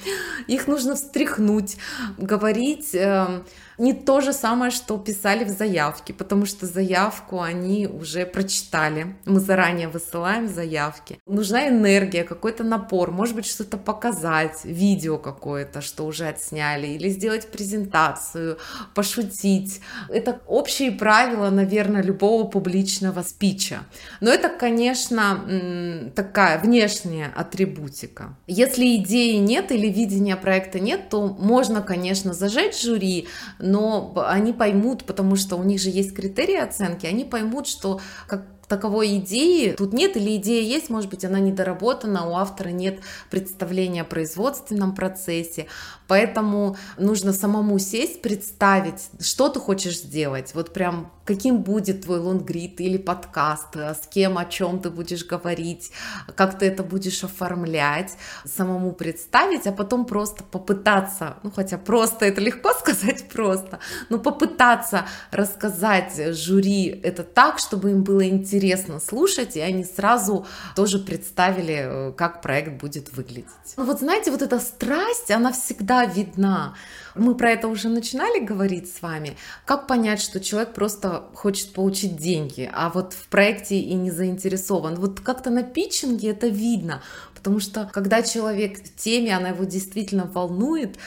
[0.48, 1.78] Их нужно встряхнуть,
[2.18, 3.44] говорить э,
[3.80, 9.16] не то же самое, что писали в заявке, потому что заявку они уже прочитали.
[9.26, 11.20] Мы заранее высылаем заявки.
[11.26, 17.52] Нужна энергия, какой-то напор, может быть, что-то показать, видео какое-то, что уже отсняли, или сделать
[17.52, 18.58] презентацию,
[18.94, 19.80] пошутить.
[20.10, 23.80] Это общие правила, наверное, любого публичного спича.
[24.20, 28.36] Но это, конечно, такая внешняя атрибутика.
[28.48, 33.28] Если идеи нет или видения проекта нет, то можно, конечно, зажечь жюри,
[33.70, 38.46] но они поймут, потому что у них же есть критерии оценки, они поймут, что как
[38.68, 44.04] таковой идеи тут нет, или идея есть, может быть, она недоработана, у автора нет представления
[44.04, 45.66] о производственном процессе,
[46.10, 52.82] поэтому нужно самому сесть, представить, что ты хочешь сделать, вот прям каким будет твой лонгрид
[52.82, 55.92] или подкаст, с кем, о чем ты будешь говорить,
[56.36, 62.42] как ты это будешь оформлять, самому представить, а потом просто попытаться, ну хотя просто это
[62.42, 63.80] легко сказать просто,
[64.10, 68.50] но попытаться рассказать жюри это так, чтобы им было интересно
[68.90, 70.46] интересно слушать, и они сразу
[70.76, 73.76] тоже представили, э, как проект будет выглядеть.
[73.78, 76.76] Ну вот знаете, вот эта страсть, она всегда видна.
[77.16, 79.38] Мы про это уже начинали говорить с вами.
[79.66, 84.96] Как понять, что человек просто хочет получить деньги, а вот в проекте и не заинтересован?
[84.96, 87.02] Вот как-то на питчинге это видно,
[87.36, 90.98] потому что когда человек в теме, она его действительно волнует,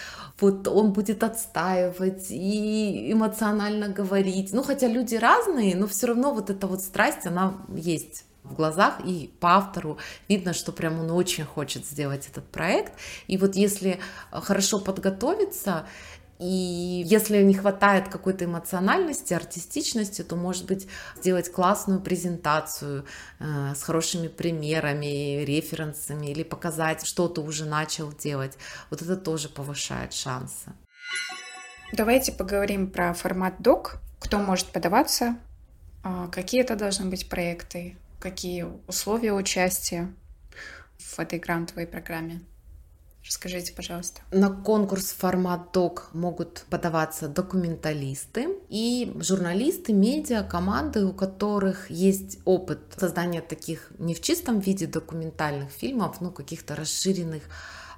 [0.40, 4.52] вот он будет отстаивать и эмоционально говорить.
[4.52, 9.01] Ну, хотя люди разные, но все равно вот эта вот страсть, она есть в глазах,
[9.05, 9.98] и по автору
[10.28, 12.93] видно, что прям он очень хочет сделать этот проект.
[13.27, 14.01] И вот если
[14.31, 15.86] хорошо подготовиться,
[16.43, 23.05] и если не хватает какой-то эмоциональности, артистичности, то, может быть, сделать классную презентацию
[23.39, 28.59] э, с хорошими примерами, референсами, или показать, что ты уже начал делать.
[28.90, 30.73] Вот это тоже повышает шансы.
[31.93, 33.98] Давайте поговорим про формат док.
[34.19, 35.36] Кто может подаваться,
[36.02, 40.14] а, какие это должны быть проекты, какие условия участия
[40.96, 42.40] в этой грантовой программе.
[43.24, 44.20] Расскажите, пожалуйста.
[44.32, 52.80] На конкурс формат док могут подаваться документалисты и журналисты, медиа, команды, у которых есть опыт
[52.96, 57.42] создания таких не в чистом виде документальных фильмов, но каких-то расширенных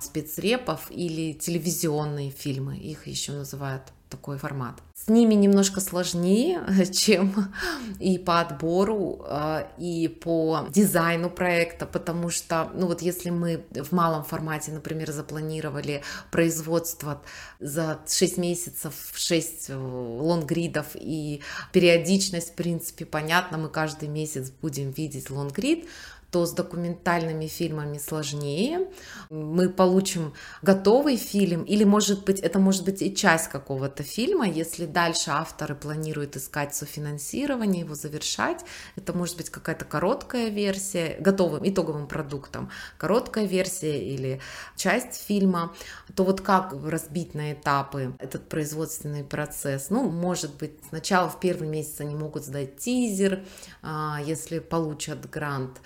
[0.01, 3.83] спецрепов или телевизионные фильмы, их еще называют
[4.15, 4.75] такой формат.
[4.95, 6.61] С ними немножко сложнее,
[6.93, 7.53] чем
[7.99, 13.93] и по отбору, а, и по дизайну проекта, потому что, ну вот если мы в
[13.93, 17.21] малом формате, например, запланировали производство
[17.59, 21.41] за 6 месяцев, 6 э, лонгридов и
[21.73, 25.89] периодичность, в принципе, понятно, мы каждый месяц будем видеть лонгрид,
[26.35, 28.89] то с документальными фильмами сложнее.
[29.31, 34.85] Мы получим готовый фильм, или, может быть, это может быть и часть какого-то фильма, если
[34.85, 38.65] дальше авторы планируют искать софинансирование, его завершать.
[38.97, 44.41] Это может быть какая-то короткая версия, готовым итоговым продуктом, короткая версия или
[44.77, 45.73] часть фильма.
[46.17, 49.89] То вот как разбить на этапы этот производственный процесс?
[49.89, 53.45] Ну, может быть, сначала в первый месяц они могут сдать тизер,
[53.83, 55.81] а, если получат грант,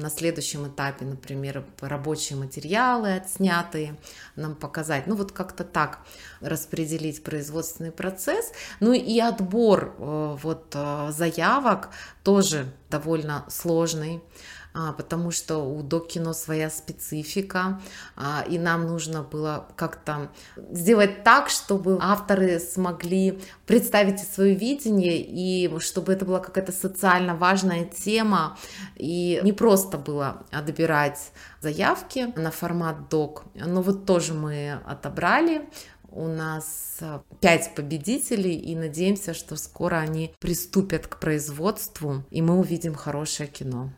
[0.00, 3.96] на следующем этапе, например, рабочие материалы отснятые
[4.36, 5.06] нам показать.
[5.06, 6.00] Ну вот как-то так
[6.40, 8.52] распределить производственный процесс.
[8.80, 11.90] Ну и отбор э, вот э, заявок
[12.22, 14.22] тоже довольно сложный.
[14.74, 17.80] А, потому что у док-кино своя специфика,
[18.16, 20.30] а, и нам нужно было как-то
[20.70, 27.84] сделать так, чтобы авторы смогли представить свое видение, и чтобы это была какая-то социально важная
[27.84, 28.56] тема,
[28.96, 35.68] и не просто было отбирать заявки на формат док, но вот тоже мы отобрали
[36.12, 42.58] у нас э, пять победителей, и надеемся, что скоро они приступят к производству, и мы
[42.58, 43.92] увидим хорошее кино.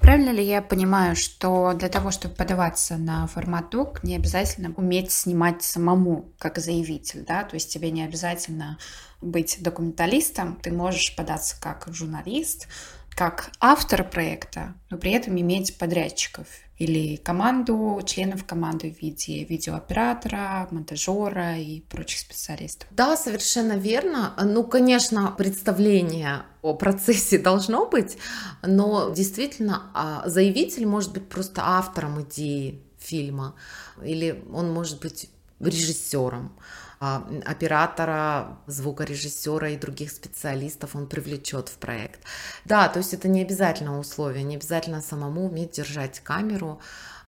[0.00, 5.12] Правильно ли я понимаю, что для того, чтобы подаваться на формат док, не обязательно уметь
[5.12, 7.44] снимать самому, как заявитель, да?
[7.44, 8.78] То есть тебе не обязательно
[9.20, 12.68] быть документалистом, ты можешь податься как журналист,
[13.10, 16.46] как автор проекта, но при этом иметь подрядчиков
[16.80, 22.88] или команду, членов команды в виде видеооператора, монтажера и прочих специалистов.
[22.90, 24.34] Да, совершенно верно.
[24.42, 28.16] Ну, конечно, представление о процессе должно быть,
[28.62, 33.54] но действительно а, заявитель может быть просто автором идеи фильма,
[34.02, 35.28] или он может быть
[35.60, 36.50] режиссером.
[37.02, 42.20] А, оператора, звукорежиссера и других специалистов он привлечет в проект.
[42.66, 46.78] Да, то есть это не обязательно условие, не обязательно самому уметь держать камеру.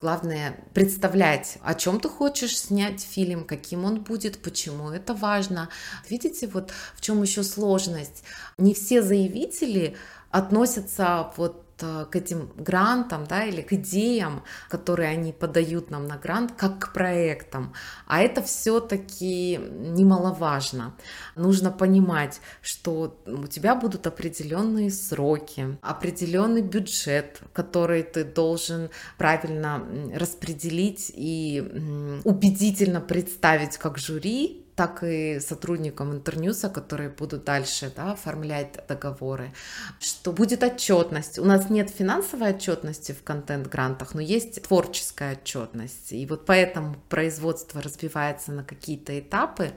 [0.03, 5.71] Главное представлять, о чем ты хочешь снять фильм, каким он будет, почему это важно.
[6.07, 8.25] Видите, вот в чем еще сложность.
[8.59, 9.97] Не все заявители
[10.31, 16.53] относятся вот к этим грантам, да, или к идеям, которые они подают нам на грант,
[16.57, 17.73] как к проектам.
[18.07, 20.95] А это все-таки немаловажно.
[21.37, 31.11] Нужно понимать, что у тебя будут определенные сроки, определенный бюджет, который ты должен правильно распределить
[31.15, 39.53] и убедительно представить как жюри, так и сотрудникам Интерньюса, которые будут дальше да, оформлять договоры,
[40.01, 41.39] что будет отчетность.
[41.39, 46.13] У нас нет финансовой отчетности в контент-грантах, но есть творческая отчетность.
[46.13, 49.73] И вот поэтому производство разбивается на какие-то этапы,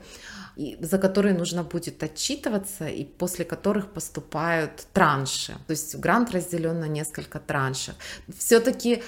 [0.79, 5.53] за которые нужно будет отчитываться, и после которых поступают транши.
[5.67, 7.95] То есть грант разделен на несколько траншей.
[8.37, 9.03] Все-таки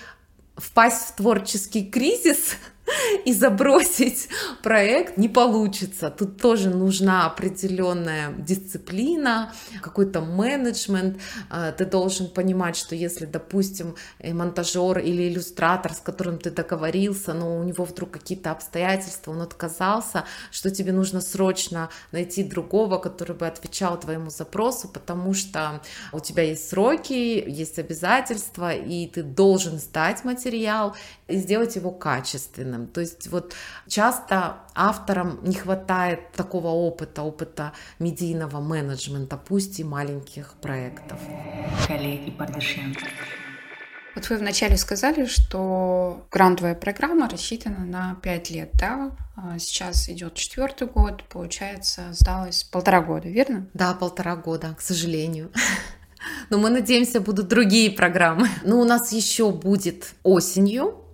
[0.57, 2.57] впасть в творческий кризис
[3.25, 4.29] и забросить
[4.63, 6.09] проект не получится.
[6.09, 11.19] Тут тоже нужна определенная дисциплина, какой-то менеджмент.
[11.49, 17.33] А, ты должен понимать, что если, допустим, э, монтажер или иллюстратор, с которым ты договорился,
[17.33, 23.35] но у него вдруг какие-то обстоятельства, он отказался, что тебе нужно срочно найти другого, который
[23.35, 25.81] бы отвечал твоему запросу, потому что
[26.13, 30.95] у тебя есть сроки, есть обязательства, и ты должен сдать материал
[31.27, 32.87] и сделать его качественным правильным.
[32.87, 33.53] То есть вот
[33.87, 41.19] часто авторам не хватает такого опыта, опыта медийного менеджмента, пусть и маленьких проектов.
[41.87, 42.95] Коллеги Пардашин.
[44.15, 49.11] Вот вы вначале сказали, что грантовая программа рассчитана на 5 лет, да?
[49.35, 53.67] А сейчас идет четвертый год, получается, сдалось полтора года, верно?
[53.75, 55.51] Да, полтора года, к сожалению.
[56.49, 58.47] Но мы надеемся, будут другие программы.
[58.63, 61.06] Ну, у нас еще будет осенью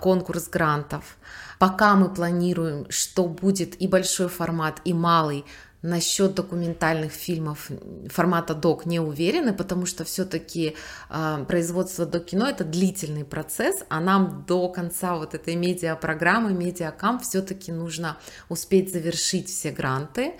[0.00, 1.16] конкурс грантов.
[1.58, 5.44] Пока мы планируем, что будет и большой формат, и малый,
[5.82, 7.70] Насчет документальных фильмов
[8.10, 10.74] формата док не уверены, потому что все-таки э,
[11.08, 17.72] а, производство док-кино это длительный процесс, а нам до конца вот этой медиапрограммы, медиакамп все-таки
[17.72, 18.18] нужно
[18.50, 20.34] успеть завершить все гранты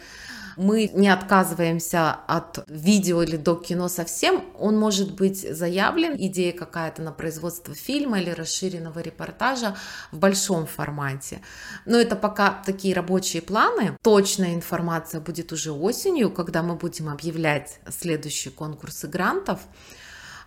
[0.61, 7.01] мы не отказываемся от видео или до кино совсем, он может быть заявлен, идея какая-то
[7.01, 9.75] на производство фильма или расширенного репортажа
[10.13, 11.41] в большом формате.
[11.87, 13.97] Но это пока такие рабочие планы.
[14.03, 19.61] Точная информация будет уже осенью, когда мы будем объявлять следующие конкурсы грантов.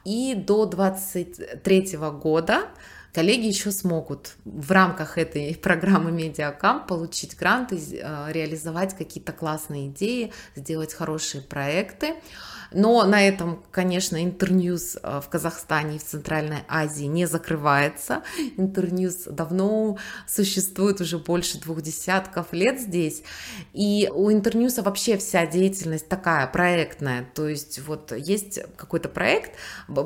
[0.06, 2.68] И до 23 года
[3.14, 10.34] коллеги еще смогут в рамках этой программы Медиакамп получить гранты, э, реализовать какие-то классные идеи,
[10.56, 12.16] сделать хорошие проекты.
[12.74, 18.24] Но на этом, конечно, Интерньюз э, в Казахстане и в Центральной Азии не закрывается.
[18.58, 19.98] Интерньюз давно
[20.28, 23.24] существует уже больше двух десятков лет здесь.
[23.74, 27.28] И у Интерньюза вообще вся деятельность такая проектная.
[27.34, 29.52] То есть вот есть какой-то проект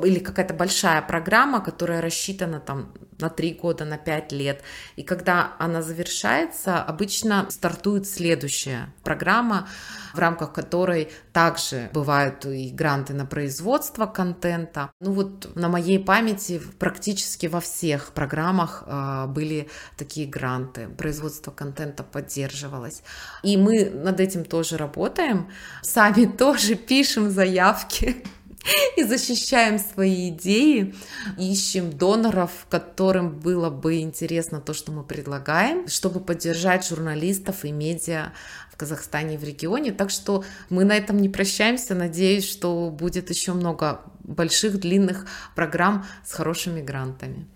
[0.04, 4.62] или какая-то большая программа, которая рассчитана там на три года, на пять лет.
[4.96, 9.68] И когда она завершается, обычно стартует следующая программа,
[10.14, 14.90] в рамках которой также бывают и гранты на производство контента.
[15.00, 20.88] Ну вот на моей памяти практически во всех программах э, были такие гранты.
[20.88, 23.02] Производство контента поддерживалось.
[23.42, 25.50] И мы над этим тоже работаем.
[25.82, 28.24] Сами тоже пишем заявки
[28.96, 30.94] и защищаем свои идеи,
[31.38, 38.32] ищем доноров, которым было бы интересно то, что мы предлагаем, чтобы поддержать журналистов и медиа
[38.72, 39.92] в Казахстане и в регионе.
[39.92, 41.94] Так что мы на этом не прощаемся.
[41.94, 47.48] Надеюсь, что будет еще много больших, длинных программ с хорошими грантами.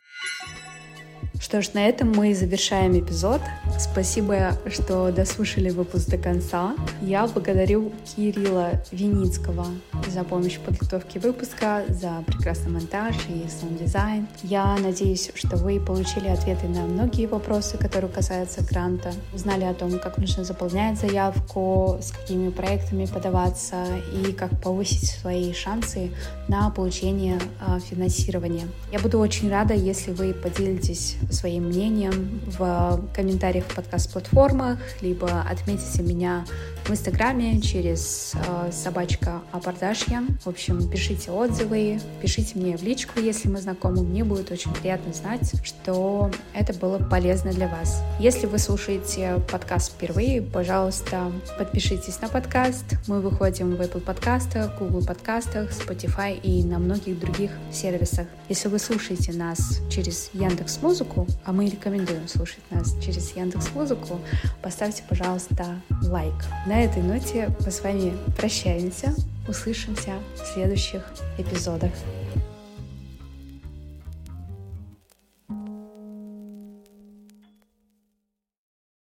[1.42, 3.40] Что ж, на этом мы завершаем эпизод.
[3.76, 6.76] Спасибо, что дослушали выпуск до конца.
[7.00, 9.66] Я благодарю Кирилла Виницкого
[10.08, 14.28] за помощь в подготовке выпуска, за прекрасный монтаж и саунд-дизайн.
[14.44, 19.98] Я надеюсь, что вы получили ответы на многие вопросы, которые касаются гранта, узнали о том,
[19.98, 26.12] как нужно заполнять заявку, с какими проектами подаваться и как повысить свои шансы
[26.46, 28.68] на получение а, финансирования.
[28.92, 36.02] Я буду очень рада, если вы поделитесь своим мнением в комментариях в подкаст-платформах, либо отметите
[36.02, 36.44] меня
[36.84, 40.22] в Инстаграме через э, собачка Апардашья.
[40.44, 44.02] В общем, пишите отзывы, пишите мне в личку, если мы знакомы.
[44.02, 48.02] Мне будет очень приятно знать, что это было полезно для вас.
[48.18, 52.84] Если вы слушаете подкаст впервые, пожалуйста, подпишитесь на подкаст.
[53.06, 58.26] Мы выходим в Apple подкастах, Google подкастах, Spotify и на многих других сервисах.
[58.48, 60.78] Если вы слушаете нас через Яндекс
[61.22, 64.20] Музыку, а мы рекомендуем слушать нас через Яндекс Музыку,
[64.62, 66.34] поставьте, пожалуйста, лайк.
[66.66, 69.14] На этой ноте мы с вами прощаемся.
[69.48, 71.04] Услышимся в следующих
[71.36, 71.90] эпизодах.